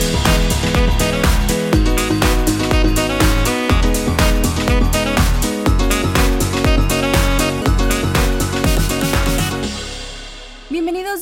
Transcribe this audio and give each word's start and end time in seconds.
Música 0.00 1.19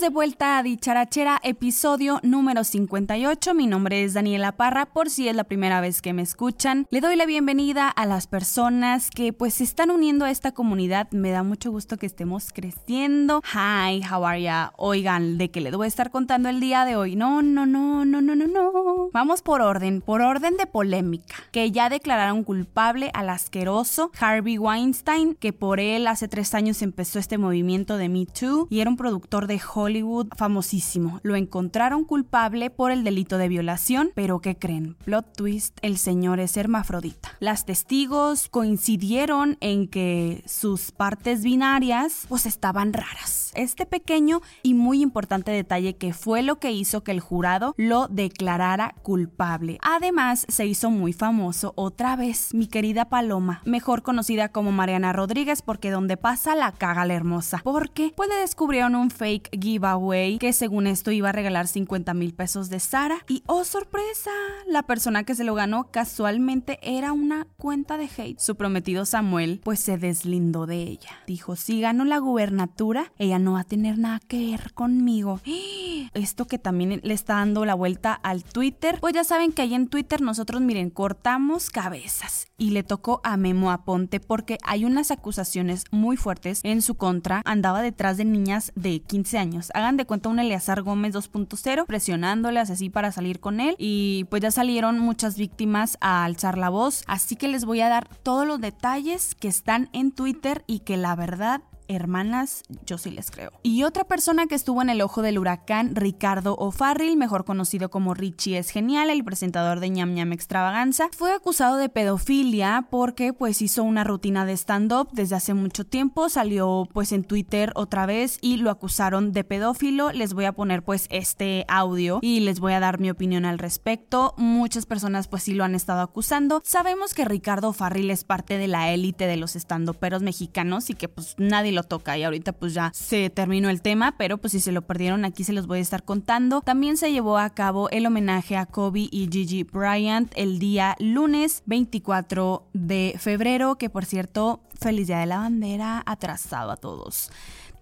vuelta 0.08 0.56
a 0.56 0.62
Dicharachera, 0.62 1.38
episodio 1.42 2.18
número 2.22 2.64
58. 2.64 3.52
Mi 3.52 3.66
nombre 3.66 4.04
es 4.04 4.14
Daniela 4.14 4.52
Parra, 4.52 4.86
por 4.86 5.10
si 5.10 5.28
es 5.28 5.36
la 5.36 5.44
primera 5.44 5.82
vez 5.82 6.00
que 6.00 6.14
me 6.14 6.22
escuchan. 6.22 6.86
Le 6.90 7.00
doy 7.00 7.14
la 7.16 7.26
bienvenida 7.26 7.88
a 7.88 8.06
las 8.06 8.26
personas 8.26 9.10
que 9.10 9.34
pues 9.34 9.54
se 9.54 9.64
están 9.64 9.90
uniendo 9.90 10.24
a 10.24 10.30
esta 10.30 10.52
comunidad. 10.52 11.10
Me 11.10 11.30
da 11.30 11.42
mucho 11.42 11.70
gusto 11.70 11.98
que 11.98 12.06
estemos 12.06 12.52
creciendo. 12.54 13.42
Hi, 13.52 14.00
how 14.02 14.24
are 14.24 14.40
ya? 14.40 14.72
Oigan, 14.76 15.36
¿de 15.36 15.50
qué 15.50 15.60
le 15.60 15.70
debo 15.70 15.84
estar 15.84 16.10
contando 16.10 16.48
el 16.48 16.60
día 16.60 16.86
de 16.86 16.96
hoy? 16.96 17.14
No, 17.14 17.42
no, 17.42 17.66
no, 17.66 18.06
no, 18.06 18.22
no, 18.22 18.34
no, 18.34 18.46
no. 18.46 19.10
Vamos 19.12 19.42
por 19.42 19.60
orden, 19.60 20.00
por 20.00 20.22
orden 20.22 20.56
de 20.56 20.66
polémica. 20.66 21.36
Que 21.52 21.70
ya 21.70 21.90
declararon 21.90 22.44
culpable 22.44 23.10
al 23.12 23.28
asqueroso 23.28 24.10
Harvey 24.18 24.56
Weinstein, 24.56 25.34
que 25.34 25.52
por 25.52 25.80
él 25.80 26.06
hace 26.06 26.28
tres 26.28 26.54
años 26.54 26.80
empezó 26.80 27.18
este 27.18 27.36
movimiento 27.36 27.98
de 27.98 28.08
Me 28.08 28.24
Too 28.24 28.68
y 28.70 28.80
era 28.80 28.88
un 28.88 28.96
productor 28.96 29.46
de 29.46 29.60
Hollywood 29.74 29.97
famosísimo. 30.36 31.20
Lo 31.22 31.36
encontraron 31.36 32.04
culpable 32.04 32.70
por 32.70 32.90
el 32.90 33.04
delito 33.04 33.38
de 33.38 33.48
violación, 33.48 34.10
pero 34.14 34.40
¿qué 34.40 34.56
creen? 34.56 34.96
Plot 35.04 35.36
twist, 35.36 35.78
el 35.82 35.98
señor 35.98 36.40
es 36.40 36.56
hermafrodita. 36.56 37.30
Las 37.40 37.64
testigos 37.64 38.48
coincidieron 38.48 39.56
en 39.60 39.88
que 39.88 40.42
sus 40.46 40.92
partes 40.92 41.42
binarias 41.42 42.26
pues 42.28 42.46
estaban 42.46 42.92
raras. 42.92 43.52
Este 43.54 43.86
pequeño 43.86 44.40
y 44.62 44.74
muy 44.74 45.02
importante 45.02 45.50
detalle 45.50 45.96
que 45.96 46.12
fue 46.12 46.42
lo 46.42 46.58
que 46.58 46.72
hizo 46.72 47.02
que 47.02 47.12
el 47.12 47.20
jurado 47.20 47.74
lo 47.76 48.08
declarara 48.08 48.94
culpable. 49.02 49.78
Además, 49.82 50.44
se 50.48 50.66
hizo 50.66 50.90
muy 50.90 51.12
famoso 51.12 51.72
otra 51.76 52.16
vez, 52.16 52.54
mi 52.54 52.66
querida 52.66 53.08
Paloma, 53.08 53.62
mejor 53.64 54.02
conocida 54.02 54.50
como 54.50 54.72
Mariana 54.72 55.12
Rodríguez 55.12 55.62
porque 55.62 55.90
donde 55.90 56.16
pasa 56.16 56.54
la 56.54 56.72
caga 56.72 57.04
la 57.04 57.14
hermosa, 57.14 57.60
porque 57.64 58.12
pues 58.16 58.28
le 58.28 58.36
descubrieron 58.36 58.94
un 58.94 59.10
fake 59.10 59.50
giveaway 59.96 60.38
que 60.38 60.52
según 60.52 60.86
esto 60.86 61.10
iba 61.10 61.30
a 61.30 61.32
regalar 61.32 61.66
50 61.66 62.14
mil 62.14 62.34
pesos 62.34 62.70
de 62.70 62.80
Sara. 62.80 63.18
Y 63.28 63.42
oh 63.46 63.64
sorpresa, 63.64 64.30
la 64.66 64.82
persona 64.82 65.24
que 65.24 65.34
se 65.34 65.44
lo 65.44 65.54
ganó 65.54 65.90
casualmente 65.90 66.78
era 66.82 67.12
una 67.12 67.46
cuenta 67.56 67.96
de 67.96 68.08
hate. 68.16 68.38
Su 68.38 68.56
prometido 68.56 69.04
Samuel 69.04 69.60
pues 69.64 69.80
se 69.80 69.98
deslindó 69.98 70.66
de 70.66 70.82
ella. 70.82 71.10
Dijo, 71.26 71.56
si 71.56 71.80
gano 71.80 72.04
la 72.04 72.18
gubernatura, 72.18 73.12
ella 73.18 73.38
no 73.38 73.52
va 73.52 73.60
a 73.60 73.64
tener 73.64 73.98
nada 73.98 74.20
que 74.20 74.50
ver 74.50 74.72
conmigo. 74.74 75.40
Esto 76.14 76.46
que 76.46 76.58
también 76.58 77.00
le 77.02 77.14
está 77.14 77.34
dando 77.34 77.64
la 77.64 77.74
vuelta 77.74 78.12
al 78.12 78.44
Twitter. 78.44 78.98
Pues 79.00 79.14
ya 79.14 79.24
saben 79.24 79.52
que 79.52 79.62
ahí 79.62 79.74
en 79.74 79.88
Twitter 79.88 80.20
nosotros, 80.20 80.60
miren, 80.60 80.90
cortamos 80.90 81.70
cabezas. 81.70 82.46
Y 82.56 82.70
le 82.70 82.82
tocó 82.82 83.20
a 83.24 83.36
Memo 83.36 83.70
Aponte 83.70 84.20
porque 84.20 84.58
hay 84.64 84.84
unas 84.84 85.10
acusaciones 85.10 85.84
muy 85.90 86.16
fuertes 86.16 86.60
en 86.64 86.82
su 86.82 86.96
contra. 86.96 87.42
Andaba 87.44 87.82
detrás 87.82 88.16
de 88.16 88.24
niñas 88.24 88.72
de 88.74 89.00
15 89.00 89.38
años. 89.38 89.67
Hagan 89.74 89.96
de 89.96 90.06
cuenta 90.06 90.28
un 90.28 90.38
Eleazar 90.38 90.82
Gómez 90.82 91.14
2.0 91.14 91.86
presionándoles 91.86 92.70
así 92.70 92.90
para 92.90 93.12
salir 93.12 93.40
con 93.40 93.60
él. 93.60 93.74
Y 93.78 94.24
pues 94.30 94.42
ya 94.42 94.50
salieron 94.50 94.98
muchas 94.98 95.36
víctimas 95.36 95.98
a 96.00 96.24
alzar 96.24 96.58
la 96.58 96.68
voz, 96.68 97.02
así 97.06 97.36
que 97.36 97.48
les 97.48 97.64
voy 97.64 97.80
a 97.80 97.88
dar 97.88 98.08
todos 98.22 98.46
los 98.46 98.60
detalles 98.60 99.34
que 99.34 99.48
están 99.48 99.88
en 99.92 100.12
Twitter 100.12 100.64
y 100.66 100.80
que 100.80 100.96
la 100.96 101.14
verdad 101.14 101.62
hermanas, 101.88 102.62
yo 102.86 102.98
sí 102.98 103.10
les 103.10 103.30
creo. 103.30 103.50
Y 103.62 103.84
otra 103.84 104.04
persona 104.04 104.46
que 104.46 104.54
estuvo 104.54 104.82
en 104.82 104.90
el 104.90 105.00
ojo 105.00 105.22
del 105.22 105.38
huracán, 105.38 105.94
Ricardo 105.94 106.54
O'Farrill, 106.56 107.16
mejor 107.16 107.44
conocido 107.44 107.90
como 107.90 108.14
Richie 108.14 108.58
es 108.58 108.70
genial, 108.70 109.10
el 109.10 109.24
presentador 109.24 109.80
de 109.80 109.90
ñam 109.90 110.14
ñam 110.14 110.32
extravaganza, 110.32 111.08
fue 111.16 111.32
acusado 111.32 111.76
de 111.76 111.88
pedofilia 111.88 112.86
porque 112.90 113.32
pues 113.32 113.62
hizo 113.62 113.82
una 113.82 114.04
rutina 114.04 114.44
de 114.44 114.52
stand-up 114.52 115.08
desde 115.12 115.36
hace 115.36 115.54
mucho 115.54 115.84
tiempo, 115.84 116.28
salió 116.28 116.88
pues 116.92 117.12
en 117.12 117.24
Twitter 117.24 117.72
otra 117.74 118.06
vez 118.06 118.38
y 118.40 118.58
lo 118.58 118.70
acusaron 118.70 119.32
de 119.32 119.44
pedófilo. 119.44 120.12
Les 120.12 120.34
voy 120.34 120.44
a 120.44 120.52
poner 120.52 120.82
pues 120.82 121.06
este 121.10 121.64
audio 121.68 122.18
y 122.22 122.40
les 122.40 122.60
voy 122.60 122.72
a 122.72 122.80
dar 122.80 123.00
mi 123.00 123.10
opinión 123.10 123.44
al 123.44 123.58
respecto. 123.58 124.34
Muchas 124.36 124.86
personas 124.86 125.28
pues 125.28 125.42
sí 125.42 125.54
lo 125.54 125.64
han 125.64 125.74
estado 125.74 126.00
acusando. 126.02 126.62
Sabemos 126.64 127.14
que 127.14 127.24
Ricardo 127.24 127.68
O'Farrill 127.70 128.10
es 128.10 128.24
parte 128.24 128.58
de 128.58 128.68
la 128.68 128.90
élite 128.92 129.26
de 129.26 129.36
los 129.36 129.56
stand-uperos 129.56 130.22
mexicanos 130.22 130.90
y 130.90 130.94
que 130.94 131.08
pues 131.08 131.34
nadie 131.38 131.72
lo 131.72 131.77
toca 131.82 132.16
y 132.18 132.24
ahorita 132.24 132.52
pues 132.52 132.74
ya 132.74 132.90
se 132.94 133.30
terminó 133.30 133.68
el 133.68 133.82
tema, 133.82 134.16
pero 134.16 134.38
pues 134.38 134.52
si 134.52 134.60
se 134.60 134.72
lo 134.72 134.82
perdieron 134.82 135.24
aquí 135.24 135.44
se 135.44 135.52
los 135.52 135.66
voy 135.66 135.78
a 135.78 135.82
estar 135.82 136.04
contando. 136.04 136.60
También 136.60 136.96
se 136.96 137.12
llevó 137.12 137.38
a 137.38 137.50
cabo 137.50 137.88
el 137.90 138.06
homenaje 138.06 138.56
a 138.56 138.66
Kobe 138.66 139.08
y 139.10 139.28
Gigi 139.30 139.64
Bryant 139.64 140.32
el 140.36 140.58
día 140.58 140.96
lunes 140.98 141.62
24 141.66 142.68
de 142.72 143.14
febrero, 143.18 143.76
que 143.76 143.90
por 143.90 144.04
cierto, 144.04 144.60
feliz 144.80 145.06
día 145.06 145.18
de 145.18 145.26
la 145.26 145.38
bandera 145.38 146.02
atrasado 146.06 146.70
a 146.70 146.76
todos. 146.76 147.30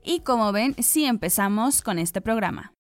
Y 0.05 0.21
como 0.21 0.53
ven, 0.53 0.77
sí 0.79 1.05
empezamos 1.05 1.83
con 1.83 1.99
este 1.99 2.21
programa. 2.21 2.75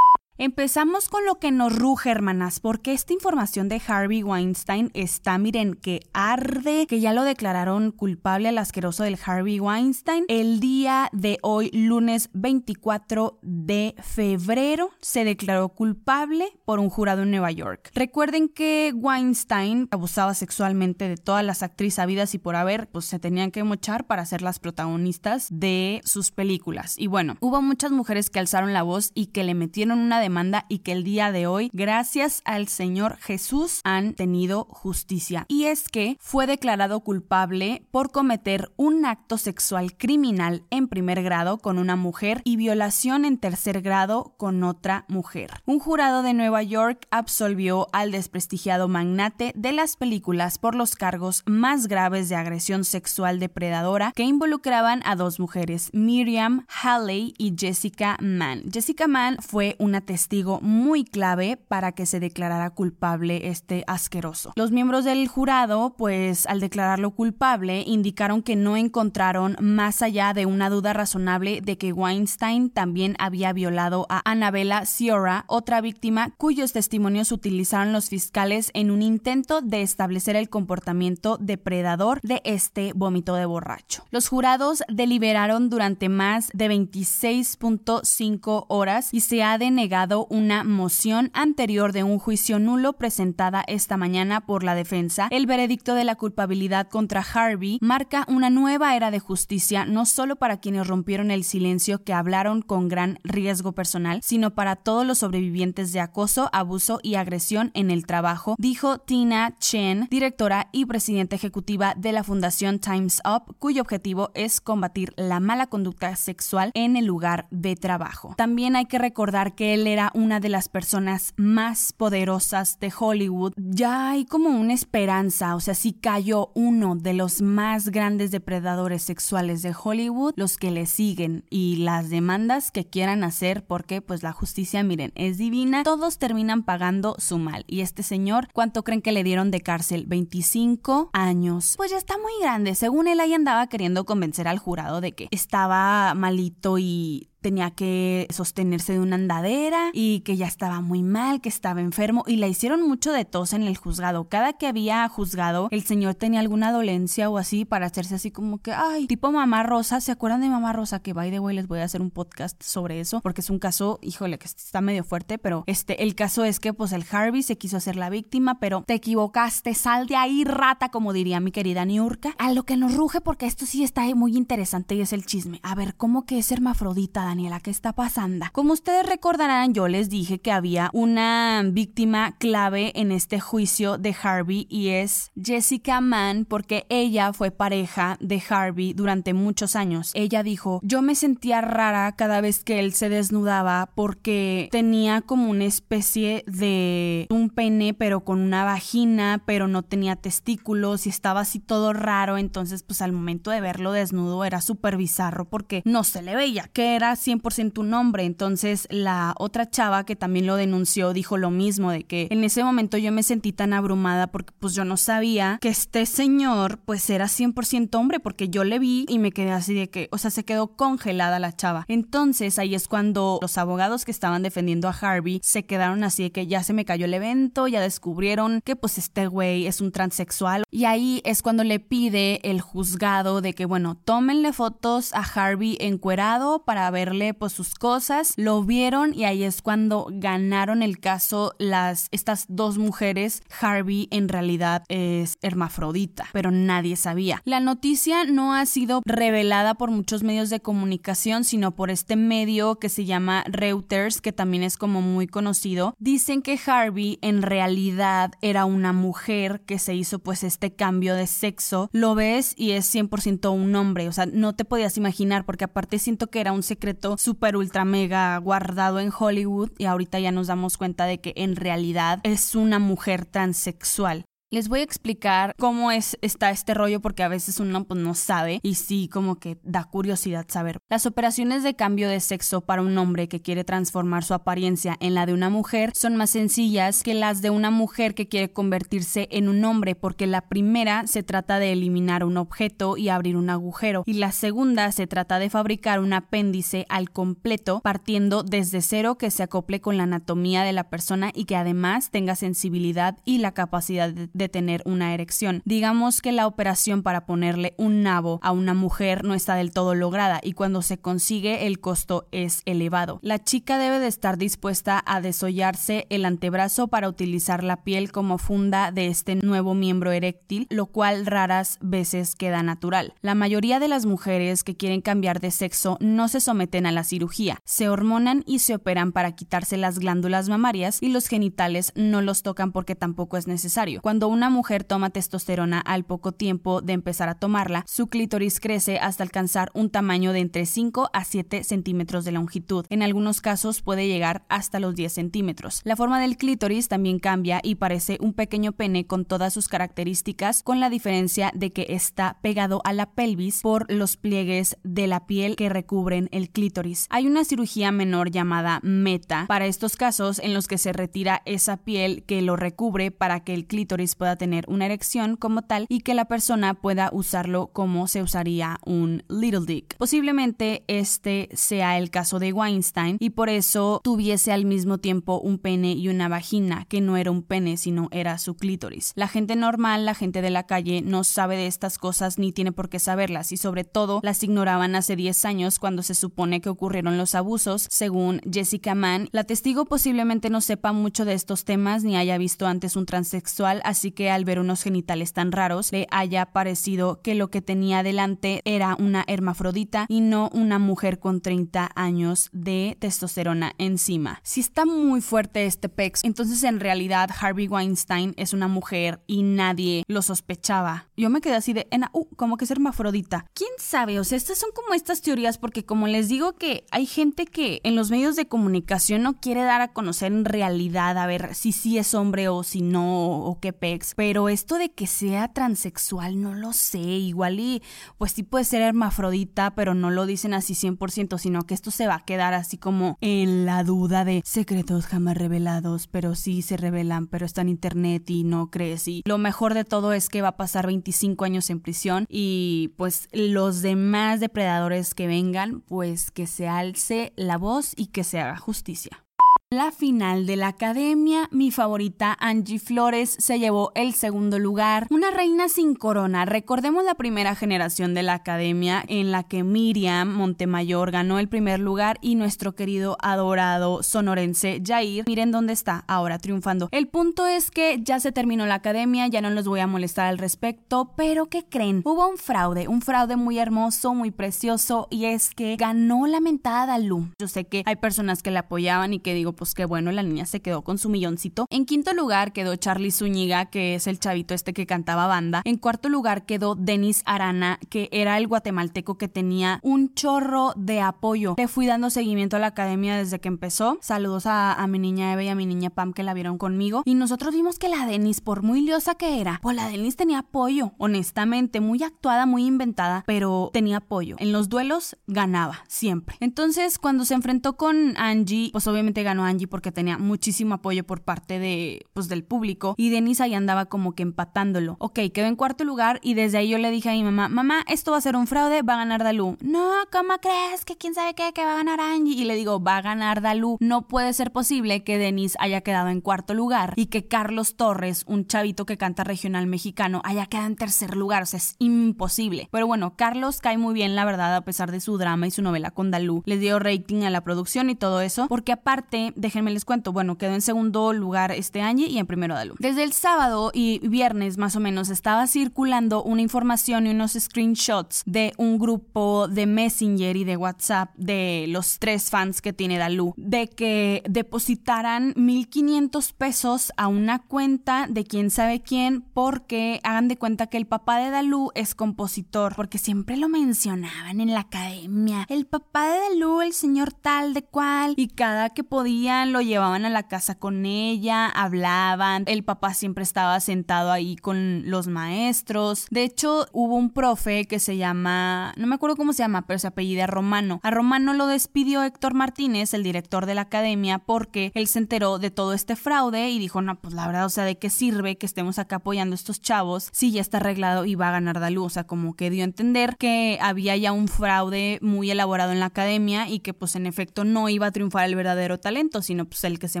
Empezamos 0.36 1.08
con 1.08 1.24
lo 1.24 1.36
que 1.36 1.52
nos 1.52 1.72
ruge, 1.72 2.10
hermanas, 2.10 2.58
porque 2.58 2.92
esta 2.92 3.12
información 3.12 3.68
de 3.68 3.80
Harvey 3.86 4.24
Weinstein 4.24 4.90
está, 4.92 5.38
miren, 5.38 5.74
que 5.74 6.00
arde, 6.12 6.88
que 6.88 6.98
ya 6.98 7.12
lo 7.12 7.22
declararon 7.22 7.92
culpable 7.92 8.48
al 8.48 8.58
asqueroso 8.58 9.04
del 9.04 9.16
Harvey 9.24 9.60
Weinstein. 9.60 10.24
El 10.26 10.58
día 10.58 11.08
de 11.12 11.38
hoy, 11.42 11.70
lunes 11.72 12.30
24 12.32 13.38
de 13.42 13.94
febrero, 14.02 14.90
se 15.00 15.22
declaró 15.22 15.68
culpable 15.68 16.48
por 16.64 16.80
un 16.80 16.90
jurado 16.90 17.22
en 17.22 17.30
Nueva 17.30 17.52
York. 17.52 17.92
Recuerden 17.94 18.48
que 18.48 18.92
Weinstein 18.92 19.86
abusaba 19.92 20.34
sexualmente 20.34 21.08
de 21.08 21.16
todas 21.16 21.44
las 21.44 21.62
actrices 21.62 22.00
habidas 22.00 22.34
y 22.34 22.38
por 22.38 22.56
haber, 22.56 22.88
pues 22.88 23.04
se 23.04 23.20
tenían 23.20 23.52
que 23.52 23.62
mochar 23.62 24.08
para 24.08 24.26
ser 24.26 24.42
las 24.42 24.58
protagonistas 24.58 25.46
de 25.48 26.00
sus 26.04 26.32
películas. 26.32 26.96
Y 26.98 27.06
bueno, 27.06 27.36
hubo 27.38 27.62
muchas 27.62 27.92
mujeres 27.92 28.30
que 28.30 28.40
alzaron 28.40 28.72
la 28.72 28.82
voz 28.82 29.12
y 29.14 29.26
que 29.26 29.44
le 29.44 29.54
metieron 29.54 30.00
una 30.00 30.23
demanda 30.24 30.64
y 30.70 30.78
que 30.78 30.92
el 30.92 31.04
día 31.04 31.32
de 31.32 31.46
hoy, 31.46 31.70
gracias 31.74 32.40
al 32.46 32.66
Señor 32.68 33.18
Jesús, 33.18 33.80
han 33.84 34.14
tenido 34.14 34.64
justicia. 34.70 35.44
Y 35.48 35.64
es 35.64 35.88
que 35.90 36.16
fue 36.18 36.46
declarado 36.46 37.00
culpable 37.00 37.86
por 37.90 38.10
cometer 38.10 38.72
un 38.76 39.04
acto 39.04 39.36
sexual 39.36 39.96
criminal 39.96 40.64
en 40.70 40.88
primer 40.88 41.22
grado 41.22 41.58
con 41.58 41.78
una 41.78 41.96
mujer 41.96 42.40
y 42.44 42.56
violación 42.56 43.26
en 43.26 43.36
tercer 43.36 43.82
grado 43.82 44.34
con 44.38 44.62
otra 44.64 45.04
mujer. 45.08 45.50
Un 45.66 45.78
jurado 45.78 46.22
de 46.22 46.32
Nueva 46.32 46.62
York 46.62 47.06
absolvió 47.10 47.88
al 47.92 48.10
desprestigiado 48.10 48.88
magnate 48.88 49.52
de 49.54 49.72
las 49.72 49.96
películas 49.96 50.58
por 50.58 50.74
los 50.74 50.96
cargos 50.96 51.42
más 51.44 51.86
graves 51.86 52.30
de 52.30 52.36
agresión 52.36 52.84
sexual 52.84 53.38
depredadora 53.40 54.12
que 54.14 54.22
involucraban 54.22 55.02
a 55.04 55.16
dos 55.16 55.38
mujeres, 55.38 55.90
Miriam 55.92 56.66
Halley 56.82 57.34
y 57.36 57.54
Jessica 57.58 58.16
Mann. 58.20 58.62
Jessica 58.72 59.06
Mann 59.06 59.36
fue 59.40 59.76
una 59.78 60.00
testigo 60.00 60.13
muy 60.60 61.04
clave 61.04 61.56
para 61.56 61.92
que 61.92 62.06
se 62.06 62.20
declarara 62.20 62.70
culpable 62.70 63.48
este 63.48 63.84
asqueroso. 63.86 64.52
Los 64.56 64.70
miembros 64.70 65.04
del 65.04 65.26
jurado, 65.28 65.94
pues 65.96 66.46
al 66.46 66.60
declararlo 66.60 67.10
culpable, 67.10 67.82
indicaron 67.86 68.42
que 68.42 68.56
no 68.56 68.76
encontraron 68.76 69.56
más 69.60 70.02
allá 70.02 70.32
de 70.32 70.46
una 70.46 70.70
duda 70.70 70.92
razonable 70.92 71.60
de 71.60 71.78
que 71.78 71.92
Weinstein 71.92 72.70
también 72.70 73.16
había 73.18 73.52
violado 73.52 74.06
a 74.08 74.22
Annabella 74.30 74.86
Ciora, 74.86 75.44
otra 75.48 75.80
víctima 75.80 76.32
cuyos 76.36 76.72
testimonios 76.72 77.32
utilizaron 77.32 77.92
los 77.92 78.08
fiscales 78.08 78.70
en 78.74 78.90
un 78.90 79.02
intento 79.02 79.60
de 79.60 79.82
establecer 79.82 80.36
el 80.36 80.48
comportamiento 80.48 81.38
depredador 81.38 82.20
de 82.22 82.40
este 82.44 82.92
vómito 82.94 83.34
de 83.34 83.46
borracho. 83.46 84.04
Los 84.10 84.28
jurados 84.28 84.82
deliberaron 84.88 85.70
durante 85.70 86.08
más 86.08 86.50
de 86.52 86.68
26.5 86.68 88.66
horas 88.68 89.12
y 89.12 89.20
se 89.20 89.42
ha 89.42 89.58
denegado 89.58 90.03
una 90.12 90.64
moción 90.64 91.30
anterior 91.32 91.92
de 91.92 92.02
un 92.02 92.18
juicio 92.18 92.58
nulo 92.58 92.92
presentada 92.94 93.64
esta 93.66 93.96
mañana 93.96 94.42
por 94.42 94.62
la 94.62 94.74
defensa. 94.74 95.28
El 95.30 95.46
veredicto 95.46 95.94
de 95.94 96.04
la 96.04 96.14
culpabilidad 96.14 96.88
contra 96.88 97.22
Harvey 97.22 97.78
marca 97.80 98.26
una 98.28 98.50
nueva 98.50 98.96
era 98.96 99.10
de 99.10 99.18
justicia 99.18 99.86
no 99.86 100.04
solo 100.04 100.36
para 100.36 100.58
quienes 100.58 100.86
rompieron 100.86 101.30
el 101.30 101.44
silencio 101.44 102.04
que 102.04 102.12
hablaron 102.12 102.60
con 102.60 102.88
gran 102.88 103.18
riesgo 103.24 103.72
personal, 103.72 104.20
sino 104.22 104.54
para 104.54 104.76
todos 104.76 105.06
los 105.06 105.18
sobrevivientes 105.18 105.92
de 105.92 106.00
acoso, 106.00 106.50
abuso 106.52 107.00
y 107.02 107.14
agresión 107.14 107.70
en 107.74 107.90
el 107.90 108.06
trabajo, 108.06 108.56
dijo 108.58 108.98
Tina 108.98 109.56
Chen, 109.58 110.06
directora 110.10 110.68
y 110.72 110.84
presidenta 110.84 111.36
ejecutiva 111.36 111.94
de 111.96 112.12
la 112.12 112.24
Fundación 112.24 112.78
Times 112.78 113.22
Up, 113.24 113.56
cuyo 113.58 113.80
objetivo 113.80 114.30
es 114.34 114.60
combatir 114.60 115.14
la 115.16 115.40
mala 115.40 115.66
conducta 115.66 116.14
sexual 116.16 116.70
en 116.74 116.96
el 116.96 117.06
lugar 117.06 117.46
de 117.50 117.76
trabajo. 117.76 118.34
También 118.36 118.76
hay 118.76 118.86
que 118.86 118.98
recordar 118.98 119.54
que 119.54 119.74
él 119.74 119.86
era 119.94 120.10
una 120.12 120.40
de 120.40 120.48
las 120.48 120.68
personas 120.68 121.32
más 121.36 121.92
poderosas 121.92 122.78
de 122.80 122.92
Hollywood. 122.98 123.52
Ya 123.56 124.10
hay 124.10 124.26
como 124.26 124.50
una 124.50 124.74
esperanza, 124.74 125.54
o 125.54 125.60
sea, 125.60 125.74
si 125.74 125.92
cayó 125.92 126.50
uno 126.54 126.96
de 126.96 127.14
los 127.14 127.42
más 127.42 127.90
grandes 127.90 128.32
depredadores 128.32 129.02
sexuales 129.02 129.62
de 129.62 129.72
Hollywood, 129.72 130.34
los 130.36 130.58
que 130.58 130.72
le 130.72 130.86
siguen 130.86 131.44
y 131.48 131.76
las 131.76 132.10
demandas 132.10 132.72
que 132.72 132.84
quieran 132.84 133.22
hacer 133.22 133.64
porque 133.64 134.02
pues 134.02 134.24
la 134.24 134.32
justicia, 134.32 134.82
miren, 134.82 135.12
es 135.14 135.38
divina, 135.38 135.84
todos 135.84 136.18
terminan 136.18 136.64
pagando 136.64 137.14
su 137.18 137.38
mal. 137.38 137.64
Y 137.68 137.80
este 137.80 138.02
señor, 138.02 138.48
¿cuánto 138.52 138.82
creen 138.82 139.00
que 139.00 139.12
le 139.12 139.22
dieron 139.22 139.52
de 139.52 139.60
cárcel? 139.60 140.06
25 140.08 141.10
años. 141.12 141.74
Pues 141.76 141.92
ya 141.92 141.98
está 141.98 142.18
muy 142.18 142.32
grande. 142.40 142.74
Según 142.74 143.06
él 143.06 143.20
ahí 143.20 143.32
andaba 143.32 143.68
queriendo 143.68 144.04
convencer 144.04 144.48
al 144.48 144.58
jurado 144.58 145.00
de 145.00 145.12
que 145.12 145.28
estaba 145.30 146.14
malito 146.14 146.78
y 146.78 147.30
tenía 147.44 147.70
que 147.72 148.26
sostenerse 148.30 148.94
de 148.94 149.00
una 149.00 149.16
andadera 149.16 149.90
y 149.92 150.20
que 150.20 150.38
ya 150.38 150.46
estaba 150.46 150.80
muy 150.80 151.02
mal, 151.02 151.42
que 151.42 151.50
estaba 151.50 151.82
enfermo 151.82 152.24
y 152.26 152.36
le 152.36 152.48
hicieron 152.48 152.80
mucho 152.88 153.12
de 153.12 153.26
tos 153.26 153.52
en 153.52 153.64
el 153.64 153.76
juzgado. 153.76 154.30
Cada 154.30 154.54
que 154.54 154.66
había 154.66 155.06
juzgado, 155.10 155.68
el 155.70 155.84
señor 155.84 156.14
tenía 156.14 156.40
alguna 156.40 156.72
dolencia 156.72 157.28
o 157.28 157.36
así 157.36 157.66
para 157.66 157.84
hacerse 157.84 158.14
así 158.14 158.30
como 158.30 158.62
que, 158.62 158.72
ay, 158.72 159.06
tipo 159.06 159.30
mamá 159.30 159.62
rosa, 159.62 160.00
¿se 160.00 160.10
acuerdan 160.10 160.40
de 160.40 160.48
mamá 160.48 160.72
rosa? 160.72 161.00
Que 161.00 161.12
by 161.12 161.30
the 161.30 161.38
way 161.38 161.54
les 161.54 161.68
voy 161.68 161.80
a 161.80 161.84
hacer 161.84 162.00
un 162.00 162.10
podcast 162.10 162.62
sobre 162.62 162.98
eso 162.98 163.20
porque 163.20 163.42
es 163.42 163.50
un 163.50 163.58
caso, 163.58 163.98
híjole, 164.00 164.38
que 164.38 164.46
está 164.46 164.80
medio 164.80 165.04
fuerte, 165.04 165.36
pero 165.36 165.64
este, 165.66 166.02
el 166.02 166.14
caso 166.14 166.44
es 166.44 166.60
que 166.60 166.72
pues 166.72 166.92
el 166.92 167.04
Harvey 167.10 167.42
se 167.42 167.58
quiso 167.58 167.76
hacer 167.76 167.96
la 167.96 168.08
víctima, 168.08 168.58
pero 168.58 168.84
te 168.86 168.94
equivocaste, 168.94 169.74
sal 169.74 170.06
de 170.06 170.16
ahí 170.16 170.44
rata, 170.44 170.88
como 170.88 171.12
diría 171.12 171.40
mi 171.40 171.52
querida 171.52 171.84
Niurka. 171.84 172.34
A 172.38 172.54
lo 172.54 172.62
que 172.62 172.78
nos 172.78 172.94
ruge 172.94 173.20
porque 173.20 173.44
esto 173.44 173.66
sí 173.66 173.84
está 173.84 174.02
muy 174.14 174.34
interesante 174.34 174.94
y 174.94 175.02
es 175.02 175.12
el 175.12 175.26
chisme. 175.26 175.60
A 175.62 175.74
ver, 175.74 175.94
¿cómo 175.94 176.24
que 176.24 176.38
es 176.38 176.50
hermafrodita, 176.50 177.33
Daniela, 177.34 177.58
¿qué 177.58 177.72
está 177.72 177.92
pasando? 177.92 178.46
Como 178.52 178.72
ustedes 178.72 179.04
recordarán, 179.04 179.74
yo 179.74 179.88
les 179.88 180.08
dije 180.08 180.38
que 180.38 180.52
había 180.52 180.88
una 180.92 181.64
víctima 181.66 182.36
clave 182.38 182.92
en 182.94 183.10
este 183.10 183.40
juicio 183.40 183.98
de 183.98 184.14
Harvey 184.22 184.68
y 184.70 184.90
es 184.90 185.32
Jessica 185.34 186.00
Mann 186.00 186.44
porque 186.44 186.86
ella 186.90 187.32
fue 187.32 187.50
pareja 187.50 188.18
de 188.20 188.40
Harvey 188.48 188.92
durante 188.92 189.34
muchos 189.34 189.74
años. 189.74 190.12
Ella 190.14 190.44
dijo, 190.44 190.78
yo 190.84 191.02
me 191.02 191.16
sentía 191.16 191.60
rara 191.60 192.12
cada 192.12 192.40
vez 192.40 192.62
que 192.62 192.78
él 192.78 192.92
se 192.92 193.08
desnudaba 193.08 193.90
porque 193.96 194.68
tenía 194.70 195.20
como 195.20 195.50
una 195.50 195.64
especie 195.64 196.44
de 196.46 197.26
un 197.30 197.50
pene 197.50 197.94
pero 197.94 198.20
con 198.20 198.38
una 198.38 198.62
vagina 198.62 199.42
pero 199.44 199.66
no 199.66 199.82
tenía 199.82 200.14
testículos 200.14 201.06
y 201.06 201.08
estaba 201.08 201.40
así 201.40 201.58
todo 201.58 201.92
raro 201.92 202.38
entonces 202.38 202.84
pues 202.84 203.02
al 203.02 203.10
momento 203.10 203.50
de 203.50 203.60
verlo 203.60 203.90
desnudo 203.90 204.44
era 204.44 204.60
súper 204.60 204.96
bizarro 204.96 205.46
porque 205.46 205.82
no 205.84 206.04
se 206.04 206.22
le 206.22 206.36
veía 206.36 206.70
que 206.72 206.94
era 206.94 207.16
100% 207.24 207.72
tu 207.72 207.82
nombre. 207.82 208.24
Entonces 208.24 208.86
la 208.90 209.34
otra 209.38 209.70
chava 209.70 210.04
que 210.04 210.16
también 210.16 210.46
lo 210.46 210.56
denunció 210.56 211.12
dijo 211.12 211.36
lo 211.36 211.50
mismo, 211.50 211.90
de 211.90 212.04
que 212.04 212.28
en 212.30 212.44
ese 212.44 212.64
momento 212.64 212.98
yo 212.98 213.12
me 213.12 213.22
sentí 213.22 213.52
tan 213.52 213.72
abrumada 213.72 214.28
porque 214.28 214.52
pues 214.58 214.74
yo 214.74 214.84
no 214.84 214.96
sabía 214.96 215.58
que 215.60 215.68
este 215.68 216.06
señor 216.06 216.78
pues 216.78 217.08
era 217.10 217.26
100% 217.26 217.94
hombre 217.94 218.20
porque 218.20 218.48
yo 218.48 218.64
le 218.64 218.78
vi 218.78 219.06
y 219.08 219.18
me 219.18 219.32
quedé 219.32 219.52
así 219.52 219.74
de 219.74 219.90
que, 219.90 220.08
o 220.10 220.18
sea, 220.18 220.30
se 220.30 220.44
quedó 220.44 220.76
congelada 220.76 221.38
la 221.38 221.54
chava. 221.54 221.84
Entonces 221.88 222.58
ahí 222.58 222.74
es 222.74 222.88
cuando 222.88 223.38
los 223.42 223.58
abogados 223.58 224.04
que 224.04 224.10
estaban 224.10 224.42
defendiendo 224.42 224.88
a 224.88 224.92
Harvey 224.92 225.40
se 225.42 225.64
quedaron 225.64 226.04
así 226.04 226.24
de 226.24 226.32
que 226.32 226.46
ya 226.46 226.62
se 226.62 226.72
me 226.72 226.84
cayó 226.84 227.06
el 227.06 227.14
evento, 227.14 227.68
ya 227.68 227.80
descubrieron 227.80 228.60
que 228.64 228.76
pues 228.76 228.98
este 228.98 229.26
güey 229.26 229.66
es 229.66 229.80
un 229.80 229.92
transexual 229.92 230.64
y 230.70 230.84
ahí 230.84 231.20
es 231.24 231.42
cuando 231.42 231.64
le 231.64 231.80
pide 231.80 232.40
el 232.48 232.60
juzgado 232.60 233.40
de 233.40 233.54
que 233.54 233.64
bueno, 233.64 233.96
tómenle 233.96 234.52
fotos 234.52 235.12
a 235.14 235.20
Harvey 235.20 235.76
encuerado 235.80 236.64
para 236.64 236.90
pues 237.38 237.52
sus 237.52 237.74
cosas, 237.74 238.34
lo 238.36 238.62
vieron 238.64 239.14
y 239.14 239.24
ahí 239.24 239.44
es 239.44 239.62
cuando 239.62 240.08
ganaron 240.10 240.82
el 240.82 240.98
caso 240.98 241.54
las 241.58 242.08
estas 242.10 242.46
dos 242.48 242.78
mujeres. 242.78 243.42
Harvey 243.60 244.08
en 244.10 244.28
realidad 244.28 244.84
es 244.88 245.36
hermafrodita, 245.42 246.26
pero 246.32 246.50
nadie 246.50 246.96
sabía. 246.96 247.40
La 247.44 247.60
noticia 247.60 248.24
no 248.24 248.54
ha 248.54 248.66
sido 248.66 249.00
revelada 249.04 249.74
por 249.74 249.90
muchos 249.90 250.22
medios 250.22 250.50
de 250.50 250.60
comunicación, 250.60 251.44
sino 251.44 251.74
por 251.76 251.90
este 251.90 252.16
medio 252.16 252.76
que 252.76 252.88
se 252.88 253.04
llama 253.04 253.44
Reuters, 253.46 254.20
que 254.20 254.32
también 254.32 254.62
es 254.62 254.76
como 254.76 255.02
muy 255.02 255.26
conocido. 255.26 255.94
Dicen 255.98 256.42
que 256.42 256.58
Harvey 256.66 257.18
en 257.22 257.42
realidad 257.42 258.32
era 258.40 258.64
una 258.64 258.92
mujer 258.92 259.62
que 259.66 259.78
se 259.78 259.94
hizo 259.94 260.18
pues 260.18 260.42
este 260.42 260.74
cambio 260.74 261.14
de 261.14 261.26
sexo. 261.26 261.88
Lo 261.92 262.14
ves 262.14 262.54
y 262.56 262.72
es 262.72 262.92
100% 262.94 263.52
un 263.52 263.74
hombre, 263.76 264.08
o 264.08 264.12
sea, 264.12 264.26
no 264.26 264.54
te 264.54 264.64
podías 264.64 264.96
imaginar 264.96 265.44
porque 265.44 265.64
aparte 265.64 265.98
siento 265.98 266.28
que 266.28 266.40
era 266.40 266.52
un 266.52 266.62
secreto 266.62 266.93
súper 267.16 267.56
ultra 267.56 267.84
mega 267.84 268.36
guardado 268.38 269.00
en 269.00 269.12
Hollywood 269.16 269.70
y 269.78 269.86
ahorita 269.86 270.20
ya 270.20 270.32
nos 270.32 270.46
damos 270.46 270.76
cuenta 270.76 271.06
de 271.06 271.20
que 271.20 271.32
en 271.36 271.56
realidad 271.56 272.20
es 272.22 272.54
una 272.54 272.78
mujer 272.78 273.26
transexual. 273.26 274.24
Les 274.54 274.68
voy 274.68 274.78
a 274.78 274.84
explicar 274.84 275.52
cómo 275.58 275.90
es, 275.90 276.16
está 276.22 276.52
este 276.52 276.74
rollo 276.74 277.00
porque 277.00 277.24
a 277.24 277.28
veces 277.28 277.58
uno 277.58 277.82
pues, 277.88 277.98
no 277.98 278.14
sabe 278.14 278.60
y 278.62 278.76
sí 278.76 279.08
como 279.08 279.40
que 279.40 279.58
da 279.64 279.82
curiosidad 279.82 280.46
saber. 280.48 280.78
Las 280.88 281.06
operaciones 281.06 281.64
de 281.64 281.74
cambio 281.74 282.08
de 282.08 282.20
sexo 282.20 282.60
para 282.60 282.80
un 282.80 282.96
hombre 282.96 283.26
que 283.26 283.42
quiere 283.42 283.64
transformar 283.64 284.22
su 284.22 284.32
apariencia 284.32 284.96
en 285.00 285.14
la 285.14 285.26
de 285.26 285.34
una 285.34 285.50
mujer 285.50 285.90
son 285.92 286.14
más 286.14 286.30
sencillas 286.30 287.02
que 287.02 287.14
las 287.14 287.42
de 287.42 287.50
una 287.50 287.72
mujer 287.72 288.14
que 288.14 288.28
quiere 288.28 288.52
convertirse 288.52 289.26
en 289.32 289.48
un 289.48 289.64
hombre 289.64 289.96
porque 289.96 290.28
la 290.28 290.42
primera 290.42 291.08
se 291.08 291.24
trata 291.24 291.58
de 291.58 291.72
eliminar 291.72 292.22
un 292.22 292.36
objeto 292.36 292.96
y 292.96 293.08
abrir 293.08 293.36
un 293.36 293.50
agujero 293.50 294.04
y 294.06 294.12
la 294.12 294.30
segunda 294.30 294.92
se 294.92 295.08
trata 295.08 295.40
de 295.40 295.50
fabricar 295.50 295.98
un 295.98 296.12
apéndice 296.12 296.86
al 296.88 297.10
completo 297.10 297.80
partiendo 297.80 298.44
desde 298.44 298.82
cero 298.82 299.18
que 299.18 299.32
se 299.32 299.42
acople 299.42 299.80
con 299.80 299.96
la 299.96 300.04
anatomía 300.04 300.62
de 300.62 300.72
la 300.72 300.90
persona 300.90 301.32
y 301.34 301.46
que 301.46 301.56
además 301.56 302.12
tenga 302.12 302.36
sensibilidad 302.36 303.18
y 303.24 303.38
la 303.38 303.50
capacidad 303.50 304.10
de 304.10 304.43
tener 304.48 304.82
una 304.84 305.14
erección. 305.14 305.62
Digamos 305.64 306.20
que 306.20 306.32
la 306.32 306.46
operación 306.46 307.02
para 307.02 307.26
ponerle 307.26 307.74
un 307.78 308.02
nabo 308.02 308.38
a 308.42 308.52
una 308.52 308.74
mujer 308.74 309.24
no 309.24 309.34
está 309.34 309.54
del 309.54 309.72
todo 309.72 309.94
lograda 309.94 310.40
y 310.42 310.52
cuando 310.52 310.82
se 310.82 310.98
consigue 310.98 311.66
el 311.66 311.80
costo 311.80 312.28
es 312.32 312.62
elevado. 312.64 313.18
La 313.22 313.42
chica 313.42 313.78
debe 313.78 313.98
de 313.98 314.06
estar 314.06 314.38
dispuesta 314.38 315.02
a 315.06 315.20
desollarse 315.20 316.06
el 316.10 316.24
antebrazo 316.24 316.88
para 316.88 317.08
utilizar 317.08 317.64
la 317.64 317.82
piel 317.84 318.12
como 318.12 318.38
funda 318.38 318.90
de 318.90 319.08
este 319.08 319.36
nuevo 319.36 319.74
miembro 319.74 320.12
eréctil, 320.12 320.66
lo 320.70 320.86
cual 320.86 321.26
raras 321.26 321.78
veces 321.80 322.34
queda 322.34 322.62
natural. 322.62 323.14
La 323.20 323.34
mayoría 323.34 323.80
de 323.80 323.88
las 323.88 324.06
mujeres 324.06 324.64
que 324.64 324.76
quieren 324.76 325.00
cambiar 325.00 325.40
de 325.40 325.50
sexo 325.50 325.96
no 326.00 326.28
se 326.28 326.40
someten 326.40 326.86
a 326.86 326.92
la 326.92 327.04
cirugía, 327.04 327.58
se 327.64 327.88
hormonan 327.88 328.42
y 328.46 328.60
se 328.60 328.74
operan 328.74 329.12
para 329.12 329.32
quitarse 329.32 329.76
las 329.76 329.98
glándulas 329.98 330.48
mamarias 330.48 330.98
y 331.00 331.08
los 331.08 331.26
genitales 331.26 331.92
no 331.94 332.22
los 332.22 332.42
tocan 332.42 332.72
porque 332.72 332.94
tampoco 332.94 333.36
es 333.36 333.46
necesario. 333.46 334.00
Cuando 334.02 334.23
una 334.28 334.50
mujer 334.50 334.84
toma 334.84 335.10
testosterona 335.10 335.80
al 335.80 336.04
poco 336.04 336.32
tiempo 336.32 336.80
de 336.80 336.92
empezar 336.92 337.28
a 337.28 337.34
tomarla, 337.34 337.84
su 337.86 338.06
clítoris 338.06 338.60
crece 338.60 338.98
hasta 338.98 339.22
alcanzar 339.22 339.70
un 339.74 339.90
tamaño 339.90 340.32
de 340.32 340.40
entre 340.40 340.66
5 340.66 341.10
a 341.12 341.24
7 341.24 341.64
centímetros 341.64 342.24
de 342.24 342.32
longitud. 342.32 342.86
En 342.88 343.02
algunos 343.02 343.40
casos 343.40 343.82
puede 343.82 344.06
llegar 344.06 344.44
hasta 344.48 344.80
los 344.80 344.94
10 344.94 345.12
centímetros. 345.12 345.80
La 345.84 345.96
forma 345.96 346.20
del 346.20 346.36
clítoris 346.36 346.88
también 346.88 347.18
cambia 347.18 347.60
y 347.62 347.76
parece 347.76 348.18
un 348.20 348.32
pequeño 348.32 348.72
pene 348.72 349.06
con 349.06 349.24
todas 349.24 349.52
sus 349.52 349.68
características, 349.68 350.62
con 350.62 350.80
la 350.80 350.90
diferencia 350.90 351.50
de 351.54 351.72
que 351.72 351.86
está 351.90 352.38
pegado 352.42 352.80
a 352.84 352.92
la 352.92 353.12
pelvis 353.12 353.60
por 353.62 353.90
los 353.92 354.16
pliegues 354.16 354.76
de 354.82 355.06
la 355.06 355.26
piel 355.26 355.56
que 355.56 355.68
recubren 355.68 356.28
el 356.32 356.50
clítoris. 356.50 357.06
Hay 357.10 357.26
una 357.26 357.44
cirugía 357.44 357.92
menor 357.92 358.30
llamada 358.30 358.80
meta 358.82 359.46
para 359.48 359.66
estos 359.66 359.96
casos 359.96 360.38
en 360.38 360.54
los 360.54 360.68
que 360.68 360.78
se 360.78 360.92
retira 360.92 361.42
esa 361.44 361.76
piel 361.78 362.24
que 362.24 362.42
lo 362.42 362.56
recubre 362.56 363.10
para 363.10 363.40
que 363.40 363.54
el 363.54 363.66
clítoris 363.66 364.13
pueda 364.14 364.36
tener 364.36 364.64
una 364.68 364.86
erección 364.86 365.36
como 365.36 365.62
tal 365.62 365.86
y 365.88 366.00
que 366.00 366.14
la 366.14 366.26
persona 366.26 366.74
pueda 366.74 367.10
usarlo 367.12 367.68
como 367.68 368.08
se 368.08 368.22
usaría 368.22 368.78
un 368.84 369.22
little 369.28 369.66
dick. 369.66 369.96
Posiblemente 369.96 370.84
este 370.88 371.48
sea 371.52 371.98
el 371.98 372.10
caso 372.10 372.38
de 372.38 372.52
Weinstein 372.52 373.16
y 373.20 373.30
por 373.30 373.48
eso 373.48 374.00
tuviese 374.02 374.52
al 374.52 374.64
mismo 374.64 374.98
tiempo 374.98 375.40
un 375.40 375.58
pene 375.58 375.92
y 375.92 376.08
una 376.08 376.28
vagina, 376.28 376.86
que 376.88 377.00
no 377.00 377.16
era 377.16 377.30
un 377.30 377.42
pene, 377.42 377.76
sino 377.76 378.08
era 378.10 378.38
su 378.38 378.56
clítoris. 378.56 379.12
La 379.16 379.28
gente 379.28 379.56
normal, 379.56 380.04
la 380.04 380.14
gente 380.14 380.42
de 380.42 380.50
la 380.50 380.66
calle, 380.66 381.02
no 381.02 381.24
sabe 381.24 381.56
de 381.56 381.66
estas 381.66 381.98
cosas 381.98 382.38
ni 382.38 382.52
tiene 382.52 382.72
por 382.72 382.88
qué 382.88 382.98
saberlas 382.98 383.52
y 383.52 383.56
sobre 383.56 383.84
todo 383.84 384.20
las 384.22 384.42
ignoraban 384.42 384.94
hace 384.94 385.16
10 385.16 385.44
años 385.44 385.78
cuando 385.78 386.02
se 386.02 386.14
supone 386.14 386.60
que 386.60 386.68
ocurrieron 386.68 387.18
los 387.18 387.34
abusos, 387.34 387.86
según 387.90 388.40
Jessica 388.50 388.94
Mann. 388.94 389.28
La 389.32 389.44
testigo 389.44 389.84
posiblemente 389.84 390.50
no 390.50 390.60
sepa 390.60 390.92
mucho 390.92 391.24
de 391.24 391.34
estos 391.34 391.64
temas 391.64 392.04
ni 392.04 392.16
haya 392.16 392.38
visto 392.38 392.66
antes 392.66 392.96
un 392.96 393.06
transexual, 393.06 393.80
así 393.84 394.03
que 394.12 394.30
al 394.30 394.44
ver 394.44 394.58
unos 394.58 394.82
genitales 394.82 395.32
tan 395.32 395.52
raros 395.52 395.92
le 395.92 396.06
haya 396.10 396.46
parecido 396.46 397.20
que 397.22 397.34
lo 397.34 397.50
que 397.50 397.62
tenía 397.62 398.02
delante 398.02 398.60
era 398.64 398.96
una 398.98 399.24
hermafrodita 399.26 400.06
y 400.08 400.20
no 400.20 400.50
una 400.52 400.78
mujer 400.78 401.18
con 401.18 401.40
30 401.40 401.90
años 401.94 402.50
de 402.52 402.96
testosterona 402.98 403.72
encima. 403.78 404.40
Si 404.42 404.60
está 404.60 404.84
muy 404.84 405.20
fuerte 405.20 405.66
este 405.66 405.88
pex, 405.88 406.22
entonces 406.24 406.62
en 406.62 406.80
realidad 406.80 407.30
Harvey 407.38 407.68
Weinstein 407.68 408.34
es 408.36 408.52
una 408.52 408.68
mujer 408.68 409.20
y 409.26 409.42
nadie 409.42 410.04
lo 410.08 410.22
sospechaba. 410.22 411.08
Yo 411.16 411.30
me 411.30 411.40
quedé 411.40 411.54
así 411.54 411.72
de, 411.72 411.86
uh, 412.12 412.24
como 412.36 412.56
que 412.56 412.64
es 412.64 412.70
hermafrodita. 412.70 413.46
¿Quién 413.54 413.70
sabe? 413.78 414.18
O 414.20 414.24
sea, 414.24 414.36
estas 414.36 414.58
son 414.58 414.70
como 414.74 414.94
estas 414.94 415.22
teorías 415.22 415.58
porque 415.58 415.84
como 415.84 416.06
les 416.06 416.28
digo 416.28 416.54
que 416.54 416.84
hay 416.90 417.06
gente 417.06 417.46
que 417.46 417.80
en 417.84 417.96
los 417.96 418.10
medios 418.10 418.36
de 418.36 418.46
comunicación 418.46 419.22
no 419.22 419.34
quiere 419.40 419.62
dar 419.62 419.80
a 419.80 419.92
conocer 419.92 420.32
en 420.32 420.44
realidad 420.44 421.18
a 421.18 421.26
ver 421.26 421.54
si 421.54 421.72
sí 421.72 421.98
es 421.98 422.14
hombre 422.14 422.48
o 422.48 422.62
si 422.62 422.82
no 422.82 423.38
o 423.40 423.58
qué 423.60 423.72
pex. 423.72 423.93
Pero 424.16 424.48
esto 424.48 424.78
de 424.78 424.92
que 424.92 425.06
sea 425.06 425.52
transexual 425.52 426.40
no 426.40 426.54
lo 426.54 426.72
sé. 426.72 426.98
Igual 426.98 427.60
y 427.60 427.82
pues 428.18 428.32
sí 428.32 428.42
puede 428.42 428.64
ser 428.64 428.82
hermafrodita, 428.82 429.74
pero 429.74 429.94
no 429.94 430.10
lo 430.10 430.26
dicen 430.26 430.54
así 430.54 430.74
100%, 430.74 431.38
sino 431.38 431.62
que 431.62 431.74
esto 431.74 431.90
se 431.90 432.06
va 432.06 432.16
a 432.16 432.24
quedar 432.24 432.54
así 432.54 432.78
como 432.78 433.16
en 433.20 433.66
la 433.66 433.84
duda 433.84 434.24
de 434.24 434.42
secretos 434.44 435.06
jamás 435.06 435.36
revelados, 435.36 436.06
pero 436.06 436.34
sí 436.34 436.62
se 436.62 436.76
revelan, 436.76 437.26
pero 437.26 437.46
está 437.46 437.62
en 437.62 437.68
internet 437.68 438.28
y 438.30 438.44
no 438.44 438.70
crees. 438.70 439.08
Y 439.08 439.22
lo 439.24 439.38
mejor 439.38 439.74
de 439.74 439.84
todo 439.84 440.12
es 440.12 440.28
que 440.28 440.42
va 440.42 440.48
a 440.48 440.56
pasar 440.56 440.86
25 440.86 441.44
años 441.44 441.70
en 441.70 441.80
prisión 441.80 442.26
y 442.28 442.92
pues 442.96 443.28
los 443.32 443.82
demás 443.82 444.40
depredadores 444.40 445.14
que 445.14 445.26
vengan, 445.26 445.80
pues 445.80 446.30
que 446.30 446.46
se 446.46 446.68
alce 446.68 447.32
la 447.36 447.58
voz 447.58 447.92
y 447.96 448.08
que 448.08 448.24
se 448.24 448.40
haga 448.40 448.56
justicia. 448.56 449.23
La 449.70 449.90
final 449.90 450.46
de 450.46 450.54
la 450.54 450.68
academia, 450.68 451.48
mi 451.50 451.72
favorita 451.72 452.36
Angie 452.38 452.78
Flores 452.78 453.36
se 453.40 453.58
llevó 453.58 453.90
el 453.96 454.14
segundo 454.14 454.60
lugar. 454.60 455.08
Una 455.10 455.32
reina 455.32 455.68
sin 455.68 455.96
corona. 455.96 456.44
Recordemos 456.44 457.04
la 457.04 457.16
primera 457.16 457.56
generación 457.56 458.14
de 458.14 458.22
la 458.22 458.34
academia 458.34 459.02
en 459.08 459.32
la 459.32 459.42
que 459.42 459.64
Miriam 459.64 460.32
Montemayor 460.32 461.10
ganó 461.10 461.40
el 461.40 461.48
primer 461.48 461.80
lugar 461.80 462.18
y 462.20 462.36
nuestro 462.36 462.76
querido 462.76 463.16
adorado 463.20 464.04
sonorense 464.04 464.80
Jair, 464.84 465.24
miren 465.26 465.50
dónde 465.50 465.72
está 465.72 466.04
ahora 466.06 466.38
triunfando. 466.38 466.88
El 466.92 467.08
punto 467.08 467.48
es 467.48 467.72
que 467.72 467.98
ya 468.00 468.20
se 468.20 468.30
terminó 468.30 468.66
la 468.66 468.76
academia, 468.76 469.26
ya 469.26 469.40
no 469.40 469.50
los 469.50 469.66
voy 469.66 469.80
a 469.80 469.88
molestar 469.88 470.26
al 470.26 470.38
respecto, 470.38 471.14
pero 471.16 471.46
¿qué 471.46 471.64
creen? 471.64 472.02
Hubo 472.04 472.28
un 472.28 472.36
fraude, 472.36 472.86
un 472.86 473.02
fraude 473.02 473.34
muy 473.34 473.58
hermoso, 473.58 474.14
muy 474.14 474.30
precioso 474.30 475.08
y 475.10 475.24
es 475.24 475.52
que 475.52 475.74
ganó 475.74 476.28
la 476.28 476.38
mentada 476.38 476.86
Dalu. 476.86 477.30
Yo 477.40 477.48
sé 477.48 477.64
que 477.64 477.82
hay 477.86 477.96
personas 477.96 478.40
que 478.40 478.52
la 478.52 478.60
apoyaban 478.60 479.12
y 479.14 479.18
que 479.18 479.34
digo, 479.34 479.52
pues 479.52 479.63
que 479.72 479.86
bueno, 479.86 480.12
la 480.12 480.22
niña 480.22 480.44
se 480.44 480.60
quedó 480.60 480.82
con 480.82 480.98
su 480.98 481.08
milloncito. 481.08 481.66
En 481.70 481.86
quinto 481.86 482.12
lugar 482.12 482.52
quedó 482.52 482.76
Charlie 482.76 483.10
Zúñiga, 483.10 483.66
que 483.66 483.94
es 483.94 484.06
el 484.06 484.18
chavito 484.18 484.52
este 484.52 484.74
que 484.74 484.84
cantaba 484.84 485.26
banda. 485.26 485.62
En 485.64 485.78
cuarto 485.78 486.10
lugar 486.10 486.44
quedó 486.44 486.74
Denis 486.74 487.22
Arana, 487.24 487.78
que 487.88 488.08
era 488.12 488.36
el 488.36 488.48
guatemalteco 488.48 489.16
que 489.16 489.28
tenía 489.28 489.80
un 489.82 490.12
chorro 490.14 490.72
de 490.76 491.00
apoyo. 491.00 491.54
Le 491.56 491.68
fui 491.68 491.86
dando 491.86 492.10
seguimiento 492.10 492.56
a 492.56 492.58
la 492.58 492.68
academia 492.68 493.16
desde 493.16 493.40
que 493.40 493.48
empezó. 493.48 493.98
Saludos 494.02 494.44
a, 494.46 494.84
mi 494.88 494.98
niña 494.98 495.32
Eva 495.32 495.42
y 495.42 495.48
a 495.48 495.54
mi 495.54 495.66
niña 495.66 495.90
Pam 495.90 496.12
que 496.12 496.22
la 496.22 496.34
vieron 496.34 496.58
conmigo. 496.58 497.02
Y 497.04 497.14
nosotros 497.14 497.54
vimos 497.54 497.78
que 497.78 497.88
la 497.88 498.06
Denis, 498.06 498.40
por 498.40 498.62
muy 498.62 498.80
liosa 498.80 499.14
que 499.14 499.40
era, 499.40 499.60
pues 499.62 499.76
la 499.76 499.88
Denis 499.88 500.16
tenía 500.16 500.40
apoyo. 500.40 500.92
Honestamente, 500.98 501.80
muy 501.80 502.02
actuada, 502.02 502.46
muy 502.46 502.66
inventada, 502.66 503.24
pero 503.26 503.70
tenía 503.72 503.98
apoyo. 503.98 504.36
En 504.38 504.52
los 504.52 504.68
duelos 504.68 505.16
ganaba, 505.26 505.84
siempre. 505.88 506.36
Entonces, 506.40 506.98
cuando 506.98 507.24
se 507.24 507.34
enfrentó 507.34 507.76
con 507.76 508.16
Angie, 508.16 508.70
pues 508.72 508.86
obviamente 508.86 509.22
ganó 509.22 509.43
Angie 509.44 509.68
porque 509.68 509.92
tenía 509.92 510.18
muchísimo 510.18 510.74
apoyo 510.74 511.04
por 511.04 511.22
parte 511.22 511.58
de, 511.58 512.06
pues, 512.12 512.28
del 512.28 512.44
público 512.44 512.94
y 512.96 513.10
Denise 513.10 513.42
ahí 513.42 513.54
andaba 513.54 513.86
como 513.86 514.14
que 514.14 514.22
empatándolo. 514.22 514.96
Ok, 514.98 515.20
quedó 515.32 515.46
en 515.46 515.56
cuarto 515.56 515.84
lugar 515.84 516.20
y 516.22 516.34
desde 516.34 516.58
ahí 516.58 516.68
yo 516.68 516.78
le 516.78 516.90
dije 516.90 517.10
a 517.10 517.12
mi 517.12 517.22
mamá, 517.22 517.48
mamá, 517.48 517.84
esto 517.88 518.12
va 518.12 518.18
a 518.18 518.20
ser 518.20 518.36
un 518.36 518.46
fraude, 518.46 518.82
va 518.82 518.94
a 518.94 518.98
ganar 518.98 519.24
Dalú. 519.24 519.56
No, 519.60 519.90
¿cómo 520.12 520.34
crees 520.40 520.84
que 520.84 520.96
quién 520.96 521.14
sabe 521.14 521.34
qué, 521.34 521.52
que 521.52 521.64
va 521.64 521.72
a 521.72 521.76
ganar 521.76 522.00
Angie? 522.00 522.34
Y 522.34 522.44
le 522.44 522.56
digo, 522.56 522.82
va 522.82 522.98
a 522.98 523.02
ganar 523.02 523.40
Dalú. 523.40 523.76
No 523.80 524.08
puede 524.08 524.32
ser 524.32 524.52
posible 524.52 525.04
que 525.04 525.18
Denise 525.18 525.56
haya 525.60 525.80
quedado 525.80 526.08
en 526.08 526.20
cuarto 526.20 526.54
lugar 526.54 526.94
y 526.96 527.06
que 527.06 527.26
Carlos 527.26 527.76
Torres, 527.76 528.24
un 528.26 528.46
chavito 528.46 528.86
que 528.86 528.96
canta 528.96 529.24
regional 529.24 529.66
mexicano, 529.66 530.20
haya 530.24 530.46
quedado 530.46 530.66
en 530.66 530.76
tercer 530.76 531.16
lugar. 531.16 531.42
O 531.42 531.46
sea, 531.46 531.58
es 531.58 531.76
imposible. 531.78 532.68
Pero 532.70 532.86
bueno, 532.86 533.14
Carlos 533.16 533.60
cae 533.60 533.78
muy 533.78 533.94
bien, 533.94 534.14
la 534.14 534.24
verdad, 534.24 534.54
a 534.56 534.64
pesar 534.64 534.90
de 534.90 535.00
su 535.00 535.18
drama 535.18 535.46
y 535.46 535.50
su 535.50 535.62
novela 535.62 535.90
con 535.90 536.10
Dalú. 536.10 536.42
Le 536.46 536.58
dio 536.58 536.78
rating 536.78 537.22
a 537.22 537.30
la 537.30 537.42
producción 537.42 537.90
y 537.90 537.94
todo 537.94 538.20
eso, 538.20 538.46
porque 538.48 538.72
aparte 538.72 539.32
déjenme 539.36 539.70
les 539.70 539.84
cuento, 539.84 540.12
bueno, 540.12 540.36
quedó 540.38 540.54
en 540.54 540.60
segundo 540.60 541.12
lugar 541.12 541.52
este 541.52 541.80
año 541.80 542.06
y 542.06 542.18
en 542.18 542.26
primero 542.26 542.56
de. 542.56 542.64
Desde 542.78 543.02
el 543.02 543.12
sábado 543.12 543.70
y 543.74 544.00
viernes 544.06 544.58
más 544.58 544.76
o 544.76 544.80
menos 544.80 545.10
estaba 545.10 545.46
circulando 545.46 546.22
una 546.22 546.42
información 546.42 547.06
y 547.06 547.10
unos 547.10 547.32
screenshots 547.32 548.22
de 548.26 548.52
un 548.56 548.78
grupo 548.78 549.48
de 549.48 549.66
Messenger 549.66 550.36
y 550.36 550.44
de 550.44 550.56
WhatsApp 550.56 551.10
de 551.16 551.66
los 551.68 551.98
tres 551.98 552.30
fans 552.30 552.62
que 552.62 552.72
tiene 552.72 552.98
Dalú, 552.98 553.34
de 553.36 553.68
que 553.68 554.22
depositaran 554.28 555.34
1500 555.36 556.32
pesos 556.32 556.92
a 556.96 557.08
una 557.08 557.40
cuenta 557.40 558.06
de 558.08 558.24
quién 558.24 558.50
sabe 558.50 558.80
quién 558.80 559.22
porque 559.34 560.00
hagan 560.04 560.28
de 560.28 560.38
cuenta 560.38 560.66
que 560.68 560.78
el 560.78 560.86
papá 560.86 561.18
de 561.18 561.30
Dalú 561.30 561.70
es 561.74 561.94
compositor, 561.94 562.74
porque 562.74 562.98
siempre 562.98 563.36
lo 563.36 563.48
mencionaban 563.48 564.40
en 564.40 564.54
la 564.54 564.60
academia. 564.60 565.46
El 565.48 565.66
papá 565.66 566.06
de 566.08 566.18
Dalú, 566.18 566.60
el 566.60 566.72
señor 566.72 567.12
tal 567.12 567.54
de 567.54 567.62
cual, 567.62 568.14
y 568.16 568.28
cada 568.28 568.70
que 568.70 568.84
podía 568.84 569.23
lo 569.24 569.60
llevaban 569.60 570.04
a 570.04 570.10
la 570.10 570.24
casa 570.24 570.54
con 570.54 570.84
ella, 570.84 571.46
hablaban, 571.48 572.44
el 572.46 572.62
papá 572.62 572.92
siempre 572.92 573.24
estaba 573.24 573.58
sentado 573.60 574.12
ahí 574.12 574.36
con 574.36 574.90
los 574.90 575.06
maestros. 575.06 576.06
De 576.10 576.24
hecho, 576.24 576.66
hubo 576.72 576.96
un 576.96 577.10
profe 577.10 577.64
que 577.64 577.78
se 577.78 577.96
llama, 577.96 578.74
no 578.76 578.86
me 578.86 578.94
acuerdo 578.94 579.16
cómo 579.16 579.32
se 579.32 579.42
llama, 579.42 579.66
pero 579.66 579.78
se 579.78 579.86
apellida 579.86 580.26
Romano. 580.26 580.80
A 580.82 580.90
Romano 580.90 581.32
lo 581.32 581.46
despidió 581.46 582.02
Héctor 582.02 582.34
Martínez, 582.34 582.92
el 582.92 583.02
director 583.02 583.46
de 583.46 583.54
la 583.54 583.62
academia, 583.62 584.18
porque 584.18 584.72
él 584.74 584.86
se 584.88 584.98
enteró 584.98 585.38
de 585.38 585.50
todo 585.50 585.72
este 585.72 585.96
fraude 585.96 586.50
y 586.50 586.58
dijo, 586.58 586.82
no, 586.82 587.00
pues 587.00 587.14
la 587.14 587.26
verdad, 587.26 587.46
o 587.46 587.50
sea, 587.50 587.64
¿de 587.64 587.78
qué 587.78 587.88
sirve 587.88 588.36
que 588.36 588.46
estemos 588.46 588.78
acá 588.78 588.96
apoyando 588.96 589.34
a 589.34 589.36
estos 589.36 589.60
chavos 589.60 590.10
si 590.12 590.32
ya 590.32 590.42
está 590.42 590.58
arreglado 590.58 591.06
y 591.06 591.14
va 591.14 591.28
a 591.28 591.32
ganar 591.32 591.60
Dalú? 591.60 591.84
O 591.84 591.90
sea, 591.90 592.04
como 592.04 592.34
que 592.34 592.50
dio 592.50 592.62
a 592.62 592.66
entender 592.66 593.16
que 593.16 593.58
había 593.62 593.96
ya 593.96 594.12
un 594.12 594.28
fraude 594.28 594.98
muy 595.00 595.30
elaborado 595.30 595.72
en 595.72 595.80
la 595.80 595.86
academia 595.86 596.48
y 596.48 596.60
que 596.60 596.74
pues 596.74 596.94
en 596.96 597.06
efecto 597.06 597.44
no 597.44 597.68
iba 597.68 597.86
a 597.86 597.92
triunfar 597.92 598.26
el 598.26 598.34
verdadero 598.34 598.78
talento, 598.78 599.13
sino 599.22 599.44
pues 599.44 599.64
el 599.64 599.78
que 599.78 599.88
se 599.88 600.00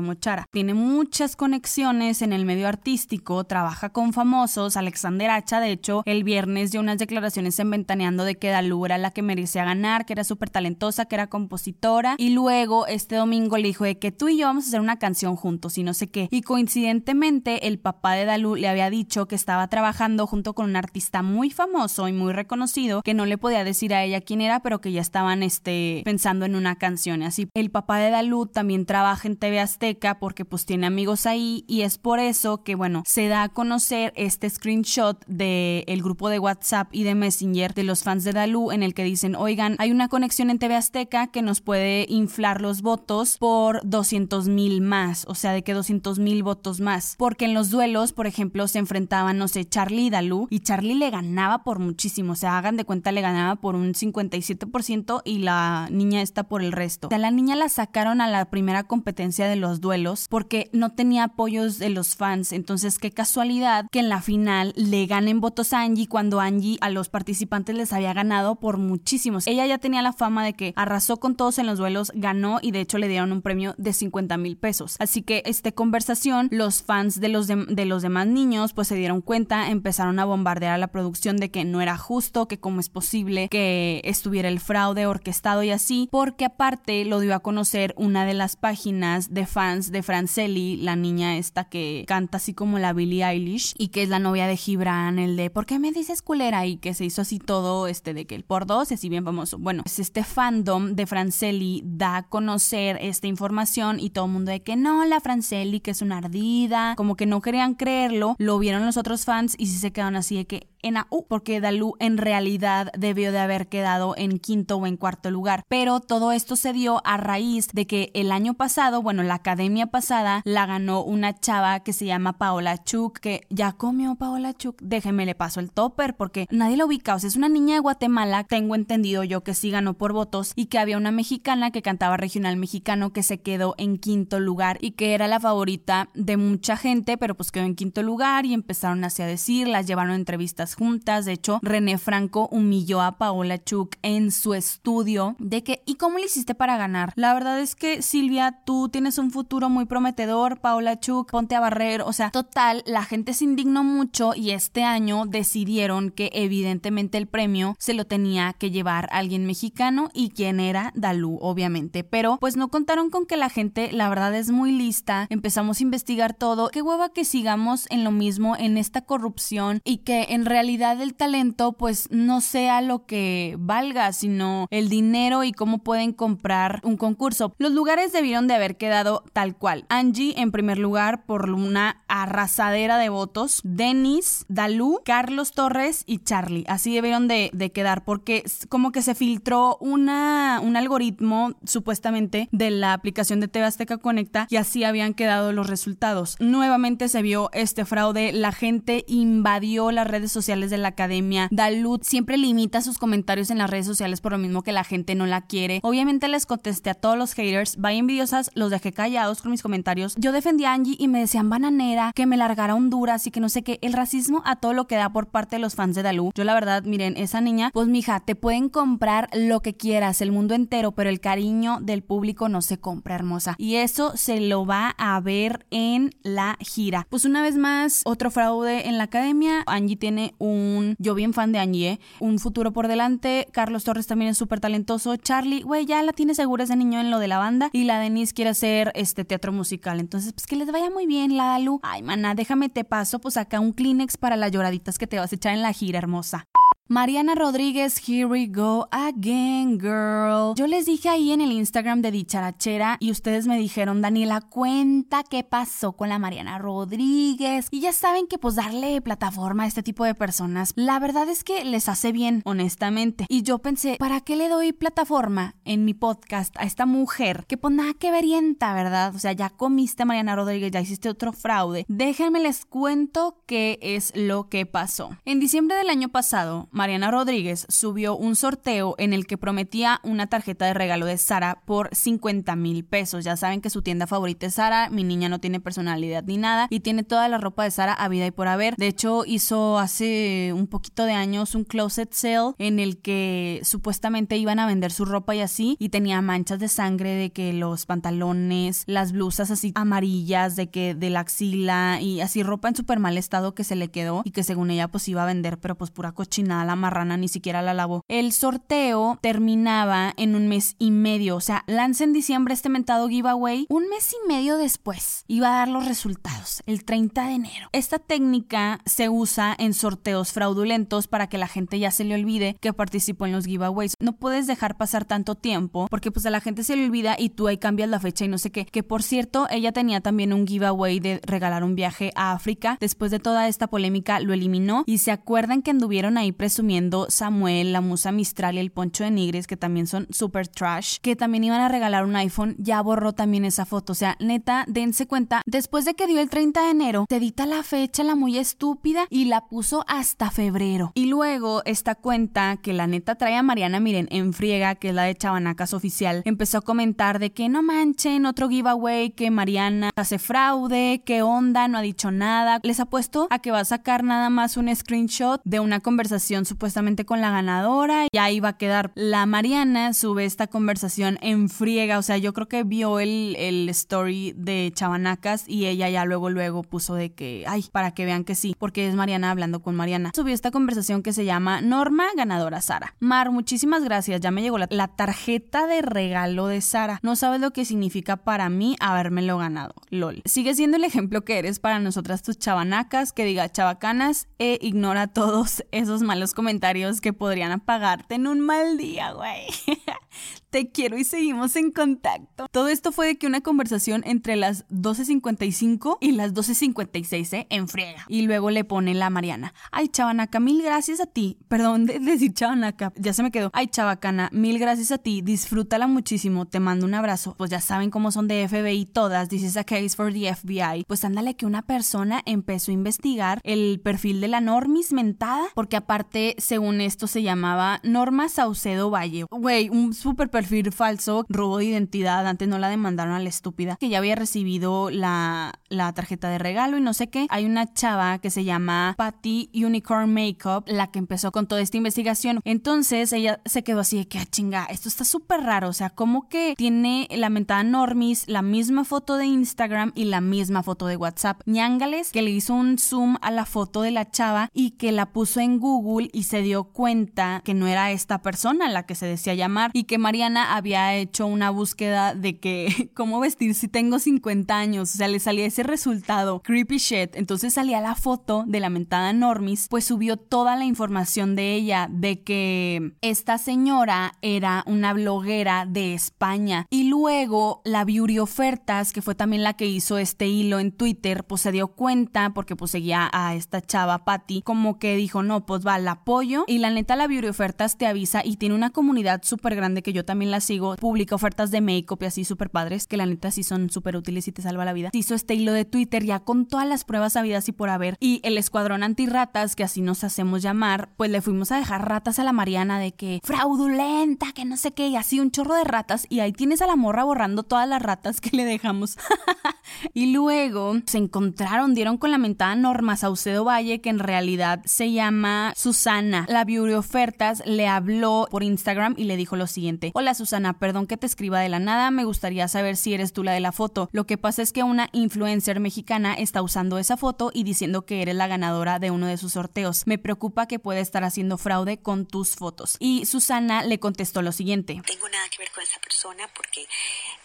mochara. 0.00 0.46
Tiene 0.50 0.74
muchas 0.74 1.36
conexiones 1.36 2.22
en 2.22 2.32
el 2.32 2.44
medio 2.44 2.68
artístico, 2.68 3.44
trabaja 3.44 3.90
con 3.90 4.12
famosos, 4.12 4.76
Alexander 4.76 5.30
Hacha, 5.30 5.60
de 5.60 5.70
hecho, 5.70 6.02
el 6.06 6.24
viernes 6.24 6.70
dio 6.70 6.80
unas 6.80 6.98
declaraciones 6.98 7.58
en 7.58 7.70
Ventaneando 7.70 8.24
de 8.24 8.36
que 8.36 8.50
Dalú 8.50 8.84
era 8.86 8.98
la 8.98 9.10
que 9.10 9.22
merecía 9.22 9.64
ganar, 9.64 10.06
que 10.06 10.12
era 10.12 10.24
súper 10.24 10.50
talentosa, 10.50 11.06
que 11.06 11.14
era 11.14 11.28
compositora, 11.28 12.14
y 12.18 12.30
luego 12.30 12.86
este 12.86 13.16
domingo 13.16 13.56
le 13.58 13.68
dijo 13.68 13.84
de 13.84 13.98
que 13.98 14.12
tú 14.12 14.28
y 14.28 14.38
yo 14.38 14.46
vamos 14.46 14.64
a 14.64 14.68
hacer 14.68 14.80
una 14.80 14.98
canción 14.98 15.36
juntos 15.36 15.78
y 15.78 15.82
no 15.82 15.94
sé 15.94 16.08
qué. 16.08 16.28
Y 16.30 16.42
coincidentemente, 16.42 17.68
el 17.68 17.78
papá 17.78 18.14
de 18.14 18.24
Dalú 18.24 18.56
le 18.56 18.68
había 18.68 18.90
dicho 18.90 19.26
que 19.26 19.34
estaba 19.34 19.68
trabajando 19.68 20.26
junto 20.26 20.54
con 20.54 20.70
un 20.70 20.76
artista 20.76 21.22
muy 21.22 21.50
famoso 21.50 22.08
y 22.08 22.12
muy 22.12 22.32
reconocido, 22.32 23.02
que 23.02 23.14
no 23.14 23.26
le 23.26 23.38
podía 23.38 23.64
decir 23.64 23.94
a 23.94 24.02
ella 24.02 24.20
quién 24.20 24.40
era, 24.40 24.60
pero 24.60 24.80
que 24.80 24.92
ya 24.92 25.00
estaban 25.00 25.42
este, 25.42 26.02
pensando 26.04 26.44
en 26.46 26.56
una 26.56 26.76
canción. 26.76 27.22
Así, 27.22 27.48
el 27.54 27.70
papá 27.70 27.98
de 27.98 28.10
Dalú 28.10 28.46
también 28.46 28.86
trabaja 28.86 29.03
en 29.24 29.36
TV 29.36 29.60
Azteca 29.60 30.18
porque 30.18 30.46
pues 30.46 30.64
tiene 30.64 30.86
amigos 30.86 31.26
ahí 31.26 31.64
y 31.68 31.82
es 31.82 31.98
por 31.98 32.20
eso 32.20 32.62
que 32.62 32.74
bueno, 32.74 33.02
se 33.06 33.28
da 33.28 33.42
a 33.42 33.48
conocer 33.50 34.12
este 34.16 34.48
screenshot 34.48 35.22
del 35.26 35.84
el 35.86 36.02
grupo 36.02 36.30
de 36.30 36.38
WhatsApp 36.38 36.88
y 36.90 37.02
de 37.02 37.14
Messenger 37.14 37.74
de 37.74 37.84
los 37.84 38.02
fans 38.02 38.24
de 38.24 38.32
Dalú 38.32 38.72
en 38.72 38.82
el 38.82 38.94
que 38.94 39.04
dicen, 39.04 39.36
oigan, 39.36 39.76
hay 39.78 39.90
una 39.90 40.08
conexión 40.08 40.48
en 40.48 40.58
TV 40.58 40.74
Azteca 40.74 41.26
que 41.26 41.42
nos 41.42 41.60
puede 41.60 42.06
inflar 42.08 42.62
los 42.62 42.80
votos 42.80 43.36
por 43.38 43.80
200 43.84 44.48
mil 44.48 44.80
más, 44.80 45.26
o 45.28 45.34
sea, 45.34 45.52
de 45.52 45.62
que 45.62 45.74
200 45.74 46.18
mil 46.18 46.42
votos 46.42 46.80
más, 46.80 47.14
porque 47.18 47.44
en 47.44 47.52
los 47.52 47.68
duelos, 47.68 48.12
por 48.12 48.26
ejemplo, 48.26 48.66
se 48.68 48.78
enfrentaban, 48.78 49.36
no 49.36 49.48
sé, 49.48 49.66
Charlie 49.66 50.06
y 50.06 50.10
Dalú 50.10 50.48
y 50.50 50.60
Charlie 50.60 50.94
le 50.94 51.10
ganaba 51.10 51.62
por 51.62 51.78
muchísimo, 51.78 52.32
o 52.32 52.36
sea, 52.36 52.56
hagan 52.56 52.78
de 52.78 52.84
cuenta, 52.84 53.12
le 53.12 53.20
ganaba 53.20 53.56
por 53.56 53.74
un 53.74 53.92
57% 53.92 55.20
y 55.24 55.38
la 55.40 55.88
niña 55.90 56.22
está 56.22 56.44
por 56.44 56.62
el 56.62 56.72
resto. 56.72 57.08
O 57.08 57.10
sea, 57.10 57.18
la 57.18 57.30
niña 57.30 57.54
la 57.54 57.68
sacaron 57.68 58.22
a 58.22 58.28
la 58.28 58.46
primera 58.46 58.84
competencia 58.94 59.48
de 59.48 59.56
los 59.56 59.80
duelos 59.80 60.28
porque 60.30 60.70
no 60.72 60.90
tenía 60.90 61.24
apoyos 61.24 61.80
de 61.80 61.90
los 61.90 62.14
fans. 62.14 62.52
Entonces, 62.52 63.00
qué 63.00 63.10
casualidad 63.10 63.86
que 63.90 63.98
en 63.98 64.08
la 64.08 64.22
final 64.22 64.72
le 64.76 65.06
ganen 65.06 65.40
votos 65.40 65.72
a 65.72 65.80
Angie 65.80 66.06
cuando 66.06 66.38
Angie 66.38 66.78
a 66.80 66.90
los 66.90 67.08
participantes 67.08 67.74
les 67.74 67.92
había 67.92 68.12
ganado 68.12 68.54
por 68.54 68.78
muchísimos. 68.78 69.48
Ella 69.48 69.66
ya 69.66 69.78
tenía 69.78 70.00
la 70.00 70.12
fama 70.12 70.44
de 70.44 70.52
que 70.52 70.74
arrasó 70.76 71.16
con 71.16 71.34
todos 71.34 71.58
en 71.58 71.66
los 71.66 71.76
duelos, 71.76 72.12
ganó 72.14 72.60
y 72.62 72.70
de 72.70 72.82
hecho 72.82 72.98
le 72.98 73.08
dieron 73.08 73.32
un 73.32 73.42
premio 73.42 73.74
de 73.78 73.92
50 73.92 74.36
mil 74.36 74.56
pesos. 74.56 74.94
Así 75.00 75.22
que 75.22 75.42
esta 75.44 75.72
conversación, 75.72 76.46
los 76.52 76.84
fans 76.84 77.18
de 77.18 77.30
los, 77.30 77.48
de, 77.48 77.84
los 77.84 78.00
demás 78.00 78.28
niños 78.28 78.74
pues 78.74 78.86
se 78.86 78.94
dieron 78.94 79.22
cuenta, 79.22 79.70
empezaron 79.70 80.20
a 80.20 80.24
bombardear 80.24 80.74
a 80.74 80.78
la 80.78 80.86
producción 80.86 81.36
de 81.36 81.50
que 81.50 81.64
no 81.64 81.80
era 81.80 81.98
justo, 81.98 82.46
que 82.46 82.60
cómo 82.60 82.78
es 82.78 82.90
posible 82.90 83.48
que 83.48 84.02
estuviera 84.04 84.48
el 84.48 84.60
fraude 84.60 85.06
orquestado 85.06 85.64
y 85.64 85.70
así, 85.70 86.08
porque 86.12 86.44
aparte 86.44 87.04
lo 87.04 87.18
dio 87.18 87.34
a 87.34 87.40
conocer 87.40 87.92
una 87.96 88.24
de 88.24 88.34
las 88.34 88.54
páginas 88.54 88.83
de 88.84 89.46
fans 89.46 89.90
de 89.92 90.02
Franceli, 90.02 90.76
la 90.76 90.94
niña 90.94 91.38
esta 91.38 91.64
que 91.64 92.04
canta 92.06 92.36
así 92.36 92.52
como 92.52 92.78
la 92.78 92.92
Billie 92.92 93.24
Eilish 93.24 93.72
y 93.78 93.88
que 93.88 94.02
es 94.02 94.10
la 94.10 94.18
novia 94.18 94.46
de 94.46 94.58
Gibran, 94.58 95.18
el 95.18 95.36
de 95.36 95.48
¿por 95.48 95.64
qué 95.64 95.78
me 95.78 95.90
dices 95.90 96.20
culera? 96.20 96.66
y 96.66 96.76
que 96.76 96.92
se 96.92 97.06
hizo 97.06 97.22
así 97.22 97.38
todo 97.38 97.86
este 97.86 98.12
de 98.12 98.26
que 98.26 98.34
el 98.34 98.44
por 98.44 98.66
dos 98.66 98.92
así 98.92 99.08
bien 99.08 99.24
famoso. 99.24 99.58
Bueno, 99.58 99.82
es 99.86 99.98
este 99.98 100.22
fandom 100.22 100.94
de 100.94 101.06
Franceli 101.06 101.82
da 101.84 102.18
a 102.18 102.22
conocer 102.28 102.98
esta 103.00 103.26
información 103.26 103.98
y 103.98 104.10
todo 104.10 104.26
el 104.26 104.32
mundo 104.32 104.50
de 104.50 104.62
que 104.62 104.76
no, 104.76 105.04
la 105.06 105.20
Franceli 105.20 105.80
que 105.80 105.92
es 105.92 106.02
una 106.02 106.18
ardida, 106.18 106.94
como 106.96 107.16
que 107.16 107.24
no 107.24 107.40
querían 107.40 107.74
creerlo, 107.74 108.36
lo 108.38 108.58
vieron 108.58 108.84
los 108.84 108.98
otros 108.98 109.24
fans 109.24 109.54
y 109.56 109.66
sí 109.66 109.78
se 109.78 109.92
quedaron 109.92 110.16
así 110.16 110.36
de 110.36 110.46
que 110.46 110.73
en 110.84 110.98
AU, 110.98 111.26
porque 111.28 111.60
Dalú 111.60 111.94
en 111.98 112.18
realidad 112.18 112.92
debió 112.96 113.32
de 113.32 113.40
haber 113.40 113.68
quedado 113.68 114.14
en 114.16 114.38
quinto 114.38 114.76
o 114.76 114.86
en 114.86 114.96
cuarto 114.96 115.30
lugar. 115.30 115.64
Pero 115.68 116.00
todo 116.00 116.32
esto 116.32 116.56
se 116.56 116.72
dio 116.72 117.00
a 117.04 117.16
raíz 117.16 117.68
de 117.72 117.86
que 117.86 118.10
el 118.14 118.30
año 118.30 118.54
pasado, 118.54 119.02
bueno, 119.02 119.22
la 119.22 119.34
academia 119.34 119.86
pasada 119.86 120.42
la 120.44 120.66
ganó 120.66 121.02
una 121.02 121.38
chava 121.38 121.80
que 121.80 121.92
se 121.92 122.06
llama 122.06 122.38
Paola 122.38 122.82
Chuk, 122.84 123.18
que 123.18 123.46
ya 123.50 123.72
comió 123.72 124.14
Paola 124.14 124.52
Chuk. 124.52 124.80
Déjeme 124.80 125.26
le 125.26 125.34
paso 125.34 125.60
el 125.60 125.72
topper 125.72 126.14
porque 126.16 126.46
nadie 126.50 126.76
lo 126.76 126.86
ubica. 126.86 127.14
O 127.14 127.18
sea, 127.18 127.28
es 127.28 127.36
una 127.36 127.48
niña 127.48 127.74
de 127.74 127.80
Guatemala, 127.80 128.44
tengo 128.44 128.74
entendido 128.74 129.24
yo 129.24 129.42
que 129.42 129.54
sí 129.54 129.70
ganó 129.70 129.94
por 129.94 130.12
votos 130.12 130.52
y 130.54 130.66
que 130.66 130.78
había 130.78 130.98
una 130.98 131.10
mexicana 131.10 131.70
que 131.70 131.82
cantaba 131.82 132.16
regional 132.16 132.56
mexicano 132.56 133.12
que 133.12 133.22
se 133.22 133.40
quedó 133.40 133.74
en 133.78 133.98
quinto 133.98 134.40
lugar 134.40 134.78
y 134.80 134.92
que 134.92 135.14
era 135.14 135.28
la 135.28 135.40
favorita 135.40 136.08
de 136.14 136.36
mucha 136.36 136.76
gente, 136.76 137.16
pero 137.16 137.34
pues 137.34 137.50
quedó 137.50 137.64
en 137.64 137.74
quinto 137.74 138.02
lugar 138.02 138.46
y 138.46 138.54
empezaron 138.54 139.04
así 139.04 139.22
a 139.22 139.26
decir, 139.26 139.68
las 139.68 139.86
llevaron 139.86 140.14
entrevistas 140.14 140.73
juntas. 140.74 141.24
De 141.24 141.32
hecho, 141.32 141.60
René 141.62 141.98
Franco 141.98 142.48
humilló 142.50 143.00
a 143.00 143.18
Paola 143.18 143.62
Chuk 143.62 143.96
en 144.02 144.30
su 144.30 144.54
estudio 144.54 145.36
de 145.38 145.62
que, 145.62 145.82
¿y 145.86 145.94
cómo 145.94 146.18
le 146.18 146.26
hiciste 146.26 146.54
para 146.54 146.76
ganar? 146.76 147.12
La 147.16 147.34
verdad 147.34 147.60
es 147.60 147.74
que 147.74 148.02
Silvia, 148.02 148.60
tú 148.64 148.88
tienes 148.88 149.18
un 149.18 149.30
futuro 149.30 149.68
muy 149.68 149.84
prometedor, 149.84 150.60
Paola 150.60 150.98
Chuk, 150.98 151.30
ponte 151.30 151.54
a 151.54 151.60
barrer. 151.60 152.02
O 152.02 152.12
sea, 152.12 152.30
total, 152.30 152.82
la 152.86 153.04
gente 153.04 153.34
se 153.34 153.44
indignó 153.44 153.84
mucho 153.84 154.34
y 154.34 154.50
este 154.50 154.84
año 154.84 155.24
decidieron 155.26 156.10
que 156.10 156.30
evidentemente 156.32 157.18
el 157.18 157.26
premio 157.26 157.76
se 157.78 157.94
lo 157.94 158.04
tenía 158.06 158.52
que 158.52 158.70
llevar 158.70 159.08
alguien 159.12 159.46
mexicano 159.46 160.10
y 160.12 160.30
quien 160.30 160.60
era 160.60 160.92
Dalú, 160.94 161.38
obviamente. 161.40 162.04
Pero 162.04 162.38
pues 162.40 162.56
no 162.56 162.68
contaron 162.68 163.10
con 163.10 163.26
que 163.26 163.36
la 163.36 163.48
gente, 163.48 163.92
la 163.92 164.08
verdad 164.08 164.34
es 164.34 164.50
muy 164.50 164.72
lista. 164.72 165.26
Empezamos 165.30 165.80
a 165.80 165.82
investigar 165.82 166.34
todo. 166.34 166.68
Qué 166.70 166.82
hueva 166.82 167.10
que 167.10 167.24
sigamos 167.24 167.86
en 167.90 168.04
lo 168.04 168.10
mismo, 168.10 168.56
en 168.56 168.76
esta 168.76 169.02
corrupción 169.02 169.80
y 169.84 169.98
que 169.98 170.26
en 170.30 170.44
realidad 170.44 170.63
del 170.64 171.14
talento 171.14 171.72
pues 171.72 172.08
no 172.10 172.40
sea 172.40 172.80
lo 172.80 173.04
que 173.04 173.54
valga, 173.58 174.12
sino 174.12 174.66
el 174.70 174.88
dinero 174.88 175.44
y 175.44 175.52
cómo 175.52 175.78
pueden 175.78 176.12
comprar 176.12 176.80
un 176.82 176.96
concurso. 176.96 177.54
Los 177.58 177.72
lugares 177.72 178.12
debieron 178.12 178.48
de 178.48 178.54
haber 178.54 178.78
quedado 178.78 179.24
tal 179.34 179.56
cual. 179.56 179.84
Angie 179.90 180.34
en 180.40 180.52
primer 180.52 180.78
lugar 180.78 181.26
por 181.26 181.50
una 181.50 182.02
arrasadera 182.08 182.96
de 182.96 183.10
votos, 183.10 183.60
Denis, 183.62 184.46
Dalú, 184.48 185.00
Carlos 185.04 185.52
Torres 185.52 186.02
y 186.06 186.20
Charlie. 186.20 186.64
Así 186.66 186.94
debieron 186.94 187.28
de, 187.28 187.50
quedar 187.74 188.04
porque 188.04 188.44
como 188.68 188.90
que 188.90 189.02
se 189.02 189.14
filtró 189.14 189.76
una, 189.80 190.60
un 190.62 190.76
algoritmo 190.76 191.54
supuestamente 191.64 192.48
de 192.52 192.70
la 192.70 192.94
aplicación 192.94 193.40
de 193.40 193.48
TV 193.48 193.66
Azteca 193.66 193.98
Conecta 193.98 194.46
y 194.48 194.56
así 194.56 194.82
habían 194.84 195.12
quedado 195.12 195.52
los 195.52 195.66
resultados. 195.66 196.36
Nuevamente 196.40 197.08
se 197.08 197.20
vio 197.20 197.50
este 197.52 197.84
fraude, 197.84 198.32
la 198.32 198.52
gente 198.52 199.04
invadió 199.08 199.90
las 199.90 200.06
redes 200.06 200.32
sociales 200.32 200.43
de 200.46 200.78
la 200.78 200.88
academia. 200.88 201.48
Dalud 201.50 202.00
siempre 202.02 202.36
limita 202.36 202.82
sus 202.82 202.98
comentarios 202.98 203.50
en 203.50 203.58
las 203.58 203.70
redes 203.70 203.86
sociales 203.86 204.20
por 204.20 204.32
lo 204.32 204.38
mismo 204.38 204.62
que 204.62 204.72
la 204.72 204.84
gente 204.84 205.14
no 205.14 205.26
la 205.26 205.40
quiere. 205.40 205.80
Obviamente 205.82 206.28
les 206.28 206.44
contesté 206.44 206.90
a 206.90 206.94
todos 206.94 207.16
los 207.16 207.32
haters, 207.32 207.76
vaya 207.78 207.98
envidiosas, 207.98 208.50
los 208.54 208.70
dejé 208.70 208.92
callados 208.92 209.40
con 209.40 209.50
mis 209.50 209.62
comentarios. 209.62 210.14
Yo 210.16 210.32
defendí 210.32 210.64
a 210.64 210.74
Angie 210.74 210.96
y 210.98 211.08
me 211.08 211.20
decían 211.20 211.48
bananera, 211.48 212.12
que 212.14 212.26
me 212.26 212.36
largara 212.36 212.74
Honduras 212.74 213.26
y 213.26 213.30
que 213.30 213.40
no 213.40 213.48
sé 213.48 213.62
qué. 213.62 213.78
El 213.80 213.94
racismo 213.94 214.42
a 214.44 214.56
todo 214.56 214.74
lo 214.74 214.86
que 214.86 214.96
da 214.96 215.10
por 215.12 215.28
parte 215.28 215.56
de 215.56 215.60
los 215.60 215.74
fans 215.74 215.96
de 215.96 216.02
Dalú. 216.02 216.30
Yo 216.34 216.44
la 216.44 216.54
verdad, 216.54 216.84
miren, 216.84 217.16
esa 217.16 217.40
niña, 217.40 217.70
pues 217.72 217.88
mija, 217.88 218.20
te 218.20 218.34
pueden 218.34 218.68
comprar 218.68 219.30
lo 219.32 219.60
que 219.60 219.74
quieras, 219.74 220.20
el 220.20 220.30
mundo 220.30 220.54
entero, 220.54 220.92
pero 220.92 221.08
el 221.08 221.20
cariño 221.20 221.78
del 221.80 222.02
público 222.02 222.48
no 222.48 222.60
se 222.60 222.78
compra, 222.78 223.14
hermosa. 223.14 223.54
Y 223.58 223.76
eso 223.76 224.12
se 224.16 224.40
lo 224.40 224.66
va 224.66 224.94
a 224.98 225.18
ver 225.20 225.66
en 225.70 226.10
la 226.22 226.56
gira. 226.60 227.06
Pues 227.08 227.24
una 227.24 227.42
vez 227.42 227.56
más, 227.56 228.02
otro 228.04 228.30
fraude 228.30 228.88
en 228.88 228.98
la 228.98 229.04
academia. 229.04 229.62
Angie 229.66 229.96
tiene 229.96 230.33
un, 230.38 230.96
yo 230.98 231.14
bien 231.14 231.32
fan 231.32 231.52
de 231.52 231.58
Angie, 231.58 232.00
un 232.20 232.38
futuro 232.38 232.72
por 232.72 232.88
delante. 232.88 233.46
Carlos 233.52 233.84
Torres 233.84 234.06
también 234.06 234.30
es 234.30 234.38
súper 234.38 234.60
talentoso. 234.60 235.16
Charlie, 235.16 235.62
güey, 235.62 235.86
ya 235.86 236.02
la 236.02 236.12
tiene 236.12 236.34
segura 236.34 236.64
ese 236.64 236.76
niño 236.76 237.00
en 237.00 237.10
lo 237.10 237.18
de 237.18 237.28
la 237.28 237.38
banda. 237.38 237.70
Y 237.72 237.84
la 237.84 237.98
Denise 237.98 238.34
quiere 238.34 238.50
hacer 238.50 238.92
este 238.94 239.24
teatro 239.24 239.52
musical. 239.52 240.00
Entonces, 240.00 240.32
pues 240.32 240.46
que 240.46 240.56
les 240.56 240.70
vaya 240.70 240.90
muy 240.90 241.06
bien, 241.06 241.36
la 241.36 241.44
Dalu. 241.44 241.80
Ay, 241.82 242.02
mana, 242.02 242.34
déjame 242.34 242.68
te 242.68 242.84
paso, 242.84 243.20
pues 243.20 243.36
acá 243.36 243.60
un 243.60 243.72
Kleenex 243.72 244.16
para 244.16 244.36
las 244.36 244.50
lloraditas 244.50 244.98
que 244.98 245.06
te 245.06 245.18
vas 245.18 245.32
a 245.32 245.34
echar 245.36 245.54
en 245.54 245.62
la 245.62 245.72
gira, 245.72 245.98
hermosa. 245.98 246.46
Mariana 246.86 247.34
Rodríguez, 247.34 247.98
here 248.06 248.26
we 248.26 248.46
go 248.46 248.88
again, 248.90 249.78
girl. 249.78 250.54
Yo 250.54 250.66
les 250.66 250.84
dije 250.84 251.08
ahí 251.08 251.32
en 251.32 251.40
el 251.40 251.50
Instagram 251.50 252.02
de 252.02 252.10
Dicharachera 252.10 252.98
y 253.00 253.10
ustedes 253.10 253.46
me 253.46 253.56
dijeron, 253.56 254.02
Daniela, 254.02 254.42
cuenta 254.42 255.22
qué 255.22 255.44
pasó 255.44 255.94
con 255.94 256.10
la 256.10 256.18
Mariana 256.18 256.58
Rodríguez. 256.58 257.68
Y 257.70 257.80
ya 257.80 257.94
saben 257.94 258.26
que 258.26 258.36
pues 258.36 258.56
darle 258.56 259.00
plataforma 259.00 259.62
a 259.62 259.66
este 259.66 259.82
tipo 259.82 260.04
de 260.04 260.14
personas, 260.14 260.74
la 260.76 260.98
verdad 260.98 261.26
es 261.30 261.42
que 261.42 261.64
les 261.64 261.88
hace 261.88 262.12
bien, 262.12 262.42
honestamente. 262.44 263.24
Y 263.30 263.44
yo 263.44 263.60
pensé, 263.60 263.96
¿para 263.98 264.20
qué 264.20 264.36
le 264.36 264.50
doy 264.50 264.74
plataforma 264.74 265.54
en 265.64 265.86
mi 265.86 265.94
podcast 265.94 266.54
a 266.58 266.64
esta 266.64 266.84
mujer 266.84 267.46
que 267.48 267.56
pues 267.56 267.72
nada 267.72 267.94
que 267.94 268.10
verienta, 268.10 268.74
¿verdad? 268.74 269.14
O 269.14 269.18
sea, 269.18 269.32
ya 269.32 269.48
comiste 269.48 270.04
Mariana 270.04 270.36
Rodríguez, 270.36 270.70
ya 270.70 270.82
hiciste 270.82 271.08
otro 271.08 271.32
fraude. 271.32 271.86
Déjenme 271.88 272.40
les 272.40 272.66
cuento 272.66 273.38
qué 273.46 273.78
es 273.80 274.12
lo 274.14 274.50
que 274.50 274.66
pasó. 274.66 275.16
En 275.24 275.40
diciembre 275.40 275.78
del 275.78 275.88
año 275.88 276.10
pasado, 276.10 276.68
Mariana 276.74 277.12
Rodríguez 277.12 277.66
subió 277.68 278.16
un 278.16 278.34
sorteo 278.34 278.96
en 278.98 279.12
el 279.12 279.28
que 279.28 279.38
prometía 279.38 280.00
una 280.02 280.26
tarjeta 280.26 280.66
de 280.66 280.74
regalo 280.74 281.06
de 281.06 281.16
Sara 281.18 281.62
por 281.64 281.88
50 281.94 282.56
mil 282.56 282.84
pesos. 282.84 283.22
Ya 283.24 283.36
saben 283.36 283.60
que 283.60 283.70
su 283.70 283.80
tienda 283.80 284.08
favorita 284.08 284.46
es 284.46 284.54
Sara, 284.54 284.90
mi 284.90 285.04
niña 285.04 285.28
no 285.28 285.38
tiene 285.38 285.60
personalidad 285.60 286.24
ni 286.24 286.36
nada 286.36 286.66
y 286.70 286.80
tiene 286.80 287.04
toda 287.04 287.28
la 287.28 287.38
ropa 287.38 287.62
de 287.62 287.70
Sara 287.70 287.92
a 287.92 288.08
vida 288.08 288.26
y 288.26 288.32
por 288.32 288.48
haber. 288.48 288.74
De 288.74 288.88
hecho, 288.88 289.24
hizo 289.24 289.78
hace 289.78 290.50
un 290.52 290.66
poquito 290.66 291.04
de 291.04 291.12
años 291.12 291.54
un 291.54 291.62
closet 291.62 292.12
sale 292.12 292.54
en 292.58 292.80
el 292.80 293.00
que 293.00 293.60
supuestamente 293.62 294.36
iban 294.36 294.58
a 294.58 294.66
vender 294.66 294.90
su 294.90 295.04
ropa 295.04 295.36
y 295.36 295.42
así 295.42 295.76
y 295.78 295.90
tenía 295.90 296.20
manchas 296.22 296.58
de 296.58 296.66
sangre 296.66 297.10
de 297.10 297.30
que 297.30 297.52
los 297.52 297.86
pantalones, 297.86 298.82
las 298.88 299.12
blusas 299.12 299.52
así 299.52 299.70
amarillas, 299.76 300.56
de 300.56 300.70
que 300.70 300.96
de 300.96 301.10
la 301.10 301.20
axila 301.20 302.00
y 302.00 302.20
así 302.20 302.42
ropa 302.42 302.68
en 302.68 302.74
súper 302.74 302.98
mal 302.98 303.16
estado 303.16 303.54
que 303.54 303.62
se 303.62 303.76
le 303.76 303.92
quedó 303.92 304.22
y 304.24 304.32
que 304.32 304.42
según 304.42 304.72
ella 304.72 304.88
pues 304.88 305.08
iba 305.08 305.22
a 305.22 305.26
vender 305.26 305.58
pero 305.58 305.76
pues 305.76 305.92
pura 305.92 306.10
cochinada 306.10 306.63
la 306.64 306.76
marrana 306.76 307.16
ni 307.16 307.28
siquiera 307.28 307.62
la 307.62 307.74
lavó. 307.74 308.02
El 308.08 308.32
sorteo 308.32 309.18
terminaba 309.20 310.12
en 310.16 310.34
un 310.34 310.48
mes 310.48 310.76
y 310.78 310.90
medio, 310.90 311.36
o 311.36 311.40
sea, 311.40 311.64
lanza 311.66 312.04
en 312.04 312.12
diciembre 312.12 312.54
este 312.54 312.68
mentado 312.68 313.08
giveaway. 313.08 313.66
Un 313.68 313.88
mes 313.88 314.12
y 314.12 314.28
medio 314.28 314.56
después 314.56 315.24
iba 315.28 315.48
a 315.48 315.58
dar 315.58 315.68
los 315.68 315.86
resultados, 315.86 316.62
el 316.66 316.84
30 316.84 317.26
de 317.26 317.32
enero. 317.34 317.68
Esta 317.72 317.98
técnica 317.98 318.80
se 318.86 319.08
usa 319.08 319.54
en 319.58 319.74
sorteos 319.74 320.32
fraudulentos 320.32 321.06
para 321.06 321.28
que 321.28 321.38
la 321.38 321.48
gente 321.48 321.78
ya 321.78 321.90
se 321.90 322.04
le 322.04 322.14
olvide 322.14 322.56
que 322.60 322.72
participó 322.72 323.26
en 323.26 323.32
los 323.32 323.46
giveaways. 323.46 323.94
No 324.00 324.14
puedes 324.14 324.46
dejar 324.46 324.76
pasar 324.76 325.04
tanto 325.04 325.34
tiempo 325.34 325.86
porque 325.90 326.10
pues 326.10 326.24
a 326.26 326.30
la 326.30 326.40
gente 326.40 326.64
se 326.64 326.76
le 326.76 326.86
olvida 326.86 327.16
y 327.18 327.30
tú 327.30 327.48
ahí 327.48 327.58
cambias 327.58 327.88
la 327.88 328.00
fecha 328.00 328.24
y 328.24 328.28
no 328.28 328.38
sé 328.38 328.50
qué. 328.50 328.64
Que 328.64 328.82
por 328.82 329.02
cierto, 329.02 329.46
ella 329.50 329.72
tenía 329.72 330.00
también 330.00 330.32
un 330.32 330.46
giveaway 330.46 331.00
de 331.00 331.20
regalar 331.24 331.64
un 331.64 331.74
viaje 331.74 332.12
a 332.14 332.32
África. 332.32 332.78
Después 332.80 333.10
de 333.10 333.20
toda 333.20 333.48
esta 333.48 333.66
polémica 333.66 334.20
lo 334.20 334.32
eliminó 334.32 334.84
y 334.86 334.98
se 334.98 335.10
acuerdan 335.10 335.62
que 335.62 335.70
anduvieron 335.70 336.16
ahí 336.16 336.32
presionando 336.32 336.53
presumiendo 336.54 337.06
Samuel, 337.08 337.72
la 337.72 337.80
musa 337.80 338.12
Mistral 338.12 338.54
y 338.54 338.58
el 338.60 338.70
poncho 338.70 339.02
de 339.02 339.10
Nigres, 339.10 339.48
que 339.48 339.56
también 339.56 339.88
son 339.88 340.06
super 340.10 340.46
trash, 340.46 340.98
que 341.02 341.16
también 341.16 341.42
iban 341.42 341.60
a 341.60 341.68
regalar 341.68 342.04
un 342.04 342.14
iPhone, 342.14 342.54
ya 342.60 342.80
borró 342.80 343.12
también 343.12 343.44
esa 343.44 343.66
foto. 343.66 343.90
O 343.90 343.96
sea, 343.96 344.16
neta, 344.20 344.64
dense 344.68 345.08
cuenta, 345.08 345.42
después 345.46 345.84
de 345.84 345.94
que 345.94 346.06
dio 346.06 346.20
el 346.20 346.30
30 346.30 346.62
de 346.62 346.70
enero, 346.70 347.06
te 347.08 347.16
edita 347.16 347.44
la 347.44 347.64
fecha, 347.64 348.04
la 348.04 348.14
muy 348.14 348.38
estúpida, 348.38 349.06
y 349.10 349.24
la 349.24 349.48
puso 349.48 349.84
hasta 349.88 350.30
febrero. 350.30 350.92
Y 350.94 351.06
luego 351.06 351.62
esta 351.64 351.96
cuenta 351.96 352.56
que 352.58 352.72
la 352.72 352.86
neta 352.86 353.16
trae 353.16 353.34
a 353.34 353.42
Mariana, 353.42 353.80
miren, 353.80 354.06
en 354.12 354.32
friega, 354.32 354.76
que 354.76 354.90
es 354.90 354.94
la 354.94 355.02
de 355.02 355.16
Chabanacas 355.16 355.74
oficial, 355.74 356.22
empezó 356.24 356.58
a 356.58 356.60
comentar 356.60 357.18
de 357.18 357.32
que 357.32 357.48
no 357.48 357.64
manchen, 357.64 358.26
otro 358.26 358.48
giveaway, 358.48 359.10
que 359.10 359.32
Mariana 359.32 359.90
hace 359.96 360.20
fraude, 360.20 361.02
qué 361.04 361.22
onda, 361.22 361.66
no 361.66 361.78
ha 361.78 361.82
dicho 361.82 362.12
nada. 362.12 362.60
Les 362.62 362.78
apuesto 362.78 363.26
a 363.30 363.40
que 363.40 363.50
va 363.50 363.58
a 363.58 363.64
sacar 363.64 364.04
nada 364.04 364.30
más 364.30 364.56
un 364.56 364.72
screenshot 364.72 365.40
de 365.42 365.58
una 365.58 365.80
conversación 365.80 366.43
supuestamente 366.44 367.04
con 367.04 367.20
la 367.20 367.30
ganadora 367.30 368.06
y 368.10 368.18
ahí 368.18 368.40
va 368.40 368.50
a 368.50 368.58
quedar. 368.58 368.92
La 368.94 369.26
Mariana 369.26 369.92
sube 369.92 370.24
esta 370.24 370.46
conversación 370.46 371.18
en 371.22 371.48
friega, 371.48 371.98
o 371.98 372.02
sea, 372.02 372.18
yo 372.18 372.32
creo 372.32 372.48
que 372.48 372.64
vio 372.64 373.00
el, 373.00 373.36
el 373.38 373.68
story 373.68 374.34
de 374.36 374.72
Chabanacas 374.74 375.44
y 375.48 375.66
ella 375.66 375.88
ya 375.88 376.04
luego 376.04 376.30
luego 376.30 376.62
puso 376.62 376.94
de 376.94 377.12
que, 377.12 377.44
ay, 377.46 377.64
para 377.72 377.92
que 377.92 378.04
vean 378.04 378.24
que 378.24 378.34
sí, 378.34 378.54
porque 378.58 378.88
es 378.88 378.94
Mariana 378.94 379.30
hablando 379.30 379.62
con 379.62 379.74
Mariana. 379.74 380.10
Subió 380.14 380.34
esta 380.34 380.50
conversación 380.50 381.02
que 381.02 381.12
se 381.12 381.24
llama 381.24 381.60
Norma, 381.60 382.04
ganadora 382.16 382.60
Sara. 382.60 382.94
Mar, 383.00 383.30
muchísimas 383.30 383.84
gracias, 383.84 384.20
ya 384.20 384.30
me 384.30 384.42
llegó 384.42 384.58
la, 384.58 384.68
la 384.70 384.88
tarjeta 384.88 385.66
de 385.66 385.82
regalo 385.82 386.46
de 386.46 386.60
Sara. 386.60 387.00
No 387.02 387.16
sabes 387.16 387.40
lo 387.40 387.52
que 387.52 387.64
significa 387.64 388.16
para 388.16 388.48
mí 388.48 388.76
habérmelo 388.80 389.38
ganado. 389.38 389.74
LOL. 389.90 390.22
Sigue 390.24 390.54
siendo 390.54 390.76
el 390.76 390.84
ejemplo 390.84 391.24
que 391.24 391.38
eres 391.38 391.58
para 391.58 391.78
nosotras 391.78 392.22
tus 392.22 392.38
chabanacas, 392.38 393.12
que 393.12 393.24
diga 393.24 393.50
chabacanas 393.50 394.28
e 394.38 394.58
ignora 394.60 395.06
todos 395.06 395.64
esos 395.70 396.02
malos 396.02 396.33
comentarios 396.34 397.00
que 397.00 397.12
podrían 397.12 397.52
apagarte 397.52 398.16
en 398.16 398.26
un 398.26 398.40
mal 398.40 398.76
día, 398.76 399.12
güey. 399.12 399.46
Te 400.54 400.70
quiero 400.70 400.96
y 400.96 401.02
seguimos 401.02 401.56
en 401.56 401.72
contacto. 401.72 402.46
Todo 402.48 402.68
esto 402.68 402.92
fue 402.92 403.08
de 403.08 403.16
que 403.16 403.26
una 403.26 403.40
conversación 403.40 404.02
entre 404.06 404.36
las 404.36 404.68
12.55 404.68 405.98
y 406.00 406.12
las 406.12 406.32
12.56, 406.32 407.36
¿eh? 407.36 407.46
En 407.50 407.66
friega. 407.66 408.04
Y 408.06 408.22
luego 408.22 408.50
le 408.50 408.62
pone 408.62 408.94
la 408.94 409.10
Mariana. 409.10 409.52
Ay, 409.72 409.88
chavanaca, 409.88 410.38
mil 410.38 410.62
gracias 410.62 411.00
a 411.00 411.06
ti. 411.06 411.38
Perdón 411.48 411.86
de 411.86 411.98
decir 411.98 412.34
chavanaca, 412.34 412.92
ya 412.94 413.12
se 413.12 413.24
me 413.24 413.32
quedó. 413.32 413.50
Ay, 413.52 413.66
chabacana, 413.66 414.30
mil 414.32 414.60
gracias 414.60 414.92
a 414.92 414.98
ti. 414.98 415.22
Disfrútala 415.22 415.88
muchísimo. 415.88 416.46
Te 416.46 416.60
mando 416.60 416.86
un 416.86 416.94
abrazo. 416.94 417.34
Pues 417.36 417.50
ya 417.50 417.60
saben 417.60 417.90
cómo 417.90 418.12
son 418.12 418.28
de 418.28 418.46
FBI 418.46 418.86
todas. 418.86 419.32
Is 419.32 419.56
a 419.56 419.64
case 419.64 419.96
for 419.96 420.12
the 420.12 420.32
FBI. 420.32 420.84
Pues 420.86 421.04
ándale 421.04 421.34
que 421.34 421.46
una 421.46 421.62
persona 421.62 422.22
empezó 422.26 422.70
a 422.70 422.74
investigar 422.74 423.40
el 423.42 423.80
perfil 423.82 424.20
de 424.20 424.28
la 424.28 424.40
Normis 424.40 424.92
mentada. 424.92 425.46
Porque 425.56 425.74
aparte, 425.74 426.36
según 426.38 426.80
esto, 426.80 427.08
se 427.08 427.24
llamaba 427.24 427.80
Norma 427.82 428.28
Saucedo 428.28 428.90
Valle. 428.90 429.24
Güey, 429.32 429.68
un 429.68 429.94
super 429.94 430.30
perfil 430.30 430.43
perfil 430.44 430.72
falso, 430.72 431.24
robo 431.30 431.58
de 431.58 431.64
identidad, 431.64 432.26
antes 432.26 432.46
no 432.46 432.58
la 432.58 432.68
demandaron 432.68 433.14
a 433.14 433.18
la 433.18 433.28
estúpida, 433.28 433.76
que 433.80 433.88
ya 433.88 433.98
había 433.98 434.14
recibido 434.14 434.90
la, 434.90 435.54
la 435.74 435.92
tarjeta 435.92 436.28
de 436.28 436.38
regalo 436.38 436.78
y 436.78 436.80
no 436.80 436.94
sé 436.94 437.08
qué. 437.08 437.26
Hay 437.30 437.44
una 437.44 437.72
chava 437.72 438.18
que 438.18 438.30
se 438.30 438.44
llama 438.44 438.94
Patty 438.96 439.50
Unicorn 439.54 440.12
Makeup, 440.12 440.64
la 440.66 440.90
que 440.90 440.98
empezó 440.98 441.32
con 441.32 441.46
toda 441.46 441.60
esta 441.60 441.76
investigación. 441.76 442.40
Entonces 442.44 443.12
ella 443.12 443.40
se 443.44 443.62
quedó 443.64 443.80
así 443.80 443.98
de 443.98 444.08
que, 444.08 444.18
ah, 444.18 444.26
chinga, 444.30 444.64
esto 444.66 444.88
está 444.88 445.04
súper 445.04 445.40
raro, 445.40 445.68
o 445.68 445.72
sea, 445.72 445.90
como 445.90 446.28
que 446.28 446.54
tiene 446.56 447.08
la 447.10 447.28
mentada 447.28 447.62
Normis, 447.64 448.24
la 448.28 448.42
misma 448.42 448.84
foto 448.84 449.16
de 449.16 449.26
Instagram 449.26 449.92
y 449.94 450.04
la 450.04 450.20
misma 450.20 450.62
foto 450.62 450.86
de 450.86 450.96
WhatsApp. 450.96 451.42
ñángales 451.46 452.10
que 452.12 452.22
le 452.22 452.30
hizo 452.30 452.54
un 452.54 452.78
zoom 452.78 453.16
a 453.20 453.30
la 453.30 453.44
foto 453.44 453.82
de 453.82 453.90
la 453.90 454.10
chava 454.10 454.50
y 454.52 454.72
que 454.72 454.92
la 454.92 455.12
puso 455.12 455.40
en 455.40 455.58
Google 455.58 456.08
y 456.12 456.24
se 456.24 456.42
dio 456.42 456.64
cuenta 456.64 457.42
que 457.44 457.54
no 457.54 457.66
era 457.66 457.90
esta 457.90 458.22
persona 458.22 458.68
la 458.68 458.84
que 458.84 458.94
se 458.94 459.06
decía 459.06 459.34
llamar 459.34 459.70
y 459.72 459.84
que 459.84 459.98
Mariana 459.98 460.54
había 460.56 460.94
hecho 460.94 461.26
una 461.26 461.50
búsqueda 461.50 462.14
de 462.14 462.38
que 462.38 462.90
cómo 462.94 463.20
vestir 463.20 463.54
si 463.54 463.68
tengo 463.68 463.98
50 463.98 464.56
años, 464.56 464.94
o 464.94 464.96
sea, 464.96 465.08
le 465.08 465.20
salía 465.20 465.46
ese 465.46 465.62
resultado, 465.64 466.40
creepy 466.42 466.78
shit, 466.78 467.16
entonces 467.16 467.54
salía 467.54 467.80
la 467.80 467.94
foto 467.94 468.44
de 468.46 468.60
la 468.60 468.70
mentada 468.70 469.12
Normis, 469.12 469.66
pues 469.68 469.84
subió 469.84 470.16
toda 470.16 470.56
la 470.56 470.64
información 470.64 471.34
de 471.34 471.54
ella, 471.54 471.88
de 471.90 472.22
que 472.22 472.92
esta 473.00 473.38
señora 473.38 474.14
era 474.22 474.62
una 474.66 474.92
bloguera 474.92 475.66
de 475.66 475.94
España 475.94 476.66
y 476.70 476.84
luego 476.84 477.62
la 477.64 477.84
Beauty 477.84 478.18
Ofertas, 478.18 478.92
que 478.92 479.02
fue 479.02 479.14
también 479.14 479.42
la 479.42 479.54
que 479.54 479.66
hizo 479.66 479.98
este 479.98 480.28
hilo 480.28 480.58
en 480.58 480.72
Twitter, 480.72 481.24
pues 481.24 481.40
se 481.40 481.52
dio 481.52 481.68
cuenta 481.68 482.30
porque 482.34 482.56
pues 482.56 482.70
seguía 482.70 483.10
a 483.12 483.34
esta 483.34 483.60
chava 483.60 484.04
Patty, 484.04 484.42
como 484.42 484.78
que 484.78 484.96
dijo, 484.96 485.22
no, 485.22 485.46
pues 485.46 485.66
va, 485.66 485.78
la 485.78 485.92
apoyo 485.92 486.44
y 486.46 486.58
la 486.58 486.70
neta 486.70 486.96
la 486.96 487.06
Beauty 487.06 487.28
Ofertas 487.28 487.78
te 487.78 487.86
avisa 487.86 488.22
y 488.24 488.36
tiene 488.36 488.54
una 488.54 488.70
comunidad 488.70 489.22
súper 489.22 489.56
grande 489.56 489.82
que 489.82 489.92
yo 489.92 490.04
también 490.04 490.30
la 490.30 490.40
sigo, 490.40 490.76
publica 490.76 491.14
ofertas 491.14 491.50
de 491.50 491.60
make-up 491.60 491.98
y 492.02 492.06
así 492.06 492.24
súper 492.24 492.50
padres, 492.50 492.86
que 492.86 492.96
la 492.96 493.06
neta 493.06 493.30
sí 493.30 493.42
son 493.42 493.70
súper 493.70 493.96
útiles 493.96 494.28
y 494.28 494.32
te 494.32 494.42
salva 494.42 494.64
la 494.64 494.72
vida. 494.72 494.90
Hizo 494.92 495.14
este 495.14 495.34
hilo 495.34 495.52
de 495.54 495.64
Twitter 495.64 496.04
ya 496.04 496.20
con 496.20 496.46
todas 496.46 496.66
las 496.66 496.84
pruebas 496.84 497.16
habidas 497.16 497.48
y 497.48 497.52
por 497.52 497.70
haber. 497.70 497.96
Y 498.00 498.20
el 498.24 498.36
escuadrón 498.36 498.82
antirratas, 498.82 499.56
que 499.56 499.64
así 499.64 499.80
nos 499.80 500.04
hacemos 500.04 500.42
llamar, 500.42 500.90
pues 500.96 501.10
le 501.10 501.22
fuimos 501.22 501.52
a 501.52 501.56
dejar 501.56 501.88
ratas 501.88 502.18
a 502.18 502.24
la 502.24 502.32
Mariana 502.32 502.78
de 502.78 502.92
que 502.92 503.20
fraudulenta, 503.22 504.32
que 504.32 504.44
no 504.44 504.56
sé 504.56 504.72
qué, 504.72 504.88
y 504.88 504.96
así 504.96 505.20
un 505.20 505.30
chorro 505.30 505.54
de 505.54 505.64
ratas. 505.64 506.06
Y 506.10 506.20
ahí 506.20 506.32
tienes 506.32 506.60
a 506.62 506.66
la 506.66 506.76
morra 506.76 507.04
borrando 507.04 507.42
todas 507.42 507.68
las 507.68 507.80
ratas 507.80 508.20
que 508.20 508.36
le 508.36 508.44
dejamos. 508.44 508.98
y 509.94 510.12
luego 510.12 510.74
se 510.86 510.98
encontraron, 510.98 511.74
dieron 511.74 511.98
con 511.98 512.10
la 512.10 512.18
mentada 512.18 512.54
Norma 512.54 512.96
Saucedo 512.96 513.44
Valle, 513.44 513.80
que 513.80 513.90
en 513.90 513.98
realidad 513.98 514.60
se 514.64 514.92
llama 514.92 515.52
Susana. 515.56 516.26
La 516.28 516.44
Beauty 516.44 516.74
Ofertas 516.74 517.42
le 517.46 517.68
habló 517.68 518.28
por 518.30 518.42
Instagram 518.42 518.94
y 518.96 519.04
le 519.04 519.16
dijo 519.16 519.36
lo 519.36 519.46
siguiente. 519.46 519.90
Hola 519.94 520.14
Susana, 520.14 520.58
perdón 520.58 520.86
que 520.86 520.96
te 520.96 521.06
escriba 521.06 521.40
de 521.40 521.48
la 521.48 521.58
nada, 521.58 521.90
me 521.90 522.04
gustaría 522.04 522.48
saber 522.48 522.76
si 522.76 522.94
eres 522.94 523.12
tú 523.12 523.24
la 523.24 523.32
de 523.32 523.40
la 523.40 523.52
foto. 523.52 523.88
Lo 523.92 524.06
que 524.06 524.18
pasa 524.18 524.42
es 524.42 524.52
que 524.52 524.62
una 524.62 524.88
influencer 524.92 525.60
mexicana 525.60 526.14
está 526.14 526.42
usando 526.42 526.78
esa 526.78 526.96
foto 526.96 527.30
y 527.32 527.44
diciendo 527.44 527.84
que 527.86 528.02
eres 528.02 528.14
la 528.14 528.26
ganadora 528.26 528.78
de 528.78 528.90
uno 528.90 529.06
de 529.06 529.16
sus 529.16 529.32
sorteos. 529.32 529.86
Me 529.86 529.98
preocupa 529.98 530.46
que 530.46 530.58
pueda 530.58 530.80
estar 530.80 531.04
haciendo 531.04 531.38
fraude 531.38 531.78
con 531.78 532.06
tus 532.06 532.36
fotos. 532.36 532.76
Y 532.78 533.06
Susana 533.06 533.64
le 533.64 533.78
contestó 533.78 534.22
lo 534.22 534.32
siguiente. 534.32 534.80
Tengo 534.86 535.08
nada 535.08 535.28
que 535.28 535.38
ver 535.38 535.50
con 535.52 535.62
esa 535.62 535.80
persona 535.80 536.28
porque 536.34 536.66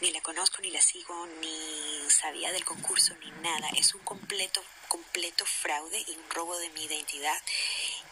ni 0.02 0.12
la 0.12 0.21
conozco, 0.21 0.62
ni 0.62 0.71
la 0.71 0.82
sigo, 0.82 1.13
ni 1.41 2.10
sabía 2.30 2.52
del 2.52 2.63
concurso, 2.63 3.15
ni 3.24 3.32
nada. 3.42 3.70
Es 3.76 3.96
un 3.96 4.02
completo, 4.02 4.62
completo 4.89 5.45
fraude 5.45 5.99
y 6.08 6.12
un 6.12 6.30
robo 6.30 6.58
de 6.58 6.69
mi 6.71 6.84
identidad 6.84 7.38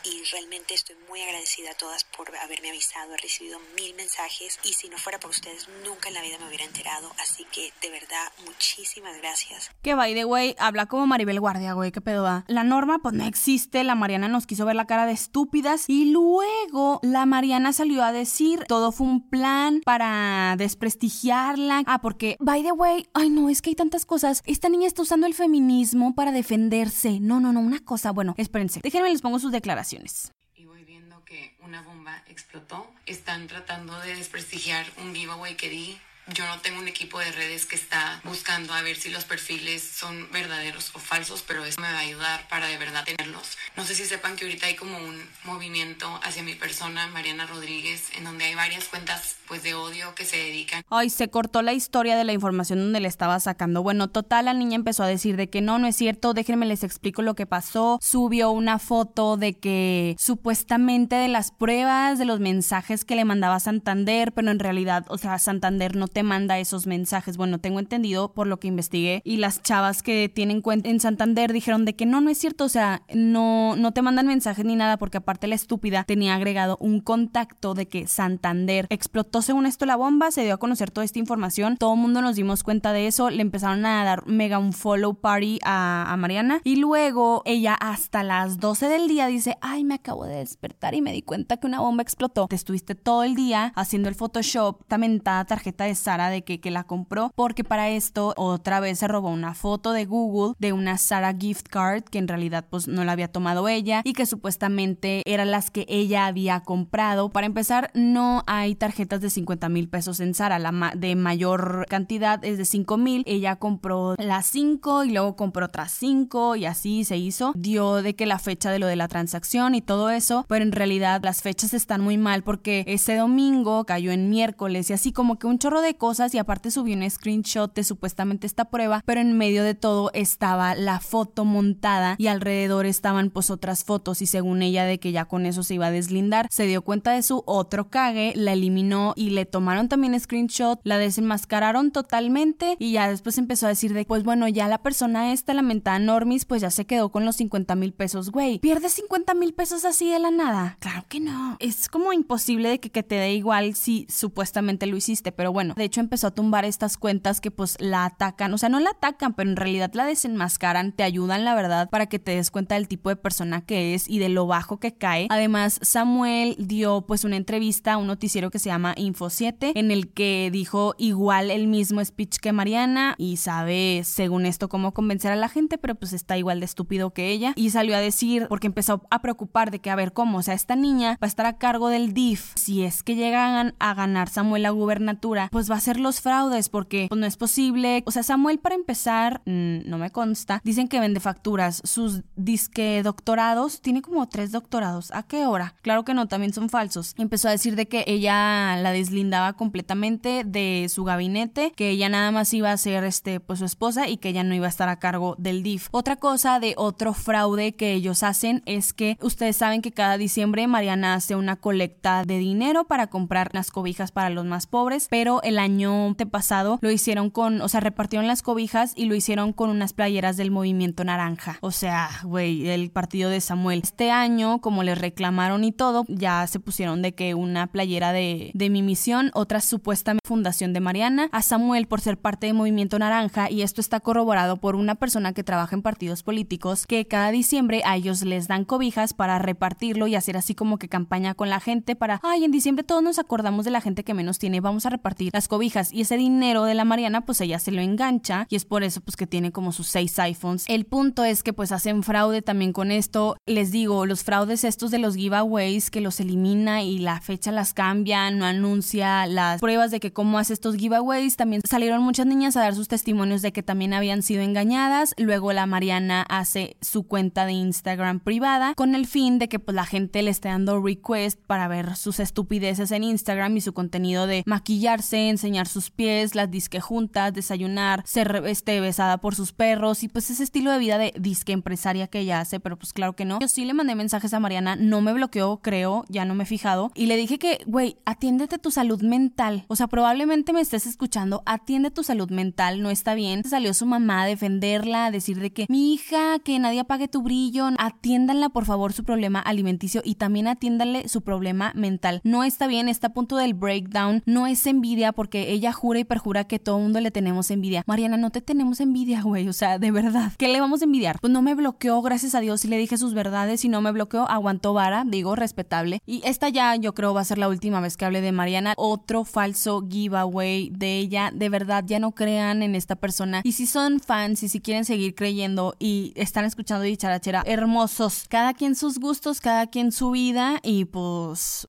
y 0.03 0.23
realmente 0.31 0.73
estoy 0.73 0.95
muy 1.09 1.21
agradecida 1.21 1.71
a 1.71 1.73
todas 1.73 2.05
por 2.05 2.33
haberme 2.37 2.69
avisado. 2.69 3.13
He 3.13 3.17
recibido 3.17 3.59
mil 3.75 3.93
mensajes 3.95 4.59
y 4.63 4.73
si 4.73 4.89
no 4.89 4.97
fuera 4.97 5.19
por 5.19 5.31
ustedes 5.31 5.67
nunca 5.83 6.07
en 6.07 6.15
la 6.15 6.21
vida 6.21 6.37
me 6.39 6.47
hubiera 6.47 6.63
enterado. 6.63 7.11
Así 7.19 7.45
que 7.51 7.73
de 7.81 7.89
verdad, 7.89 8.31
muchísimas 8.45 9.17
gracias. 9.17 9.69
Que 9.81 9.95
by 9.95 10.13
the 10.13 10.25
way, 10.25 10.55
habla 10.59 10.85
como 10.85 11.07
Maribel 11.07 11.39
Guardia, 11.39 11.73
güey, 11.73 11.91
qué 11.91 12.01
pedo 12.01 12.23
va. 12.23 12.45
La 12.47 12.63
norma 12.63 12.99
pues 12.99 13.15
no 13.15 13.25
existe, 13.25 13.83
la 13.83 13.95
Mariana 13.95 14.27
nos 14.27 14.45
quiso 14.45 14.65
ver 14.65 14.75
la 14.75 14.87
cara 14.87 15.05
de 15.05 15.13
estúpidas 15.13 15.85
y 15.87 16.05
luego 16.05 16.99
la 17.01 17.25
Mariana 17.25 17.73
salió 17.73 18.03
a 18.03 18.11
decir 18.11 18.63
todo 18.67 18.91
fue 18.91 19.07
un 19.07 19.29
plan 19.29 19.81
para 19.83 20.55
desprestigiarla. 20.57 21.83
Ah, 21.85 22.01
porque 22.01 22.37
by 22.39 22.63
the 22.63 22.71
way, 22.71 23.09
ay 23.13 23.29
no, 23.29 23.49
es 23.49 23.61
que 23.61 23.71
hay 23.71 23.75
tantas 23.75 24.05
cosas. 24.05 24.41
Esta 24.45 24.69
niña 24.69 24.87
está 24.87 25.01
usando 25.01 25.27
el 25.27 25.33
feminismo 25.33 26.15
para 26.15 26.31
No, 26.69 27.39
no, 27.39 27.53
no, 27.53 27.59
una 27.59 27.79
cosa, 27.79 28.11
bueno, 28.11 28.33
espérense. 28.37 28.79
Déjenme 28.83 29.09
les 29.09 29.21
pongo 29.21 29.39
sus 29.39 29.51
declaraciones. 29.51 30.31
Y 30.55 30.65
voy 30.65 30.83
viendo 30.83 31.23
que 31.23 31.55
una 31.61 31.81
bomba 31.81 32.23
explotó. 32.27 32.87
Están 33.05 33.47
tratando 33.47 33.97
de 34.01 34.15
desprestigiar 34.15 34.85
un 35.01 35.15
giveaway 35.15 35.55
que 35.55 35.69
di 35.69 35.97
yo 36.33 36.45
no 36.45 36.59
tengo 36.59 36.79
un 36.79 36.87
equipo 36.87 37.19
de 37.19 37.31
redes 37.31 37.65
que 37.65 37.75
está 37.75 38.19
buscando 38.23 38.73
a 38.73 38.81
ver 38.81 38.97
si 38.97 39.09
los 39.09 39.25
perfiles 39.25 39.81
son 39.81 40.29
verdaderos 40.31 40.91
o 40.93 40.99
falsos, 40.99 41.43
pero 41.47 41.63
eso 41.65 41.79
me 41.79 41.91
va 41.91 41.99
a 41.99 42.01
ayudar 42.01 42.47
para 42.49 42.67
de 42.67 42.77
verdad 42.77 43.05
tenerlos. 43.05 43.57
No 43.75 43.85
sé 43.85 43.95
si 43.95 44.05
sepan 44.05 44.35
que 44.35 44.45
ahorita 44.45 44.67
hay 44.67 44.75
como 44.75 44.97
un 44.97 45.21
movimiento 45.45 46.19
hacia 46.23 46.43
mi 46.43 46.55
persona, 46.55 47.07
Mariana 47.07 47.45
Rodríguez, 47.45 48.09
en 48.17 48.25
donde 48.25 48.45
hay 48.45 48.55
varias 48.55 48.85
cuentas 48.85 49.37
pues 49.47 49.63
de 49.63 49.73
odio 49.73 50.13
que 50.15 50.25
se 50.25 50.37
dedican. 50.37 50.83
Ay, 50.89 51.09
se 51.09 51.29
cortó 51.29 51.61
la 51.61 51.73
historia 51.73 52.17
de 52.17 52.23
la 52.23 52.33
información 52.33 52.79
donde 52.79 52.99
le 52.99 53.07
estaba 53.07 53.39
sacando. 53.39 53.81
Bueno, 53.83 54.09
total, 54.09 54.45
la 54.45 54.53
niña 54.53 54.75
empezó 54.75 55.03
a 55.03 55.07
decir 55.07 55.37
de 55.37 55.49
que 55.49 55.61
no, 55.61 55.79
no 55.79 55.87
es 55.87 55.95
cierto, 55.95 56.33
déjenme 56.33 56.65
les 56.65 56.83
explico 56.83 57.21
lo 57.21 57.35
que 57.35 57.45
pasó. 57.45 57.99
Subió 58.01 58.51
una 58.51 58.79
foto 58.79 59.37
de 59.37 59.57
que 59.57 60.15
supuestamente 60.19 61.15
de 61.15 61.29
las 61.29 61.51
pruebas 61.51 62.19
de 62.19 62.25
los 62.25 62.39
mensajes 62.39 63.05
que 63.05 63.15
le 63.15 63.25
mandaba 63.25 63.59
Santander, 63.59 64.33
pero 64.33 64.51
en 64.51 64.59
realidad, 64.59 65.05
o 65.07 65.17
sea, 65.17 65.39
Santander 65.39 65.95
no 65.95 66.07
te 66.17 66.23
manda 66.23 66.57
esos 66.57 66.87
mensajes. 66.87 67.37
Bueno, 67.37 67.59
tengo 67.59 67.77
entendido 67.77 68.33
por 68.33 68.47
lo 68.47 68.59
que 68.59 68.67
investigué 68.67 69.21
y 69.23 69.37
las 69.37 69.61
chavas 69.61 70.01
que 70.01 70.31
tienen 70.33 70.63
cuenta 70.63 70.89
en 70.89 70.99
Santander 70.99 71.53
dijeron 71.53 71.85
de 71.85 71.95
que 71.95 72.07
no, 72.07 72.21
no 72.21 72.31
es 72.31 72.39
cierto, 72.39 72.63
o 72.63 72.69
sea, 72.69 73.03
no, 73.13 73.75
no 73.75 73.91
te 73.91 74.01
mandan 74.01 74.25
mensajes 74.25 74.65
ni 74.65 74.75
nada 74.75 74.97
porque 74.97 75.17
aparte 75.17 75.45
la 75.45 75.53
estúpida 75.53 76.05
tenía 76.05 76.33
agregado 76.33 76.75
un 76.79 77.01
contacto 77.01 77.75
de 77.75 77.87
que 77.87 78.07
Santander 78.07 78.87
explotó 78.89 79.43
según 79.43 79.67
esto 79.67 79.85
la 79.85 79.95
bomba, 79.95 80.31
se 80.31 80.43
dio 80.43 80.55
a 80.55 80.57
conocer 80.57 80.89
toda 80.89 81.05
esta 81.05 81.19
información, 81.19 81.77
todo 81.77 81.93
el 81.93 81.99
mundo 81.99 82.23
nos 82.23 82.35
dimos 82.35 82.63
cuenta 82.63 82.93
de 82.93 83.05
eso, 83.05 83.29
le 83.29 83.43
empezaron 83.43 83.85
a 83.85 84.03
dar 84.03 84.25
mega 84.25 84.57
un 84.57 84.73
follow 84.73 85.13
party 85.13 85.59
a, 85.63 86.15
Mariana 86.17 86.61
y 86.63 86.77
luego 86.77 87.43
ella 87.45 87.75
hasta 87.75 88.23
las 88.23 88.59
12 88.59 88.87
del 88.87 89.07
día 89.07 89.27
dice, 89.27 89.55
ay, 89.61 89.83
me 89.83 89.93
acabo 89.93 90.25
de 90.25 90.37
despertar 90.37 90.95
y 90.95 91.01
me 91.03 91.13
di 91.13 91.21
cuenta 91.21 91.57
que 91.57 91.67
una 91.67 91.79
bomba 91.79 92.01
explotó. 92.01 92.47
Te 92.47 92.55
estuviste 92.55 92.95
todo 92.95 93.23
el 93.23 93.35
día 93.35 93.71
haciendo 93.75 94.09
el 94.09 94.15
Photoshop, 94.15 94.81
mentada 94.97 95.45
tarjeta 95.45 95.83
de 95.83 95.93
Sara 96.07 96.29
de 96.29 96.41
que, 96.41 96.61
que 96.61 96.71
la 96.71 96.85
compró, 96.85 97.33
porque 97.35 97.65
para 97.65 97.89
esto 97.89 98.33
otra 98.37 98.79
vez 98.79 98.99
se 98.99 99.09
robó 99.09 99.29
una 99.29 99.53
foto 99.53 99.91
de 99.91 100.05
Google 100.05 100.53
de 100.57 100.71
una 100.71 100.97
Sara 100.97 101.35
gift 101.37 101.67
card 101.67 102.03
que 102.03 102.17
en 102.17 102.29
realidad 102.29 102.65
pues 102.69 102.87
no 102.87 103.03
la 103.03 103.11
había 103.11 103.27
tomado 103.27 103.67
ella 103.67 104.03
y 104.05 104.13
que 104.13 104.25
supuestamente 104.25 105.21
eran 105.25 105.51
las 105.51 105.69
que 105.69 105.85
ella 105.89 106.25
había 106.25 106.61
comprado. 106.61 107.27
Para 107.27 107.45
empezar, 107.45 107.91
no 107.93 108.43
hay 108.47 108.75
tarjetas 108.75 109.19
de 109.19 109.29
50 109.29 109.67
mil 109.67 109.89
pesos 109.89 110.21
en 110.21 110.33
Sara, 110.33 110.59
la 110.59 110.93
de 110.95 111.17
mayor 111.17 111.85
cantidad 111.89 112.41
es 112.45 112.57
de 112.57 112.63
5 112.63 112.95
mil. 112.95 113.23
Ella 113.25 113.57
compró 113.57 114.15
las 114.17 114.45
5 114.45 115.03
y 115.03 115.11
luego 115.11 115.35
compró 115.35 115.65
otras 115.65 115.91
5 115.91 116.55
y 116.55 116.63
así 116.63 117.03
se 117.03 117.17
hizo. 117.17 117.51
Dio 117.53 118.01
de 118.01 118.15
que 118.15 118.25
la 118.25 118.39
fecha 118.39 118.71
de 118.71 118.79
lo 118.79 118.87
de 118.87 118.95
la 118.95 119.09
transacción 119.09 119.75
y 119.75 119.81
todo 119.81 120.09
eso, 120.09 120.45
pero 120.47 120.63
en 120.63 120.71
realidad 120.71 121.19
las 121.21 121.41
fechas 121.41 121.73
están 121.73 121.99
muy 121.99 122.17
mal 122.17 122.43
porque 122.43 122.85
ese 122.87 123.17
domingo 123.17 123.83
cayó 123.83 124.13
en 124.13 124.29
miércoles 124.29 124.89
y 124.89 124.93
así 124.93 125.11
como 125.11 125.37
que 125.37 125.47
un 125.47 125.59
chorro 125.59 125.81
de 125.81 125.96
cosas 125.97 126.33
y 126.33 126.37
aparte 126.37 126.71
subió 126.71 126.95
un 126.95 127.09
screenshot 127.09 127.73
de 127.73 127.83
supuestamente 127.83 128.47
esta 128.47 128.65
prueba, 128.65 129.01
pero 129.05 129.21
en 129.21 129.37
medio 129.37 129.63
de 129.63 129.75
todo 129.75 130.11
estaba 130.13 130.75
la 130.75 130.99
foto 130.99 131.45
montada 131.45 132.15
y 132.17 132.27
alrededor 132.27 132.85
estaban 132.85 133.29
pues 133.29 133.49
otras 133.49 133.83
fotos 133.83 134.21
y 134.21 134.25
según 134.25 134.61
ella 134.61 134.85
de 134.85 134.99
que 134.99 135.11
ya 135.11 135.25
con 135.25 135.45
eso 135.45 135.63
se 135.63 135.75
iba 135.75 135.87
a 135.87 135.91
deslindar, 135.91 136.47
se 136.49 136.65
dio 136.65 136.81
cuenta 136.81 137.11
de 137.11 137.21
su 137.23 137.43
otro 137.45 137.89
cague, 137.89 138.33
la 138.35 138.53
eliminó 138.53 139.13
y 139.15 139.31
le 139.31 139.45
tomaron 139.45 139.89
también 139.89 140.19
screenshot, 140.19 140.79
la 140.83 140.97
desenmascararon 140.97 141.91
totalmente 141.91 142.75
y 142.79 142.93
ya 142.93 143.09
después 143.09 143.37
empezó 143.37 143.65
a 143.65 143.69
decir 143.69 143.93
de 143.93 144.05
pues 144.05 144.23
bueno 144.23 144.47
ya 144.47 144.67
la 144.67 144.77
persona 144.79 145.33
esta, 145.33 145.53
la 145.53 145.61
mentada 145.61 145.99
Normis, 145.99 146.45
pues 146.45 146.61
ya 146.61 146.71
se 146.71 146.85
quedó 146.85 147.09
con 147.09 147.25
los 147.25 147.35
50 147.37 147.75
mil 147.75 147.93
pesos, 147.93 148.31
güey. 148.31 148.59
¿Pierdes 148.59 148.93
50 148.93 149.33
mil 149.33 149.53
pesos 149.53 149.85
así 149.85 150.09
de 150.09 150.19
la 150.19 150.31
nada? 150.31 150.77
Claro 150.79 151.05
que 151.07 151.19
no. 151.19 151.57
Es 151.59 151.89
como 151.89 152.13
imposible 152.13 152.69
de 152.69 152.79
que, 152.79 152.89
que 152.89 153.03
te 153.03 153.15
dé 153.15 153.33
igual 153.33 153.75
si 153.75 154.05
supuestamente 154.09 154.85
lo 154.85 154.97
hiciste, 154.97 155.31
pero 155.31 155.51
bueno, 155.51 155.73
de 155.75 155.86
hecho 155.87 155.99
empezó 155.99 156.27
a 156.27 156.31
tumbar 156.31 156.65
estas 156.65 156.97
cuentas 156.97 157.41
que 157.41 157.51
pues 157.51 157.77
la 157.79 158.05
atacan, 158.05 158.53
o 158.53 158.57
sea, 158.57 158.69
no 158.69 158.79
la 158.79 158.91
atacan, 158.91 159.33
pero 159.33 159.49
en 159.49 159.55
realidad 159.55 159.91
la 159.93 160.05
desenmascaran, 160.05 160.91
te 160.91 161.03
ayudan 161.03 161.43
la 161.43 161.55
verdad 161.55 161.89
para 161.89 162.05
que 162.05 162.19
te 162.19 162.35
des 162.35 162.51
cuenta 162.51 162.75
del 162.75 162.87
tipo 162.87 163.09
de 163.09 163.15
persona 163.15 163.61
que 163.61 163.93
es 163.93 164.07
y 164.07 164.19
de 164.19 164.29
lo 164.29 164.45
bajo 164.47 164.79
que 164.79 164.93
cae. 164.93 165.27
Además, 165.29 165.79
Samuel 165.81 166.55
dio 166.59 167.01
pues 167.01 167.23
una 167.23 167.37
entrevista 167.37 167.93
a 167.93 167.97
un 167.97 168.07
noticiero 168.07 168.51
que 168.51 168.59
se 168.59 168.69
llama 168.69 168.93
Info 168.97 169.29
7 169.29 169.73
en 169.75 169.91
el 169.91 170.09
que 170.13 170.49
dijo 170.51 170.95
igual 170.97 171.51
el 171.51 171.67
mismo 171.67 172.03
speech 172.03 172.37
que 172.37 172.51
Mariana 172.51 173.15
y 173.17 173.37
sabe 173.37 174.01
según 174.03 174.45
esto 174.45 174.69
cómo 174.69 174.93
convencer 174.93 175.31
a 175.31 175.35
la 175.35 175.49
gente, 175.49 175.77
pero 175.77 175.95
pues 175.95 176.13
está 176.13 176.37
igual 176.37 176.59
de 176.59 176.65
estúpido 176.65 177.11
que 177.11 177.29
ella. 177.29 177.53
Y 177.55 177.71
salió 177.71 177.95
a 177.95 177.99
decir 177.99 178.47
porque 178.49 178.67
empezó 178.67 179.01
a 179.09 179.21
preocupar 179.21 179.71
de 179.71 179.79
que 179.79 179.89
a 179.89 179.95
ver 179.95 180.13
cómo, 180.13 180.39
o 180.39 180.41
sea, 180.41 180.53
esta 180.53 180.75
niña 180.75 181.11
va 181.21 181.25
a 181.25 181.27
estar 181.27 181.45
a 181.45 181.57
cargo 181.57 181.89
del 181.89 182.13
DIF 182.13 182.53
si 182.55 182.83
es 182.83 183.03
que 183.03 183.15
llegan 183.15 183.75
a 183.79 183.93
ganar 183.93 184.29
Samuel 184.29 184.63
la 184.63 184.69
gubernatura, 184.71 185.49
pues 185.51 185.66
va 185.69 185.75
a 185.75 185.81
ser 185.81 185.99
los 185.99 186.21
fraudes 186.21 186.69
porque 186.69 187.07
pues, 187.09 187.19
no 187.19 187.25
es 187.25 187.37
posible. 187.37 188.03
O 188.05 188.11
sea, 188.11 188.23
Samuel 188.23 188.59
para 188.59 188.75
empezar, 188.75 189.41
mm, 189.45 189.89
no 189.89 189.97
me 189.97 190.11
consta, 190.11 190.61
dicen 190.63 190.87
que 190.87 190.99
vende 190.99 191.19
facturas. 191.19 191.81
Sus 191.83 192.23
disque 192.35 193.01
doctorados, 193.03 193.81
tiene 193.81 194.01
como 194.01 194.27
tres 194.27 194.51
doctorados. 194.51 195.11
¿A 195.11 195.23
qué 195.23 195.45
hora? 195.45 195.75
Claro 195.81 196.03
que 196.05 196.13
no, 196.13 196.27
también 196.27 196.53
son 196.53 196.69
falsos. 196.69 197.13
Empezó 197.17 197.47
a 197.47 197.51
decir 197.51 197.75
de 197.75 197.87
que 197.87 198.03
ella 198.07 198.75
la 198.77 198.91
deslindaba 198.91 199.53
completamente 199.53 200.43
de 200.45 200.87
su 200.89 201.03
gabinete, 201.03 201.71
que 201.75 201.89
ella 201.89 202.09
nada 202.09 202.31
más 202.31 202.53
iba 202.53 202.71
a 202.71 202.77
ser 202.77 203.03
este, 203.03 203.39
pues 203.39 203.59
su 203.59 203.65
esposa 203.65 204.07
y 204.07 204.17
que 204.17 204.29
ella 204.29 204.43
no 204.43 204.55
iba 204.55 204.65
a 204.65 204.69
estar 204.69 204.89
a 204.89 204.99
cargo 204.99 205.35
del 205.37 205.63
DIF. 205.63 205.87
Otra 205.91 206.15
cosa 206.17 206.59
de 206.59 206.73
otro 206.77 207.13
fraude 207.13 207.75
que 207.75 207.93
ellos 207.93 208.23
hacen 208.23 208.63
es 208.65 208.93
que 208.93 209.17
ustedes 209.21 209.55
saben 209.55 209.81
que 209.81 209.91
cada 209.91 210.17
diciembre 210.17 210.67
Mariana 210.67 211.13
hace 211.13 211.35
una 211.35 211.55
colecta 211.55 212.23
de 212.23 212.37
dinero 212.37 212.85
para 212.85 213.07
comprar 213.07 213.49
las 213.53 213.71
cobijas 213.71 214.11
para 214.11 214.29
los 214.29 214.45
más 214.45 214.67
pobres, 214.67 215.07
pero 215.09 215.41
el 215.43 215.56
año 215.59 216.15
pasado 216.31 216.79
lo 216.81 216.91
hicieron 216.91 217.29
con, 217.29 217.61
o 217.61 217.69
sea, 217.69 217.79
repartieron 217.79 218.27
las 218.27 218.41
cobijas 218.41 218.93
y 218.95 219.05
lo 219.05 219.15
hicieron 219.15 219.53
con 219.53 219.69
unas 219.69 219.93
playeras 219.93 220.37
del 220.37 220.51
movimiento 220.51 221.03
naranja. 221.03 221.57
O 221.61 221.71
sea, 221.71 222.09
güey, 222.23 222.69
el 222.69 222.89
partido 222.89 223.29
de 223.29 223.41
Samuel. 223.41 223.81
Este 223.83 224.11
año, 224.11 224.59
como 224.59 224.83
les 224.83 224.97
reclamaron 224.97 225.63
y 225.63 225.71
todo, 225.71 226.05
ya 226.07 226.45
se 226.47 226.59
pusieron 226.59 227.01
de 227.01 227.13
que 227.13 227.33
una 227.33 227.67
playera 227.67 228.11
de, 228.13 228.51
de 228.53 228.69
mi 228.69 228.81
misión, 228.81 229.31
otra 229.33 229.61
supuesta 229.61 230.15
fundación 230.23 230.73
de 230.73 230.79
Mariana, 230.79 231.29
a 231.31 231.41
Samuel 231.41 231.87
por 231.87 232.01
ser 232.01 232.17
parte 232.17 232.47
del 232.47 232.55
movimiento 232.55 232.99
naranja 232.99 233.49
y 233.49 233.61
esto 233.61 233.81
está 233.81 233.99
corroborado 233.99 234.57
por 234.57 234.75
una 234.75 234.95
persona 234.95 235.33
que 235.33 235.43
trabaja 235.43 235.75
en 235.75 235.81
partidos 235.81 236.23
políticos 236.23 236.85
que 236.87 237.07
cada 237.07 237.31
diciembre 237.31 237.81
a 237.85 237.95
ellos 237.95 238.23
les 238.23 238.47
dan 238.47 238.65
cobijas 238.65 239.13
para 239.13 239.39
repartirlo 239.39 240.07
y 240.07 240.15
hacer 240.15 240.37
así 240.37 240.55
como 240.55 240.77
que 240.77 240.89
campaña 240.89 241.33
con 241.33 241.49
la 241.49 241.59
gente 241.59 241.95
para, 241.95 242.19
ay, 242.23 242.43
en 242.43 242.51
diciembre 242.51 242.83
todos 242.83 243.03
nos 243.03 243.19
acordamos 243.19 243.65
de 243.65 243.71
la 243.71 243.81
gente 243.81 244.03
que 244.03 244.13
menos 244.13 244.39
tiene, 244.39 244.61
vamos 244.61 244.85
a 244.85 244.89
repartir 244.89 245.31
las 245.33 245.46
cobijas 245.47 245.91
y 245.91 246.01
ese 246.01 246.17
dinero 246.17 246.63
de 246.63 246.75
la 246.75 246.85
Mariana 246.85 247.25
pues 247.25 247.41
ella 247.41 247.59
se 247.59 247.71
lo 247.71 247.81
engancha 247.81 248.47
y 248.49 248.55
es 248.55 248.65
por 248.65 248.83
eso 248.83 249.01
pues 249.01 249.15
que 249.15 249.27
tiene 249.27 249.51
como 249.51 249.71
sus 249.71 249.87
seis 249.87 250.17
iPhones. 250.19 250.65
El 250.67 250.85
punto 250.85 251.23
es 251.23 251.43
que 251.43 251.53
pues 251.53 251.71
hacen 251.71 252.03
fraude 252.03 252.41
también 252.41 252.73
con 252.73 252.91
esto. 252.91 253.37
Les 253.45 253.71
digo, 253.71 254.05
los 254.05 254.23
fraudes 254.23 254.63
estos 254.63 254.91
de 254.91 254.99
los 254.99 255.15
giveaways 255.15 255.89
que 255.91 256.01
los 256.01 256.19
elimina 256.19 256.83
y 256.83 256.99
la 256.99 257.21
fecha 257.21 257.51
las 257.51 257.73
cambia, 257.73 258.29
no 258.31 258.45
anuncia 258.45 259.25
las 259.27 259.59
pruebas 259.59 259.91
de 259.91 259.99
que 259.99 260.13
cómo 260.13 260.39
hace 260.39 260.53
estos 260.53 260.75
giveaways. 260.75 261.35
También 261.37 261.61
salieron 261.67 262.03
muchas 262.03 262.25
niñas 262.25 262.55
a 262.57 262.61
dar 262.61 262.75
sus 262.75 262.87
testimonios 262.87 263.41
de 263.41 263.51
que 263.51 263.63
también 263.63 263.93
habían 263.93 264.21
sido 264.21 264.41
engañadas. 264.41 265.13
Luego 265.17 265.53
la 265.53 265.65
Mariana 265.65 266.25
hace 266.29 266.77
su 266.81 267.03
cuenta 267.03 267.45
de 267.45 267.53
Instagram 267.53 268.19
privada 268.19 268.73
con 268.75 268.95
el 268.95 269.07
fin 269.07 269.39
de 269.39 269.49
que 269.49 269.59
pues 269.59 269.75
la 269.75 269.85
gente 269.85 270.21
le 270.21 270.31
esté 270.31 270.49
dando 270.49 270.81
request 270.81 271.39
para 271.45 271.67
ver 271.67 271.95
sus 271.95 272.19
estupideces 272.19 272.91
en 272.91 273.03
Instagram 273.03 273.57
y 273.57 273.61
su 273.61 273.73
contenido 273.73 274.27
de 274.27 274.43
maquillarse, 274.45 275.29
enseñar 275.37 275.67
sus 275.67 275.91
pies, 275.91 276.35
las 276.35 276.49
disque 276.49 276.81
juntas, 276.81 277.33
desayunar, 277.33 278.01
ser 278.05 278.43
este, 278.47 278.79
besada 278.81 279.19
por 279.19 279.35
sus 279.35 279.53
perros 279.53 280.03
y 280.03 280.09
pues 280.09 280.29
ese 280.29 280.43
estilo 280.43 280.71
de 280.71 280.79
vida 280.79 280.97
de 280.97 281.13
disque 281.17 281.53
empresaria 281.53 282.07
que 282.07 282.19
ella 282.19 282.39
hace, 282.39 282.59
pero 282.59 282.77
pues 282.77 282.91
claro 282.91 283.15
que 283.15 283.25
no. 283.25 283.39
Yo 283.39 283.47
sí 283.47 283.65
le 283.65 283.73
mandé 283.73 283.95
mensajes 283.95 284.33
a 284.33 284.39
Mariana, 284.39 284.75
no 284.75 285.01
me 285.01 285.13
bloqueó, 285.13 285.61
creo, 285.61 286.05
ya 286.09 286.25
no 286.25 286.35
me 286.35 286.43
he 286.43 286.47
fijado, 286.47 286.91
y 286.95 287.05
le 287.05 287.15
dije 287.15 287.37
que, 287.37 287.59
güey, 287.65 287.97
atiéndete 288.05 288.57
tu 288.57 288.71
salud 288.71 289.01
mental. 289.01 289.65
O 289.67 289.75
sea, 289.75 289.87
probablemente 289.87 290.53
me 290.53 290.61
estés 290.61 290.87
escuchando, 290.87 291.43
atiende 291.45 291.91
tu 291.91 292.03
salud 292.03 292.29
mental, 292.31 292.81
no 292.81 292.89
está 292.89 293.13
bien. 293.13 293.43
Salió 293.43 293.73
su 293.73 293.85
mamá 293.85 294.23
a 294.23 294.25
defenderla, 294.25 295.05
a 295.05 295.11
decir 295.11 295.39
de 295.39 295.51
que 295.51 295.65
mi 295.69 295.93
hija, 295.93 296.39
que 296.39 296.57
nadie 296.59 296.79
apague 296.79 297.07
tu 297.07 297.21
brillo, 297.21 297.67
atiéndanla 297.77 298.49
por 298.49 298.65
favor 298.65 298.93
su 298.93 299.03
problema 299.03 299.39
alimenticio 299.39 300.01
y 300.03 300.15
también 300.15 300.47
atiéndanle 300.47 301.07
su 301.07 301.21
problema 301.21 301.71
mental. 301.75 302.21
No 302.23 302.43
está 302.43 302.67
bien, 302.67 302.89
está 302.89 303.07
a 303.07 303.13
punto 303.13 303.37
del 303.37 303.53
breakdown, 303.53 304.23
no 304.25 304.47
es 304.47 304.65
envidia 304.65 305.11
ella 305.33 305.71
jura 305.73 305.99
y 305.99 306.03
perjura 306.03 306.45
que 306.45 306.59
todo 306.59 306.79
mundo 306.79 306.99
le 306.99 307.11
tenemos 307.11 307.51
envidia. 307.51 307.83
Mariana, 307.85 308.17
no 308.17 308.31
te 308.31 308.41
tenemos 308.41 308.79
envidia, 308.79 309.21
güey, 309.21 309.47
o 309.47 309.53
sea, 309.53 309.79
de 309.79 309.91
verdad. 309.91 310.31
¿Qué 310.37 310.47
le 310.47 310.59
vamos 310.59 310.81
a 310.81 310.85
envidiar? 310.85 311.19
Pues 311.19 311.31
no 311.31 311.41
me 311.41 311.55
bloqueó, 311.55 312.01
gracias 312.01 312.35
a 312.35 312.39
Dios, 312.39 312.63
y 312.65 312.67
le 312.67 312.77
dije 312.77 312.97
sus 312.97 313.13
verdades 313.13 313.63
y 313.65 313.69
no 313.69 313.81
me 313.81 313.91
bloqueó, 313.91 314.29
aguantó 314.29 314.73
vara, 314.73 315.03
digo, 315.05 315.35
respetable. 315.35 315.99
Y 316.05 316.21
esta 316.25 316.49
ya 316.49 316.75
yo 316.75 316.93
creo 316.93 317.13
va 317.13 317.21
a 317.21 317.25
ser 317.25 317.37
la 317.37 317.49
última 317.49 317.79
vez 317.79 317.97
que 317.97 318.05
hable 318.05 318.21
de 318.21 318.31
Mariana. 318.31 318.73
Otro 318.77 319.23
falso 319.23 319.85
giveaway 319.89 320.69
de 320.69 320.97
ella. 320.97 321.31
De 321.33 321.49
verdad, 321.49 321.83
ya 321.85 321.99
no 321.99 322.11
crean 322.13 322.63
en 322.63 322.75
esta 322.75 322.95
persona. 322.95 323.41
Y 323.43 323.53
si 323.53 323.65
son 323.65 323.99
fans 323.99 324.43
y 324.43 324.49
si 324.49 324.59
quieren 324.59 324.85
seguir 324.85 325.15
creyendo 325.15 325.75
y 325.79 326.13
están 326.15 326.45
escuchando 326.45 326.83
dicharachera, 326.83 327.43
hermosos. 327.45 328.25
Cada 328.29 328.53
quien 328.53 328.75
sus 328.75 328.99
gustos, 328.99 329.41
cada 329.41 329.67
quien 329.67 329.91
su 329.91 330.11
vida 330.11 330.59
y 330.63 330.85
pues 330.85 331.67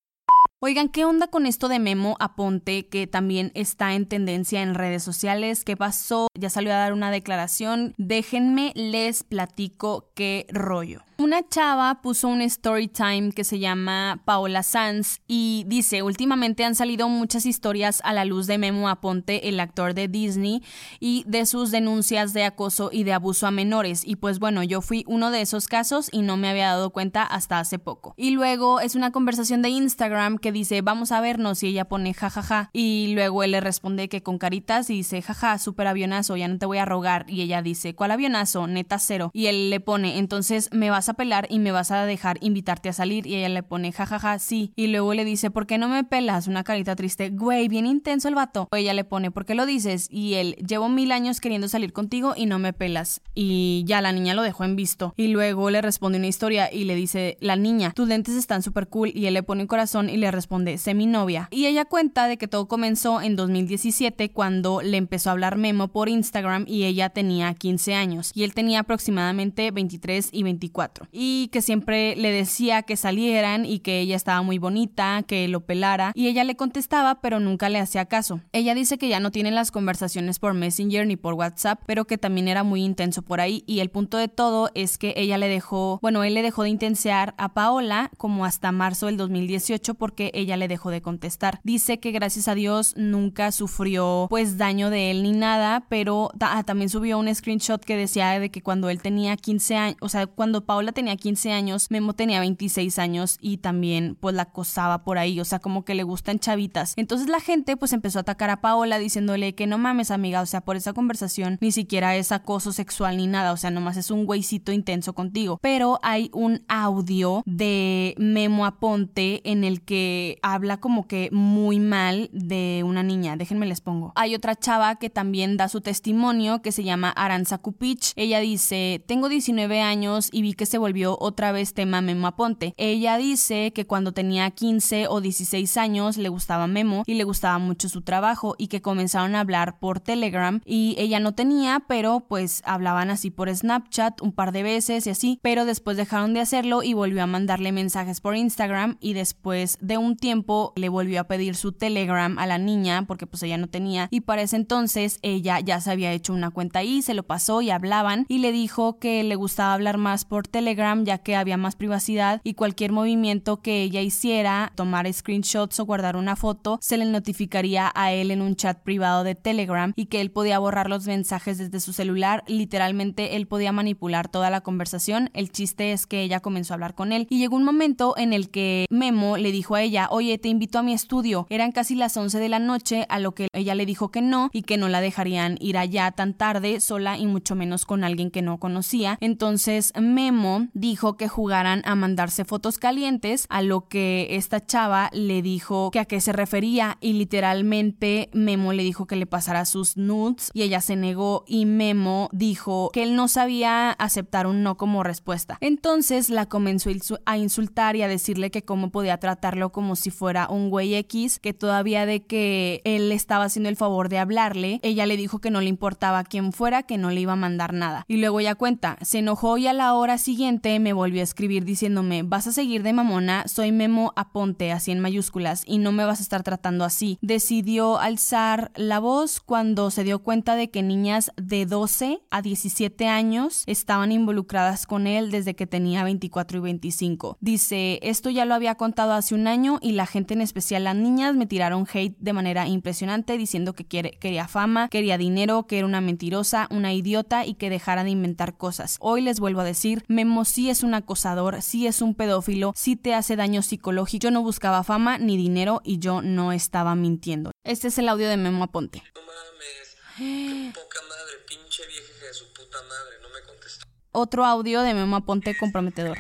Oigan, 0.61 0.89
¿qué 0.89 1.05
onda 1.05 1.29
con 1.29 1.47
esto 1.47 1.69
de 1.69 1.79
Memo 1.79 2.17
Aponte 2.19 2.89
que 2.89 3.07
también 3.07 3.53
está 3.55 3.95
en 3.95 4.09
tendencia 4.09 4.61
en 4.61 4.75
redes 4.75 5.05
sociales? 5.05 5.63
¿Qué 5.63 5.77
pasó? 5.77 6.27
Ya 6.35 6.51
salió 6.51 6.73
a 6.73 6.79
dar 6.79 6.93
una 6.93 7.13
declaración. 7.13 7.95
Déjenme 7.97 8.73
les 8.75 9.23
platico 9.23 10.11
qué 10.17 10.47
rollo. 10.49 11.05
Una 11.21 11.43
chava 11.49 12.01
puso 12.01 12.29
un 12.29 12.43
story 12.43 12.87
time 12.87 13.33
que 13.33 13.43
se 13.43 13.59
llama 13.59 14.23
Paola 14.25 14.63
Sanz 14.63 15.19
y 15.27 15.65
dice, 15.67 16.03
últimamente 16.03 16.65
han 16.65 16.77
salido 16.77 17.09
muchas 17.09 17.45
historias 17.45 18.01
a 18.05 18.13
la 18.13 18.25
luz 18.25 18.47
de 18.47 18.57
Memo 18.57 18.89
Aponte, 18.89 19.49
el 19.49 19.59
actor 19.59 19.95
de 19.95 20.07
Disney, 20.07 20.63
y 21.01 21.25
de 21.27 21.45
sus 21.45 21.73
denuncias 21.73 22.35
de 22.35 22.45
acoso 22.45 22.91
y 22.93 23.03
de 23.03 23.15
abuso 23.15 23.49
a 23.49 23.51
menores. 23.51 24.05
Y 24.07 24.15
pues 24.15 24.39
bueno, 24.39 24.63
yo 24.63 24.81
fui 24.81 25.03
uno 25.09 25.33
de 25.33 25.41
esos 25.41 25.67
casos 25.67 26.09
y 26.13 26.23
no 26.23 26.37
me 26.37 26.49
había 26.49 26.69
dado 26.69 26.91
cuenta 26.91 27.25
hasta 27.25 27.59
hace 27.59 27.81
poco. 27.81 28.15
Y 28.17 28.31
luego 28.31 28.79
es 28.79 28.95
una 28.95 29.11
conversación 29.11 29.61
de 29.61 29.71
Instagram 29.71 30.39
que 30.39 30.53
dice, 30.53 30.83
vamos 30.83 31.11
a 31.11 31.21
vernos 31.21 31.65
y 31.65 31.67
ella 31.67 31.87
pone 31.87 32.15
jajaja. 32.15 32.71
Y 32.73 33.13
luego 33.15 33.43
él 33.43 33.51
le 33.51 33.61
responde 33.61 34.09
que 34.09 34.23
con 34.23 34.39
caritas 34.39 34.89
y 34.89 34.95
dice, 34.95 35.21
jaja, 35.21 35.59
súper 35.59 35.89
avionazo, 35.89 36.37
ya 36.37 36.47
no 36.47 36.59
te 36.59 36.67
voy 36.67 36.79
a 36.79 36.85
rogar. 36.85 37.27
Y 37.29 37.43
ella 37.43 37.61
dice, 37.61 37.97
¿cuál 37.97 38.13
avionazo? 38.13 38.69
Neta 38.69 39.01
cero. 39.01 39.33
Y 39.35 39.47
él 39.47 39.71
le 39.71 39.81
pone, 39.81 40.19
entonces 40.19 40.69
me 40.71 40.91
vas 40.91 41.08
a 41.09 41.15
pelar 41.15 41.47
y 41.51 41.59
me 41.59 41.73
vas 41.73 41.91
a 41.91 42.05
dejar 42.05 42.39
invitarte 42.41 42.89
a 42.89 42.93
salir. 42.93 43.27
Y 43.27 43.37
ella 43.37 43.49
le 43.49 43.63
pone, 43.63 43.93
jajaja, 43.93 44.39
sí. 44.39 44.73
Y 44.77 44.89
luego 44.89 45.15
le 45.15 45.25
dice, 45.25 45.51
¿por 45.51 45.67
qué 45.67 45.79
no 45.79 45.89
me 45.89 46.05
pelas? 46.05 46.47
Una 46.47 46.65
carita 46.65 46.97
triste, 46.97 47.31
güey, 47.31 47.69
bien 47.69 47.87
intenso 47.87 48.29
el 48.29 48.35
vato. 48.35 48.69
O 48.71 48.77
ella 48.77 48.95
le 48.95 49.05
pone, 49.05 49.31
¿por 49.31 49.45
qué 49.45 49.55
lo 49.55 49.67
dices? 49.67 50.09
Y 50.11 50.35
él, 50.35 50.55
llevo 50.67 50.89
mil 50.89 51.13
años 51.13 51.41
queriendo 51.41 51.69
salir 51.69 51.93
contigo 51.93 52.35
y 52.37 52.47
no 52.47 52.59
me 52.59 52.73
pelas. 52.73 53.21
Y 53.35 53.85
ya 53.87 54.01
la 54.01 54.13
niña 54.13 54.35
lo 54.35 54.43
dejó 54.43 54.65
en 54.65 54.77
visto. 54.77 55.15
Y 55.17 55.29
luego 55.29 55.71
le 55.71 55.83
responde 55.83 56.19
una 56.19 56.27
historia 56.27 56.73
y 56.73 56.85
le 56.85 56.95
dice, 56.95 57.37
la 57.41 57.57
niña, 57.57 57.93
tus 57.93 58.09
lentes 58.09 58.35
están 58.35 58.63
súper 58.63 58.89
cool. 58.89 59.13
Y 59.15 59.27
él 59.27 59.35
le 59.35 59.43
pone 59.43 59.63
un 59.63 59.69
corazón 59.69 60.09
y 60.11 60.17
le 60.17 60.31
responde, 60.31 60.79
sé 60.79 60.95
mi 60.95 61.07
novia. 61.07 61.49
Y 61.51 61.67
ella 61.67 61.85
cuenta 61.85 62.27
de 62.27 62.37
que 62.37 62.49
todo 62.49 62.69
comenzó 62.69 63.21
en 63.21 63.37
2017 63.37 64.31
cuando 64.31 64.81
le 64.83 64.97
empezó 64.97 65.31
a 65.31 65.33
hablar 65.33 65.57
Memo 65.57 65.89
por 65.89 66.09
Instagram 66.09 66.65
y 66.67 66.85
ella 66.85 67.11
tenía 67.11 67.53
15 67.55 67.95
años. 67.95 68.33
Y 68.35 68.45
él 68.45 68.55
tenía 68.55 68.81
aproximadamente 68.81 69.71
23 69.71 70.29
y 70.33 70.43
24. 70.43 70.98
Y 71.13 71.49
que 71.49 71.63
siempre 71.63 72.17
le 72.17 72.33
decía 72.33 72.83
que 72.83 72.97
salieran 72.97 73.65
y 73.65 73.81
que 73.81 74.01
ella 74.01 74.17
estaba 74.17 74.43
muy 74.43 74.59
bonita, 74.59 75.23
que 75.27 75.49
lo 75.49 75.61
pelara. 75.61 76.13
Y 76.15 76.29
ella 76.29 76.45
le 76.45 76.57
contestaba, 76.57 77.21
pero 77.21 77.41
nunca 77.41 77.69
le 77.69 77.79
hacía 77.79 78.07
caso. 78.07 78.41
Ella 78.53 78.75
dice 78.75 78.99
que 78.99 79.09
ya 79.09 79.21
no 79.21 79.31
tiene 79.31 79.51
las 79.51 79.71
conversaciones 79.71 80.39
por 80.39 80.55
Messenger 80.55 81.07
ni 81.07 81.17
por 81.17 81.35
WhatsApp, 81.35 81.81
pero 81.87 82.07
que 82.07 82.19
también 82.19 82.49
era 82.49 82.63
muy 82.63 82.83
intenso 82.83 83.23
por 83.23 83.41
ahí. 83.41 83.65
Y 83.67 83.81
el 83.81 83.91
punto 83.91 84.17
de 84.17 84.29
todo 84.29 84.71
es 84.75 84.99
que 84.99 85.15
ella 85.17 85.39
le 85.39 85.49
dejó, 85.49 85.99
bueno, 86.03 86.25
él 86.25 86.35
le 86.35 86.43
dejó 86.43 86.63
de 86.63 86.71
intensear 86.71 87.35
a 87.39 87.55
Paola 87.55 88.11
como 88.17 88.45
hasta 88.45 88.73
marzo 88.73 89.07
del 89.07 89.17
2018 89.17 89.95
porque 89.95 90.31
ella 90.35 90.57
le 90.57 90.69
dejó 90.69 90.91
de 90.91 91.03
contestar. 91.03 91.61
Dice 91.65 92.01
que 92.01 92.13
gracias 92.13 92.49
a 92.49 92.55
Dios 92.55 92.95
nunca 92.97 93.53
sufrió 93.53 94.27
pues 94.29 94.59
daño 94.59 94.91
de 94.91 95.11
él 95.11 95.23
ni 95.23 95.33
nada, 95.33 95.85
pero 95.89 96.31
ah, 96.41 96.63
también 96.65 96.89
subió 96.89 97.19
un 97.19 97.33
screenshot 97.35 97.85
que 97.85 97.97
decía 97.97 98.39
de 98.39 98.51
que 98.51 98.63
cuando 98.63 98.91
él 98.91 99.01
tenía 99.01 99.37
15 99.37 99.77
años, 99.77 99.97
o 100.01 100.09
sea, 100.09 100.27
cuando 100.27 100.65
Paola 100.65 100.88
tenía 100.93 101.17
15 101.17 101.53
años, 101.53 101.91
Memo 101.91 102.15
tenía 102.15 102.41
26 102.41 102.99
años 102.99 103.39
y 103.41 103.59
también 103.59 104.17
pues 104.21 104.35
la 104.35 104.43
acosaba 104.43 105.05
por 105.05 105.19
ahí, 105.19 105.41
o 105.41 105.45
sea, 105.45 105.59
como 105.59 105.85
que 105.85 105.95
le 105.95 106.03
gustan 106.03 106.39
chavitas. 106.39 106.95
Entonces 106.97 107.29
la 107.29 107.41
gente 107.41 107.77
pues 107.77 107.93
empezó 107.93 108.19
a 108.19 108.23
atacar 108.23 108.51
a 108.51 108.61
Paola 108.61 108.99
diciéndole 108.99 109.55
que 109.55 109.67
no 109.67 109.79
mames 109.79 110.11
amiga, 110.11 110.41
o 110.41 110.47
sea, 110.47 110.61
por 110.61 110.77
esa 110.77 110.93
conversación 110.93 111.59
ni 111.61 111.73
siquiera 111.73 112.17
es 112.17 112.33
acoso 112.33 112.73
sexual 112.73 113.17
ni 113.17 113.27
nada, 113.27 113.53
o 113.53 113.57
sea, 113.57 113.71
nomás 113.71 113.97
es 113.97 114.11
un 114.11 114.27
güeycito 114.27 114.73
intenso 114.73 115.15
contigo. 115.15 115.59
Pero 115.63 115.99
hay 116.03 116.31
un 116.33 116.65
audio 116.69 117.43
de 117.47 118.15
Memo 118.19 118.67
Aponte 118.67 119.41
en 119.51 119.65
el 119.65 119.83
que 119.83 120.39
habla 120.43 120.79
como 120.79 121.07
que 121.07 121.29
muy 121.33 121.81
mal 121.81 122.31
de 122.33 122.83
una 122.85 123.03
niña, 123.03 123.37
déjenme 123.37 123.67
les 123.67 123.81
pongo. 123.81 124.13
Hay 124.15 124.35
otra 124.35 124.57
chava 124.57 124.97
que 124.97 125.11
también 125.11 125.57
da 125.57 125.69
su 125.69 125.81
testimonio 125.81 126.63
que 126.63 126.73
se 126.73 126.85
llama 126.85 127.11
Aranza 127.11 127.59
Kupich. 127.59 128.13
Ella 128.17 128.41
dice, 128.41 129.03
tengo 129.07 129.29
19 129.29 129.81
años 129.81 130.29
y 130.33 130.43
vi 130.43 130.55
que 130.55 130.67
se 130.67 130.78
volvió 130.79 131.17
otra 131.21 131.53
vez 131.53 131.75
tema 131.75 132.01
Memo 132.01 132.27
Aponte. 132.27 132.75
Ella 132.77 133.17
dice 133.19 133.73
que 133.73 133.87
cuando 133.87 134.13
tenía 134.13 134.51
15 134.51 135.09
o 135.09 135.21
16 135.21 135.77
años 135.77 136.17
le 136.17 136.29
gustaba 136.29 136.67
Memo 136.67 137.03
y 137.07 137.15
le 137.15 137.25
gustaba 137.25 137.59
mucho 137.59 137.89
su 137.89 138.03
trabajo 138.03 138.55
y 138.59 138.69
que 138.69 138.83
comenzaron 138.83 139.35
a 139.35 139.41
hablar 139.41 139.79
por 139.79 140.01
Telegram 140.01 140.61
y 140.65 140.95
ella 140.99 141.21
no 141.21 141.33
tenía, 141.33 141.85
pero 141.87 142.21
pues 142.29 142.63
hablaban 142.65 143.11
así 143.11 143.31
por 143.31 143.55
Snapchat 143.55 144.23
un 144.23 144.33
par 144.33 144.53
de 144.53 144.63
veces 144.63 145.07
y 145.07 145.11
así, 145.11 145.39
pero 145.43 145.65
después 145.65 145.97
dejaron 145.97 146.35
de 146.35 146.41
hacerlo 146.41 146.83
y 146.83 146.95
volvió 146.95 147.23
a 147.23 147.27
mandarle 147.27 147.73
mensajes 147.73 148.21
por 148.21 148.37
Instagram 148.37 148.97
y 149.01 149.13
después 149.13 149.79
de 149.81 149.99
un 149.99 150.17
tiempo 150.17 150.73
le 150.77 150.89
volvió 150.89 151.21
a 151.21 151.25
pedir 151.25 151.57
su 151.57 151.73
Telegram 151.73 152.39
a 152.39 152.47
la 152.47 152.59
niña 152.59 153.05
porque 153.07 153.27
pues 153.27 153.43
ella 153.43 153.59
no 153.59 153.69
tenía 153.69 154.09
y 154.11 154.21
para 154.21 154.43
ese 154.43 154.57
entonces 154.57 155.19
ella 155.23 155.61
ya 155.61 155.81
se 155.81 155.91
había 155.91 156.13
hecho 156.13 156.33
una 156.33 156.51
cuenta 156.51 156.81
ahí, 156.81 157.03
se 157.03 157.15
lo 157.15 157.23
pasó 157.23 157.63
y 157.63 157.71
hablaban 157.71 158.27
y 158.29 158.39
le 158.39 158.53
dijo 158.53 158.99
que 158.99 159.23
le 159.25 159.35
gustaba 159.35 159.75
hablar 159.75 159.99
más 159.99 160.25
por 160.25 160.47
Telegram 160.47 160.68
ya 160.77 161.19
que 161.19 161.37
había 161.37 161.57
más 161.57 161.77
privacidad 161.77 162.41
y 162.45 162.55
cualquier 162.55 162.93
movimiento 162.93 163.63
que 163.63 163.83
ella 163.83 164.03
hiciera, 164.03 164.73
tomar 164.75 165.11
screenshots 165.13 165.81
o 165.81 165.87
guardar 165.87 166.17
una 166.17 166.37
foto, 166.37 166.79
se 166.83 166.99
le 166.99 167.05
notificaría 167.05 167.91
a 167.95 168.13
él 168.13 168.31
en 168.31 168.43
un 168.43 168.55
chat 168.55 168.79
privado 168.83 169.25
de 169.25 169.35
Telegram 169.35 169.93
y 169.97 170.07
que 170.07 170.21
él 170.21 170.31
podía 170.31 170.59
borrar 170.59 170.91
los 170.91 171.07
mensajes 171.07 171.59
desde 171.59 171.81
su 171.81 171.93
celular, 171.93 172.45
literalmente 172.47 173.37
él 173.37 173.47
podía 173.47 173.73
manipular 173.73 174.29
toda 174.29 174.51
la 174.51 174.61
conversación, 174.61 175.31
el 175.33 175.51
chiste 175.51 175.93
es 175.93 176.07
que 176.07 176.23
ella 176.23 176.41
comenzó 176.41 176.73
a 176.73 176.77
hablar 176.77 176.95
con 176.95 177.13
él 177.13 177.27
y 177.31 177.39
llegó 177.39 177.57
un 177.57 177.65
momento 177.65 178.15
en 178.17 178.33
el 178.33 178.51
que 178.51 178.87
Memo 178.91 179.37
le 179.37 179.53
dijo 179.53 179.75
a 179.75 179.83
ella, 179.83 180.09
oye, 180.11 180.39
te 180.39 180.49
invito 180.49 180.79
a 180.79 180.83
mi 180.83 180.93
estudio, 180.93 181.47
eran 181.51 181.73
casi 181.73 181.95
las 181.95 182.17
11 182.17 182.39
de 182.39 182.49
la 182.49 182.59
noche, 182.59 183.07
a 183.09 183.19
lo 183.19 183.33
que 183.35 183.49
ella 183.53 183.75
le 183.75 183.87
dijo 183.87 184.11
que 184.11 184.21
no 184.21 184.51
y 184.53 184.63
que 184.63 184.77
no 184.77 184.89
la 184.89 185.01
dejarían 185.01 185.57
ir 185.61 185.79
allá 185.79 186.11
tan 186.11 186.35
tarde 186.35 186.81
sola 186.81 187.17
y 187.19 187.27
mucho 187.27 187.55
menos 187.55 187.87
con 187.87 188.05
alguien 188.05 188.31
que 188.31 188.43
no 188.43 188.59
conocía, 188.59 189.17
entonces 189.21 189.93
Memo 190.01 190.58
dijo 190.75 191.17
que 191.17 191.29
jugaran 191.29 191.83
a 191.85 191.95
mandarse 191.95 192.45
fotos 192.45 192.79
calientes, 192.79 193.47
a 193.49 193.63
lo 193.63 193.89
que 193.89 194.29
esta 194.31 194.65
chava 194.65 195.11
le 195.13 195.43
dijo 195.43 195.91
que 195.91 196.01
a 196.01 196.05
qué 196.05 196.21
se 196.21 196.33
refería 196.33 196.99
y 197.01 197.13
literalmente 197.15 198.31
Memo 198.33 198.73
le 198.73 198.83
dijo 198.83 199.07
que 199.07 199.17
le 199.17 199.27
pasara 199.27 199.65
sus 199.65 199.97
nudes 199.97 200.51
y 200.55 200.63
ella 200.63 200.81
se 200.81 200.97
negó 200.97 201.45
y 201.47 201.67
Memo 201.67 202.29
dijo 202.33 202.91
que 202.93 203.03
él 203.03 203.15
no 203.15 203.29
sabía 203.29 203.91
aceptar 203.91 204.47
un 204.47 204.63
no 204.63 204.77
como 204.77 205.03
respuesta. 205.03 205.59
Entonces 205.61 206.31
la 206.31 206.47
comenzó 206.47 206.91
a 207.27 207.39
insultar 207.39 207.97
y 207.97 208.03
a 208.03 208.09
decirle 208.09 208.51
que 208.51 208.63
cómo 208.63 208.91
podía 208.91 209.19
tratarlo 209.19 209.71
como 209.71 209.97
si 209.97 210.11
fuera 210.11 210.49
un 210.49 210.71
güey 210.71 210.95
X, 210.95 211.39
que 211.39 211.53
todavía 211.53 212.07
de 212.07 212.25
que 212.25 212.81
él 212.85 213.13
estaba 213.13 213.45
haciendo 213.45 213.69
el 213.69 213.77
favor 213.77 214.09
de 214.09 214.19
hablarle, 214.19 214.81
ella 214.83 215.07
le 215.07 215.17
dijo 215.17 215.41
que 215.41 215.51
no 215.51 215.61
le 215.61 215.69
importaba 215.69 216.25
quién 216.25 216.53
fuera, 216.53 216.83
que 216.83 216.99
no 216.99 217.11
le 217.11 217.21
iba 217.21 217.35
a 217.35 217.37
mandar 217.37 217.73
nada. 217.73 218.05
Y 218.09 218.19
luego 218.19 218.41
ya 218.41 218.55
cuenta, 218.55 218.97
se 219.03 219.19
enojó 219.19 219.59
y 219.59 219.67
a 219.67 219.73
la 219.73 219.95
hora 219.95 220.19
siguiente 220.19 220.38
me 220.79 220.93
volvió 220.93 221.21
a 221.21 221.25
escribir 221.25 221.65
diciéndome, 221.65 222.23
vas 222.23 222.47
a 222.47 222.53
seguir 222.53 222.85
de 222.85 222.93
mamona, 222.93 223.45
soy 223.49 223.73
Memo 223.73 224.13
Aponte, 224.15 224.71
así 224.71 224.93
en 224.93 225.01
mayúsculas, 225.01 225.65
y 225.67 225.79
no 225.79 225.91
me 225.91 226.05
vas 226.05 226.21
a 226.21 226.23
estar 226.23 226.45
tratando 226.45 226.85
así. 226.85 227.19
Decidió 227.23 227.99
alzar 227.99 228.71
la 228.77 229.01
voz 229.01 229.41
cuando 229.41 229.91
se 229.91 230.05
dio 230.05 230.21
cuenta 230.21 230.55
de 230.55 230.71
que 230.71 230.85
niñas 230.85 231.33
de 231.37 231.67
12 231.67 232.21
a 232.31 232.41
17 232.41 233.09
años 233.09 233.65
estaban 233.67 234.13
involucradas 234.13 234.87
con 234.87 235.09
él 235.09 235.33
desde 235.33 235.55
que 235.55 235.67
tenía 235.67 236.05
24 236.05 236.59
y 236.59 236.61
25. 236.61 237.37
Dice, 237.41 237.99
esto 238.03 238.31
ya 238.31 238.45
lo 238.45 238.55
había 238.55 238.77
contado 238.77 239.15
hace 239.15 239.35
un 239.35 239.49
año 239.49 239.81
y 239.83 239.93
la 239.93 240.07
gente, 240.07 240.35
en 240.35 240.41
especial 240.41 240.85
las 240.85 240.95
niñas, 240.95 241.35
me 241.35 241.47
tiraron 241.47 241.87
hate 241.93 242.17
de 242.21 242.33
manera 242.33 242.69
impresionante 242.69 243.37
diciendo 243.37 243.73
que 243.73 243.85
quiere, 243.85 244.13
quería 244.13 244.47
fama, 244.47 244.89
quería 244.89 245.19
dinero, 245.19 245.67
que 245.67 245.79
era 245.79 245.87
una 245.87 246.01
mentirosa, 246.01 246.69
una 246.71 246.93
idiota 246.93 247.45
y 247.45 247.55
que 247.55 247.71
dejara 247.71 248.05
de 248.05 248.11
inventar 248.11 248.57
cosas. 248.57 248.99
Hoy 249.01 249.23
les 249.23 249.41
vuelvo 249.41 249.63
a 249.63 249.65
decir, 249.65 250.05
Sí 250.45 250.71
es 250.71 250.83
un 250.83 250.95
acosador, 250.95 251.63
sí 251.63 251.87
es 251.87 252.03
un 252.03 252.15
pedófilo, 252.15 252.73
sí 252.77 252.97
te 252.97 253.15
hace 253.15 253.35
daño 253.35 253.63
psicológico. 253.63 254.25
Yo 254.25 254.31
no 254.31 254.43
buscaba 254.43 254.85
fama 254.85 255.19
ni 255.19 255.37
dinero 255.37 255.81
y 255.85 255.99
yo 255.99 256.23
no 256.23 256.53
estaba 256.53 256.95
mintiendo. 256.95 257.51
Este 257.65 257.89
es 257.89 257.99
el 257.99 258.09
audio 258.09 258.29
de 258.29 258.37
Memo 258.37 258.65
Aponte. 258.65 259.03
No 259.15 259.23
mames, 259.23 259.97
qué 260.17 260.73
poca 260.75 261.01
madre, 261.09 261.39
pinche 261.47 261.87
vieja 261.87 262.27
de 262.27 262.35
su 262.35 262.53
puta 262.53 262.79
madre, 262.83 263.17
no 263.23 263.29
me 263.31 263.43
contestó. 263.43 263.87
Otro 264.13 264.45
audio 264.45 264.83
de 264.83 264.95
Memo 264.95 265.17
Aponte 265.17 265.57
comprometedor. 265.57 266.19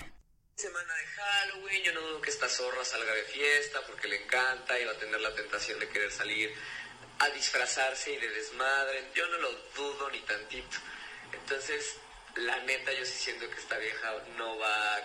Semana 0.56 0.94
de 0.94 1.04
Halloween, 1.04 1.82
yo 1.84 1.92
no 1.94 2.00
dudo 2.00 2.20
que 2.20 2.30
esta 2.30 2.48
zorra 2.48 2.84
salga 2.84 3.12
de 3.12 3.22
fiesta 3.22 3.80
porque 3.86 4.08
le 4.08 4.24
encanta 4.24 4.78
y 4.80 4.84
va 4.84 4.92
a 4.92 4.98
tener 4.98 5.20
la 5.20 5.34
tentación 5.34 5.78
de 5.78 5.88
querer 5.88 6.10
salir 6.10 6.50
a 7.20 7.28
disfrazarse 7.30 8.12
y 8.12 8.16
de 8.16 8.28
desmadre. 8.28 9.10
Yo 9.14 9.28
no 9.28 9.38
lo 9.38 9.50
dudo 9.76 10.10
ni 10.10 10.20
tantito. 10.20 10.78
Entonces, 11.32 11.96
la 12.38 12.58
neta, 12.64 12.92
yo 12.92 13.04
sí 13.04 13.12
siento 13.12 13.48
que 13.48 13.58
esta 13.58 13.78
vieja 13.78 14.12
no 14.36 14.58
va 14.58 14.96
a... 14.96 15.00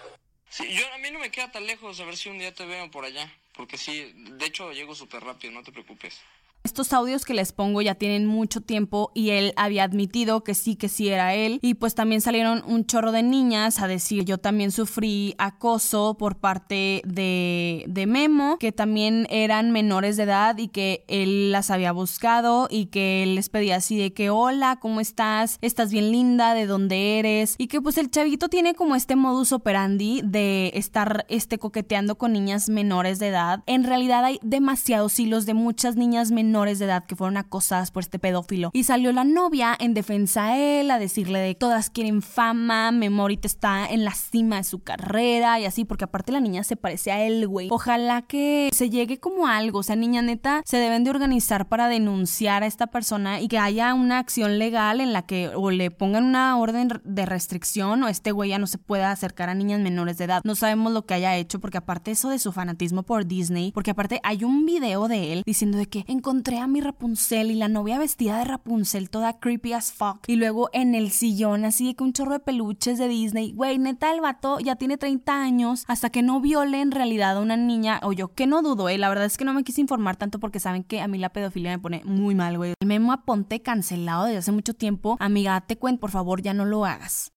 Sí, 0.49 0.71
yo 0.75 0.91
a 0.93 0.97
mí 0.99 1.09
no 1.11 1.19
me 1.19 1.31
queda 1.31 1.51
tan 1.51 1.65
lejos 1.65 1.99
a 1.99 2.05
ver 2.05 2.15
si 2.15 2.29
un 2.29 2.37
día 2.37 2.53
te 2.53 2.65
veo 2.65 2.89
por 2.91 3.05
allá, 3.05 3.31
porque 3.53 3.77
sí, 3.77 4.13
de 4.15 4.45
hecho 4.45 4.71
llego 4.71 4.93
súper 4.93 5.23
rápido, 5.23 5.53
no 5.53 5.63
te 5.63 5.71
preocupes. 5.71 6.19
Estos 6.65 6.93
audios 6.93 7.25
que 7.25 7.33
les 7.33 7.51
pongo 7.51 7.81
ya 7.81 7.95
tienen 7.95 8.25
mucho 8.25 8.61
tiempo 8.61 9.11
y 9.13 9.31
él 9.31 9.51
había 9.57 9.83
admitido 9.83 10.45
que 10.45 10.53
sí, 10.53 10.77
que 10.77 10.87
sí 10.87 11.09
era 11.09 11.35
él. 11.35 11.59
Y 11.61 11.73
pues 11.73 11.93
también 11.93 12.21
salieron 12.21 12.63
un 12.65 12.85
chorro 12.85 13.11
de 13.11 13.21
niñas 13.21 13.81
a 13.81 13.87
decir, 13.89 14.23
yo 14.23 14.37
también 14.37 14.71
sufrí 14.71 15.35
acoso 15.37 16.15
por 16.17 16.37
parte 16.37 17.01
de, 17.05 17.83
de 17.89 18.05
Memo, 18.05 18.57
que 18.59 18.71
también 18.71 19.27
eran 19.29 19.71
menores 19.71 20.15
de 20.15 20.23
edad 20.23 20.57
y 20.57 20.69
que 20.69 21.03
él 21.09 21.51
las 21.51 21.69
había 21.69 21.91
buscado 21.91 22.69
y 22.71 22.85
que 22.85 23.23
él 23.23 23.35
les 23.35 23.49
pedía 23.49 23.75
así 23.75 23.97
de 23.97 24.13
que, 24.13 24.29
hola, 24.29 24.77
¿cómo 24.79 25.01
estás? 25.01 25.57
Estás 25.59 25.91
bien 25.91 26.13
linda, 26.13 26.53
¿de 26.53 26.65
dónde 26.65 27.19
eres? 27.19 27.55
Y 27.57 27.67
que 27.67 27.81
pues 27.81 27.97
el 27.97 28.09
chavito 28.09 28.47
tiene 28.47 28.73
como 28.73 28.95
este 28.95 29.17
modus 29.17 29.51
operandi 29.51 30.21
de 30.23 30.71
estar 30.75 31.25
este, 31.27 31.59
coqueteando 31.59 32.17
con 32.17 32.31
niñas 32.31 32.69
menores 32.69 33.19
de 33.19 33.27
edad. 33.27 33.63
En 33.65 33.83
realidad 33.83 34.23
hay 34.23 34.39
demasiados 34.43 35.19
hilos 35.19 35.45
de 35.45 35.55
muchas 35.55 35.97
niñas 35.97 36.31
menores 36.31 36.52
menores 36.53 36.77
de 36.77 36.85
edad 36.85 37.05
que 37.05 37.15
fueron 37.15 37.37
acosadas 37.37 37.89
por 37.89 38.03
este 38.03 38.19
pedófilo. 38.19 38.69
Y 38.73 38.83
salió 38.83 39.11
la 39.11 39.23
novia 39.23 39.75
en 39.79 39.95
defensa 39.95 40.45
a 40.45 40.57
él, 40.59 40.91
a 40.91 40.99
decirle 40.99 41.39
de 41.39 41.55
todas 41.55 41.89
quieren 41.89 42.21
fama, 42.21 42.91
Memorita 42.91 43.47
está 43.47 43.87
en 43.87 44.05
la 44.05 44.11
cima 44.11 44.57
de 44.57 44.63
su 44.63 44.83
carrera 44.83 45.59
y 45.59 45.65
así, 45.65 45.83
porque 45.83 46.03
aparte 46.03 46.31
la 46.31 46.39
niña 46.39 46.63
se 46.63 46.75
parece 46.75 47.11
a 47.11 47.23
él, 47.23 47.47
güey. 47.47 47.69
Ojalá 47.71 48.21
que 48.21 48.69
se 48.71 48.91
llegue 48.91 49.19
como 49.19 49.47
algo, 49.47 49.79
o 49.79 49.83
sea, 49.83 49.95
niña 49.95 50.21
neta, 50.21 50.61
se 50.63 50.77
deben 50.77 51.03
de 51.03 51.09
organizar 51.09 51.67
para 51.69 51.87
denunciar 51.87 52.61
a 52.61 52.67
esta 52.67 52.85
persona 52.85 53.41
y 53.41 53.47
que 53.47 53.57
haya 53.57 53.95
una 53.95 54.19
acción 54.19 54.59
legal 54.59 55.01
en 55.01 55.11
la 55.11 55.23
que 55.23 55.49
o 55.55 55.71
le 55.71 55.89
pongan 55.89 56.23
una 56.23 56.55
orden 56.59 57.01
de 57.03 57.25
restricción 57.25 58.03
o 58.03 58.09
este 58.09 58.31
güey 58.31 58.51
ya 58.51 58.59
no 58.59 58.67
se 58.67 58.77
pueda 58.77 59.09
acercar 59.09 59.49
a 59.49 59.55
niñas 59.55 59.79
menores 59.79 60.19
de 60.19 60.25
edad. 60.25 60.41
No 60.43 60.53
sabemos 60.53 60.93
lo 60.93 61.07
que 61.07 61.15
haya 61.15 61.35
hecho 61.35 61.59
porque 61.59 61.79
aparte 61.79 62.11
eso 62.11 62.29
de 62.29 62.37
su 62.37 62.51
fanatismo 62.51 63.01
por 63.01 63.25
Disney, 63.25 63.71
porque 63.71 63.89
aparte 63.89 64.19
hay 64.21 64.43
un 64.43 64.67
video 64.67 65.07
de 65.07 65.33
él 65.33 65.43
diciendo 65.47 65.79
de 65.79 65.87
que 65.87 66.05
encontré 66.07 66.42
encontré 66.43 66.59
a 66.59 66.67
mi 66.67 66.81
Rapunzel 66.81 67.51
y 67.51 67.55
la 67.55 67.69
novia 67.69 67.97
vestida 67.97 68.37
de 68.37 68.43
Rapunzel 68.43 69.09
toda 69.09 69.39
creepy 69.39 69.71
as 69.71 69.93
fuck. 69.93 70.27
Y 70.27 70.35
luego 70.35 70.69
en 70.73 70.93
el 70.93 71.09
sillón 71.11 71.63
así 71.63 71.87
de 71.87 71.95
que 71.95 72.03
un 72.03 72.11
chorro 72.11 72.33
de 72.33 72.41
peluches 72.41 72.97
de 72.97 73.07
Disney. 73.07 73.53
Güey, 73.53 73.77
neta, 73.77 74.11
el 74.11 74.19
vato 74.19 74.59
ya 74.59 74.75
tiene 74.75 74.97
30 74.97 75.41
años 75.41 75.85
hasta 75.87 76.09
que 76.09 76.21
no 76.21 76.41
viole 76.41 76.81
en 76.81 76.91
realidad 76.91 77.37
a 77.37 77.39
una 77.39 77.55
niña. 77.55 78.01
O 78.03 78.11
yo 78.11 78.33
que 78.33 78.45
no 78.45 78.61
dudo, 78.61 78.89
eh. 78.89 78.97
La 78.97 79.07
verdad 79.07 79.23
es 79.23 79.37
que 79.37 79.45
no 79.45 79.53
me 79.53 79.63
quise 79.63 79.79
informar 79.79 80.17
tanto 80.17 80.41
porque 80.41 80.59
saben 80.59 80.83
que 80.83 80.99
a 80.99 81.07
mí 81.07 81.17
la 81.17 81.31
pedofilia 81.31 81.71
me 81.71 81.79
pone 81.79 82.01
muy 82.03 82.35
mal, 82.35 82.57
güey. 82.57 82.73
El 82.77 82.87
memo 82.89 83.13
aponte 83.13 83.61
cancelado 83.61 84.25
desde 84.25 84.39
hace 84.39 84.51
mucho 84.51 84.73
tiempo. 84.73 85.15
Amiga, 85.21 85.61
te 85.61 85.77
cuento, 85.77 86.01
por 86.01 86.11
favor, 86.11 86.41
ya 86.41 86.53
no 86.53 86.65
lo 86.65 86.83
hagas. 86.83 87.32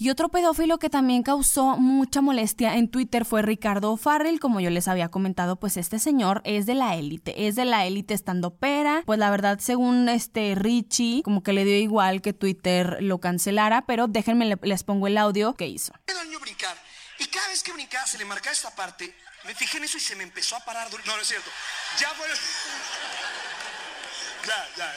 Y 0.00 0.10
otro 0.10 0.28
pedófilo 0.28 0.78
que 0.78 0.90
también 0.90 1.24
causó 1.24 1.76
mucha 1.76 2.20
molestia 2.20 2.76
en 2.76 2.88
Twitter 2.88 3.24
fue 3.24 3.42
Ricardo 3.42 3.96
Farrell, 3.96 4.38
como 4.38 4.60
yo 4.60 4.70
les 4.70 4.86
había 4.86 5.08
comentado, 5.08 5.56
pues 5.56 5.76
este 5.76 5.98
señor 5.98 6.40
es 6.44 6.66
de 6.66 6.76
la 6.76 6.94
élite, 6.94 7.48
es 7.48 7.56
de 7.56 7.64
la 7.64 7.84
élite 7.84 8.14
estando 8.14 8.54
pera, 8.54 9.02
pues 9.06 9.18
la 9.18 9.28
verdad 9.28 9.58
según 9.58 10.08
este 10.08 10.54
Richie, 10.54 11.22
como 11.24 11.42
que 11.42 11.52
le 11.52 11.64
dio 11.64 11.76
igual 11.76 12.22
que 12.22 12.32
Twitter 12.32 12.98
lo 13.00 13.18
cancelara, 13.18 13.86
pero 13.86 14.06
déjenme 14.06 14.56
les 14.62 14.84
pongo 14.84 15.08
el 15.08 15.18
audio 15.18 15.54
que 15.54 15.66
hizo. 15.66 15.92
Brincar 16.40 16.76
y 17.18 17.26
cada 17.26 17.48
vez 17.48 17.64
que 17.64 17.72
brincaba 17.72 18.06
se 18.06 18.18
le 18.18 18.24
marcaba 18.24 18.52
esta 18.52 18.72
parte, 18.76 19.12
me 19.42 19.52
fijé 19.56 19.78
en 19.78 19.84
eso 19.84 19.96
y 19.96 20.00
se 20.00 20.14
me 20.14 20.22
empezó 20.22 20.54
a 20.54 20.60
parar. 20.60 20.88
No, 21.06 21.16
no 21.16 21.20
es 21.20 21.26
cierto. 21.26 21.50
Ya 21.98 22.10
fue... 22.10 22.28
ya, 24.46 24.68
ya, 24.76 24.94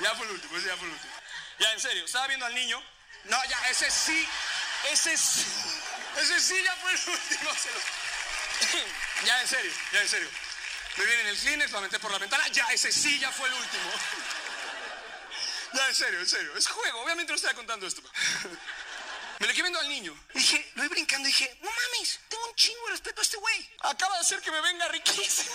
ya 0.00 0.14
fue 0.14 0.26
el 0.26 0.32
último, 0.32 0.52
ya 0.58 0.76
fue 0.76 0.86
el 0.86 0.94
último. 0.94 1.12
Ya, 1.58 1.72
en 1.72 1.80
serio, 1.80 2.04
estaba 2.04 2.28
viendo 2.28 2.46
al 2.46 2.54
niño 2.54 2.80
no, 3.28 3.44
ya, 3.44 3.68
ese 3.70 3.90
sí, 3.90 4.28
ese 4.90 5.16
sí, 5.16 5.46
ese 6.16 6.40
sí 6.40 6.62
ya 6.62 6.74
fue 6.76 6.92
el 6.92 7.00
último. 7.08 7.50
ya, 9.24 9.40
en 9.40 9.48
serio, 9.48 9.72
ya, 9.92 10.02
en 10.02 10.08
serio. 10.08 10.28
Me 10.96 11.04
viene 11.04 11.20
en 11.22 11.28
el 11.28 11.38
cine, 11.38 11.68
lo 11.68 11.78
aventé 11.78 11.98
por 11.98 12.10
la 12.10 12.18
ventana, 12.18 12.48
ya, 12.48 12.66
ese 12.72 12.90
sí 12.90 13.18
ya 13.18 13.30
fue 13.30 13.48
el 13.48 13.54
último. 13.54 13.92
ya, 15.74 15.88
en 15.88 15.94
serio, 15.94 16.20
en 16.20 16.28
serio. 16.28 16.56
Es 16.56 16.66
juego, 16.66 17.02
obviamente 17.02 17.32
no 17.32 17.36
estoy 17.36 17.54
contando 17.54 17.86
esto. 17.86 18.02
Me 19.38 19.46
lo 19.46 19.52
quedé 19.52 19.62
viendo 19.62 19.78
al 19.78 19.88
niño. 19.88 20.16
Dije, 20.34 20.72
lo 20.74 20.82
voy 20.82 20.88
brincando 20.88 21.28
y 21.28 21.32
dije, 21.32 21.56
no 21.62 21.70
mames, 21.70 22.18
tengo 22.28 22.44
un 22.44 22.54
chingo 22.56 22.86
de 22.86 22.90
respeto 22.90 23.20
a 23.20 23.22
este 23.22 23.36
güey. 23.36 23.70
Acaba 23.82 24.16
de 24.16 24.22
hacer 24.22 24.40
que 24.40 24.50
me 24.50 24.60
venga 24.60 24.88
riquísimo. 24.88 25.54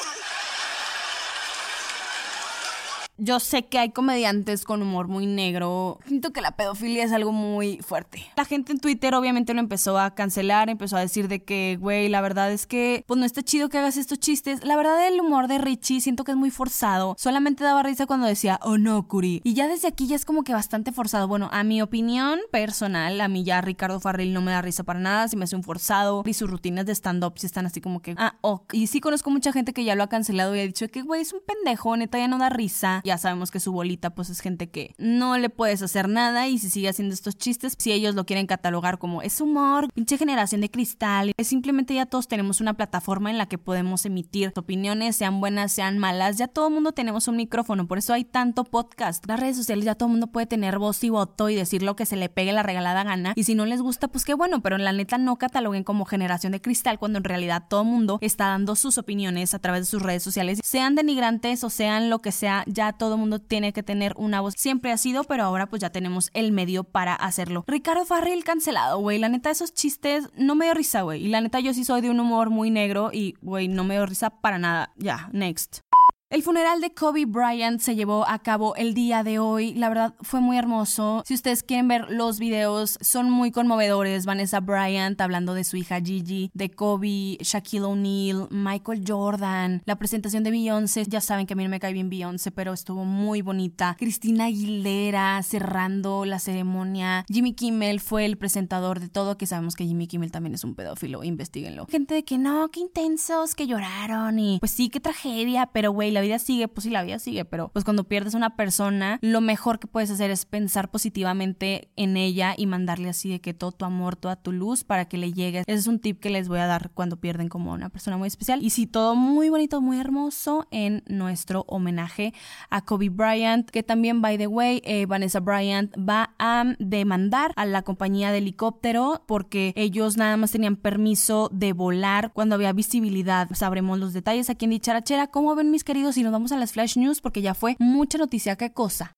Yo 3.19 3.39
sé 3.39 3.65
que 3.65 3.77
hay 3.77 3.91
comediantes 3.91 4.63
con 4.63 4.81
humor 4.81 5.07
muy 5.07 5.27
negro. 5.27 5.99
Siento 6.07 6.33
que 6.33 6.41
la 6.41 6.55
pedofilia 6.55 7.03
es 7.03 7.11
algo 7.11 7.31
muy 7.31 7.77
fuerte. 7.77 8.25
La 8.35 8.43
gente 8.43 8.71
en 8.71 8.79
Twitter 8.79 9.13
obviamente 9.13 9.53
lo 9.53 9.59
empezó 9.59 9.99
a 9.99 10.15
cancelar, 10.15 10.67
empezó 10.67 10.97
a 10.97 11.01
decir 11.01 11.27
de 11.27 11.43
que, 11.43 11.77
güey, 11.79 12.09
la 12.09 12.21
verdad 12.21 12.51
es 12.51 12.65
que, 12.65 13.03
pues 13.05 13.19
no 13.19 13.25
está 13.25 13.43
chido 13.43 13.69
que 13.69 13.77
hagas 13.77 13.97
estos 13.97 14.17
chistes. 14.17 14.65
La 14.65 14.75
verdad 14.75 15.07
el 15.07 15.21
humor 15.21 15.47
de 15.47 15.59
Richie 15.59 16.01
siento 16.01 16.23
que 16.23 16.31
es 16.31 16.37
muy 16.37 16.49
forzado. 16.49 17.15
Solamente 17.19 17.63
daba 17.63 17.83
risa 17.83 18.07
cuando 18.07 18.25
decía, 18.25 18.59
oh 18.63 18.79
no, 18.79 19.07
Curi. 19.07 19.41
Y 19.43 19.53
ya 19.53 19.67
desde 19.67 19.89
aquí 19.89 20.07
ya 20.07 20.15
es 20.15 20.25
como 20.25 20.43
que 20.43 20.53
bastante 20.53 20.91
forzado. 20.91 21.27
Bueno, 21.27 21.49
a 21.51 21.63
mi 21.63 21.83
opinión 21.83 22.39
personal, 22.51 23.21
a 23.21 23.27
mí 23.27 23.43
ya 23.43 23.61
Ricardo 23.61 23.99
Farrell 23.99 24.33
no 24.33 24.41
me 24.41 24.53
da 24.53 24.63
risa 24.63 24.83
para 24.83 24.99
nada, 24.99 25.27
se 25.27 25.37
me 25.37 25.43
hace 25.43 25.55
un 25.55 25.63
forzado. 25.63 26.23
Y 26.25 26.33
sus 26.33 26.49
rutinas 26.49 26.87
de 26.87 26.95
stand-up 26.95 27.33
sí 27.37 27.45
están 27.45 27.67
así 27.67 27.79
como 27.79 28.01
que, 28.01 28.15
ah, 28.17 28.37
ok. 28.41 28.73
Y 28.73 28.87
sí 28.87 29.01
conozco 29.01 29.29
mucha 29.29 29.53
gente 29.53 29.71
que 29.71 29.83
ya 29.83 29.93
lo 29.93 30.01
ha 30.01 30.09
cancelado 30.09 30.55
y 30.55 30.61
ha 30.61 30.63
dicho 30.63 30.87
que, 30.87 31.03
güey, 31.03 31.21
es 31.21 31.31
un 31.31 31.41
pendejo, 31.45 31.95
neta 31.95 32.17
ya 32.17 32.27
no 32.27 32.39
da 32.39 32.49
risa 32.49 33.02
ya 33.03 33.17
sabemos 33.17 33.51
que 33.51 33.59
su 33.59 33.71
bolita 33.71 34.11
pues 34.11 34.29
es 34.29 34.39
gente 34.39 34.69
que 34.69 34.95
no 34.97 35.37
le 35.37 35.49
puedes 35.49 35.81
hacer 35.81 36.09
nada 36.09 36.47
y 36.47 36.57
si 36.57 36.69
sigue 36.69 36.89
haciendo 36.89 37.13
estos 37.13 37.37
chistes, 37.37 37.75
si 37.77 37.91
ellos 37.91 38.15
lo 38.15 38.25
quieren 38.25 38.47
catalogar 38.47 38.97
como 38.97 39.21
es 39.21 39.39
humor, 39.41 39.91
pinche 39.93 40.17
generación 40.17 40.61
de 40.61 40.69
cristal, 40.69 41.31
es 41.37 41.47
simplemente 41.47 41.93
ya 41.93 42.05
todos 42.05 42.27
tenemos 42.27 42.61
una 42.61 42.73
plataforma 42.73 43.29
en 43.29 43.37
la 43.37 43.47
que 43.47 43.57
podemos 43.57 44.05
emitir 44.05 44.53
opiniones, 44.55 45.15
sean 45.15 45.39
buenas, 45.39 45.71
sean 45.71 45.99
malas, 45.99 46.37
ya 46.37 46.47
todo 46.47 46.67
el 46.67 46.73
mundo 46.73 46.91
tenemos 46.91 47.27
un 47.27 47.37
micrófono, 47.37 47.87
por 47.87 47.97
eso 47.97 48.13
hay 48.13 48.23
tanto 48.23 48.63
podcast. 48.63 49.25
Las 49.27 49.39
redes 49.39 49.57
sociales 49.57 49.85
ya 49.85 49.95
todo 49.95 50.07
el 50.07 50.11
mundo 50.11 50.27
puede 50.27 50.47
tener 50.47 50.79
voz 50.79 51.03
y 51.03 51.09
voto 51.09 51.49
y 51.49 51.55
decir 51.55 51.83
lo 51.83 51.95
que 51.95 52.05
se 52.05 52.15
le 52.15 52.29
pegue 52.29 52.53
la 52.53 52.63
regalada 52.63 53.03
gana 53.03 53.33
y 53.35 53.43
si 53.43 53.55
no 53.55 53.65
les 53.65 53.81
gusta 53.81 54.07
pues 54.07 54.25
qué 54.25 54.33
bueno, 54.33 54.61
pero 54.61 54.75
en 54.75 54.83
la 54.83 54.93
neta 54.93 55.17
no 55.17 55.37
cataloguen 55.37 55.83
como 55.83 56.05
generación 56.05 56.51
de 56.51 56.61
cristal 56.61 56.99
cuando 56.99 57.17
en 57.17 57.23
realidad 57.23 57.65
todo 57.69 57.81
el 57.81 57.87
mundo 57.87 58.17
está 58.21 58.47
dando 58.47 58.75
sus 58.75 58.97
opiniones 58.97 59.53
a 59.53 59.59
través 59.59 59.81
de 59.81 59.85
sus 59.85 60.01
redes 60.01 60.23
sociales, 60.23 60.59
sean 60.63 60.95
denigrantes 60.95 61.63
o 61.63 61.69
sean 61.69 62.09
lo 62.09 62.19
que 62.19 62.31
sea, 62.31 62.63
ya 62.67 62.92
todo 62.97 63.17
mundo 63.17 63.39
tiene 63.39 63.73
que 63.73 63.83
tener 63.83 64.13
una 64.17 64.41
voz. 64.41 64.55
Siempre 64.57 64.91
ha 64.91 64.97
sido, 64.97 65.23
pero 65.23 65.43
ahora 65.43 65.67
pues 65.67 65.81
ya 65.81 65.89
tenemos 65.89 66.29
el 66.33 66.51
medio 66.51 66.83
para 66.83 67.13
hacerlo. 67.13 67.63
Ricardo 67.67 68.05
Farrell 68.05 68.43
cancelado, 68.43 68.99
güey. 68.99 69.19
La 69.19 69.29
neta, 69.29 69.51
esos 69.51 69.73
chistes 69.73 70.29
no 70.35 70.55
me 70.55 70.65
dio 70.65 70.73
risa, 70.73 71.01
güey. 71.01 71.25
Y 71.25 71.29
la 71.29 71.41
neta, 71.41 71.59
yo 71.59 71.73
sí 71.73 71.83
soy 71.83 72.01
de 72.01 72.09
un 72.09 72.19
humor 72.19 72.49
muy 72.49 72.69
negro 72.69 73.09
y, 73.11 73.35
güey, 73.41 73.67
no 73.67 73.83
me 73.83 73.95
dio 73.95 74.05
risa 74.05 74.29
para 74.29 74.57
nada. 74.57 74.91
Ya, 74.97 75.29
next. 75.31 75.92
El 76.33 76.41
funeral 76.41 76.81
de 76.81 76.95
Kobe 76.95 77.25
Bryant 77.27 77.79
se 77.79 77.93
llevó 77.93 78.27
a 78.27 78.39
cabo 78.39 78.75
el 78.75 78.95
día 78.95 79.23
de 79.23 79.37
hoy. 79.37 79.75
La 79.75 79.87
verdad 79.87 80.15
fue 80.21 80.41
muy 80.41 80.57
hermoso. 80.57 81.21
Si 81.27 81.35
ustedes 81.35 81.61
quieren 81.61 81.87
ver 81.87 82.09
los 82.09 82.39
videos, 82.39 82.97
son 83.01 83.29
muy 83.29 83.51
conmovedores. 83.51 84.25
Vanessa 84.25 84.59
Bryant 84.59 85.21
hablando 85.21 85.53
de 85.53 85.63
su 85.63 85.77
hija 85.77 86.01
Gigi, 86.01 86.49
de 86.55 86.71
Kobe, 86.71 87.37
Shaquille 87.39 87.83
O'Neal, 87.83 88.47
Michael 88.49 89.03
Jordan, 89.07 89.83
la 89.85 89.95
presentación 89.97 90.43
de 90.43 90.49
Beyoncé. 90.49 91.05
Ya 91.05 91.21
saben 91.21 91.45
que 91.45 91.53
a 91.53 91.55
mí 91.55 91.65
no 91.65 91.69
me 91.69 91.79
cae 91.79 91.93
bien 91.93 92.09
Beyoncé, 92.09 92.49
pero 92.49 92.73
estuvo 92.73 93.05
muy 93.05 93.43
bonita. 93.43 93.95
Cristina 93.99 94.45
Aguilera 94.45 95.39
cerrando 95.43 96.25
la 96.25 96.39
ceremonia. 96.39 97.25
Jimmy 97.29 97.53
Kimmel 97.53 97.99
fue 97.99 98.25
el 98.25 98.39
presentador 98.39 98.99
de 98.99 99.09
todo, 99.09 99.37
que 99.37 99.45
sabemos 99.45 99.75
que 99.75 99.85
Jimmy 99.85 100.07
Kimmel 100.07 100.31
también 100.31 100.55
es 100.55 100.63
un 100.63 100.73
pedófilo. 100.73 101.23
Investíguenlo. 101.23 101.85
Gente 101.91 102.15
de 102.15 102.25
que 102.25 102.39
no, 102.39 102.71
qué 102.71 102.79
intensos, 102.79 103.53
que 103.53 103.67
lloraron 103.67 104.39
y 104.39 104.57
pues 104.57 104.71
sí, 104.71 104.89
qué 104.89 104.99
tragedia, 104.99 105.67
pero 105.71 105.91
güey, 105.91 106.09
la 106.09 106.22
vida 106.23 106.39
sigue, 106.39 106.67
pues 106.67 106.83
sí, 106.83 106.89
la 106.89 107.03
vida 107.03 107.19
sigue, 107.19 107.45
pero 107.45 107.69
pues 107.69 107.85
cuando 107.85 108.05
pierdes 108.05 108.33
una 108.33 108.55
persona, 108.55 109.19
lo 109.21 109.41
mejor 109.41 109.79
que 109.79 109.87
puedes 109.87 110.09
hacer 110.09 110.31
es 110.31 110.45
pensar 110.45 110.89
positivamente 110.89 111.89
en 111.95 112.17
ella 112.17 112.55
y 112.57 112.65
mandarle 112.65 113.09
así 113.09 113.29
de 113.29 113.41
que 113.41 113.53
todo 113.53 113.71
tu 113.71 113.85
amor, 113.85 114.15
toda 114.15 114.35
tu 114.35 114.51
luz 114.51 114.83
para 114.83 115.05
que 115.05 115.17
le 115.17 115.33
llegue. 115.33 115.59
Ese 115.59 115.73
es 115.73 115.87
un 115.87 115.99
tip 115.99 116.19
que 116.19 116.29
les 116.29 116.47
voy 116.47 116.59
a 116.59 116.67
dar 116.67 116.91
cuando 116.93 117.17
pierden 117.17 117.49
como 117.49 117.73
una 117.73 117.89
persona 117.89 118.17
muy 118.17 118.27
especial. 118.27 118.63
Y 118.63 118.71
sí, 118.71 118.87
todo 118.87 119.15
muy 119.15 119.49
bonito, 119.49 119.81
muy 119.81 119.99
hermoso 119.99 120.67
en 120.71 121.03
nuestro 121.07 121.65
homenaje 121.67 122.33
a 122.69 122.83
Kobe 122.85 123.09
Bryant, 123.09 123.69
que 123.69 123.83
también, 123.83 124.21
by 124.21 124.37
the 124.37 124.47
way, 124.47 124.81
eh, 124.85 125.05
Vanessa 125.05 125.39
Bryant 125.39 125.93
va 125.97 126.33
a 126.39 126.63
demandar 126.79 127.53
a 127.55 127.65
la 127.65 127.81
compañía 127.83 128.31
de 128.31 128.39
helicóptero 128.39 129.23
porque 129.27 129.73
ellos 129.75 130.17
nada 130.17 130.37
más 130.37 130.51
tenían 130.51 130.75
permiso 130.75 131.49
de 131.51 131.73
volar 131.73 132.31
cuando 132.33 132.55
había 132.55 132.73
visibilidad. 132.73 133.49
Sabremos 133.53 133.99
los 133.99 134.13
detalles 134.13 134.49
aquí 134.49 134.65
en 134.65 134.71
Dicharachera. 134.71 135.27
¿Cómo 135.27 135.55
ven 135.55 135.71
mis 135.71 135.83
queridos? 135.83 136.02
Y 136.11 136.23
nos 136.23 136.33
vamos 136.33 136.51
a 136.51 136.57
las 136.57 136.73
flash 136.73 136.97
news 136.97 137.21
porque 137.21 137.41
ya 137.41 137.53
fue 137.53 137.75
mucha 137.79 138.17
noticia 138.17 138.57
que 138.57 138.73
cosa. 138.73 139.15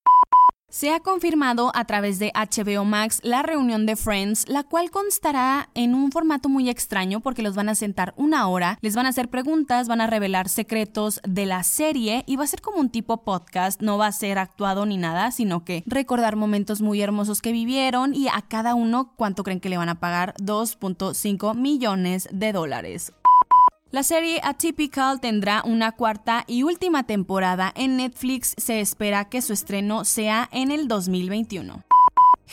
Se 0.69 0.91
ha 0.91 0.99
confirmado 0.99 1.71
a 1.73 1.85
través 1.85 2.19
de 2.19 2.31
HBO 2.35 2.85
Max 2.85 3.21
la 3.23 3.41
reunión 3.43 3.85
de 3.85 3.95
Friends, 3.95 4.47
la 4.49 4.63
cual 4.63 4.91
constará 4.91 5.69
en 5.73 5.95
un 5.95 6.11
formato 6.11 6.49
muy 6.49 6.69
extraño 6.69 7.21
porque 7.21 7.43
los 7.43 7.55
van 7.55 7.69
a 7.69 7.75
sentar 7.75 8.13
una 8.17 8.47
hora, 8.47 8.77
les 8.81 8.95
van 8.95 9.05
a 9.05 9.09
hacer 9.09 9.29
preguntas, 9.29 9.87
van 9.87 10.01
a 10.01 10.07
revelar 10.07 10.49
secretos 10.49 11.21
de 11.27 11.45
la 11.45 11.63
serie 11.63 12.23
y 12.27 12.35
va 12.35 12.43
a 12.43 12.47
ser 12.47 12.61
como 12.61 12.79
un 12.79 12.89
tipo 12.89 13.23
podcast, 13.23 13.81
no 13.81 13.97
va 13.97 14.07
a 14.07 14.11
ser 14.11 14.37
actuado 14.37 14.85
ni 14.85 14.97
nada, 14.97 15.31
sino 15.31 15.63
que 15.63 15.83
recordar 15.85 16.35
momentos 16.35 16.81
muy 16.81 17.01
hermosos 17.01 17.41
que 17.41 17.51
vivieron 17.51 18.13
y 18.13 18.27
a 18.27 18.41
cada 18.41 18.75
uno 18.75 19.13
cuánto 19.15 19.43
creen 19.43 19.61
que 19.61 19.69
le 19.69 19.77
van 19.77 19.89
a 19.89 19.99
pagar 19.99 20.33
2.5 20.39 21.55
millones 21.55 22.27
de 22.31 22.51
dólares. 22.51 23.13
La 23.95 24.03
serie 24.03 24.41
Atypical 24.43 25.21
tendrá 25.21 25.63
una 25.65 25.93
cuarta 25.93 26.43
y 26.47 26.63
última 26.63 27.03
temporada 27.03 27.71
en 27.77 27.95
Netflix. 27.95 28.53
Se 28.57 28.81
espera 28.81 29.29
que 29.29 29.41
su 29.41 29.53
estreno 29.53 30.03
sea 30.03 30.49
en 30.51 30.69
el 30.69 30.89
2021. 30.89 31.81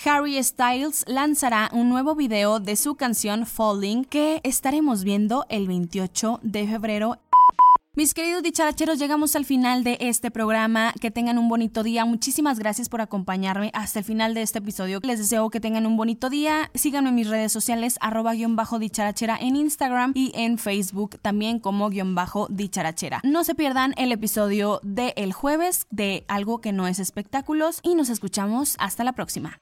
Harry 0.05 0.41
Styles 0.41 1.03
lanzará 1.09 1.69
un 1.73 1.89
nuevo 1.89 2.15
video 2.15 2.61
de 2.61 2.77
su 2.77 2.95
canción 2.95 3.45
Falling 3.45 4.05
que 4.05 4.41
estaremos 4.45 5.03
viendo 5.03 5.45
el 5.49 5.67
28 5.67 6.39
de 6.45 6.69
febrero 6.69 7.19
mis 7.95 8.15
queridos 8.15 8.43
dicharacheros, 8.43 8.99
llegamos 8.99 9.37
al 9.37 9.45
final 9.45 9.85
de 9.85 9.99
este 10.01 10.31
programa. 10.31 10.93
Que 11.01 11.11
tengan 11.11 11.39
un 11.39 11.49
bonito 11.49 11.83
día. 11.83 12.05
Muchísimas 12.05 12.59
gracias 12.59 12.89
por 12.89 13.01
acompañarme 13.01 13.71
hasta 13.75 13.99
el 13.99 14.05
final 14.05 14.35
de 14.35 14.43
este 14.43 14.61
episodio. 14.61 15.01
Les 15.03 15.19
deseo 15.19 15.51
que 15.51 15.61
tengan 15.61 15.87
un 15.87 15.97
bonito 15.97 16.31
día. 16.31 16.71
Síganme 16.75 17.11
en 17.11 17.15
mis 17.15 17.29
redes 17.29 17.53
sociales, 17.53 17.99
arroba 18.01 18.33
guion 18.33 18.57
bajo 18.57 18.79
dicharachera 18.79 19.37
en 19.41 19.57
Instagram 19.57 20.13
y 20.15 20.33
en 20.35 20.59
Facebook 20.59 21.19
también 21.21 21.59
como 21.59 21.91
guion 21.91 22.15
bajo 22.15 22.47
dicharachera. 22.51 23.21
No 23.25 23.45
se 23.45 23.55
pierdan 23.55 23.95
el 23.97 24.11
episodio 24.11 24.81
de 24.83 25.13
el 25.17 25.33
jueves 25.33 25.87
de 25.91 26.25
Algo 26.29 26.61
que 26.61 26.73
no 26.73 26.89
es 26.89 26.99
espectáculos 26.99 27.81
y 27.83 27.95
nos 27.95 28.09
escuchamos 28.09 28.77
hasta 28.79 29.05
la 29.05 29.13
próxima. 29.13 29.61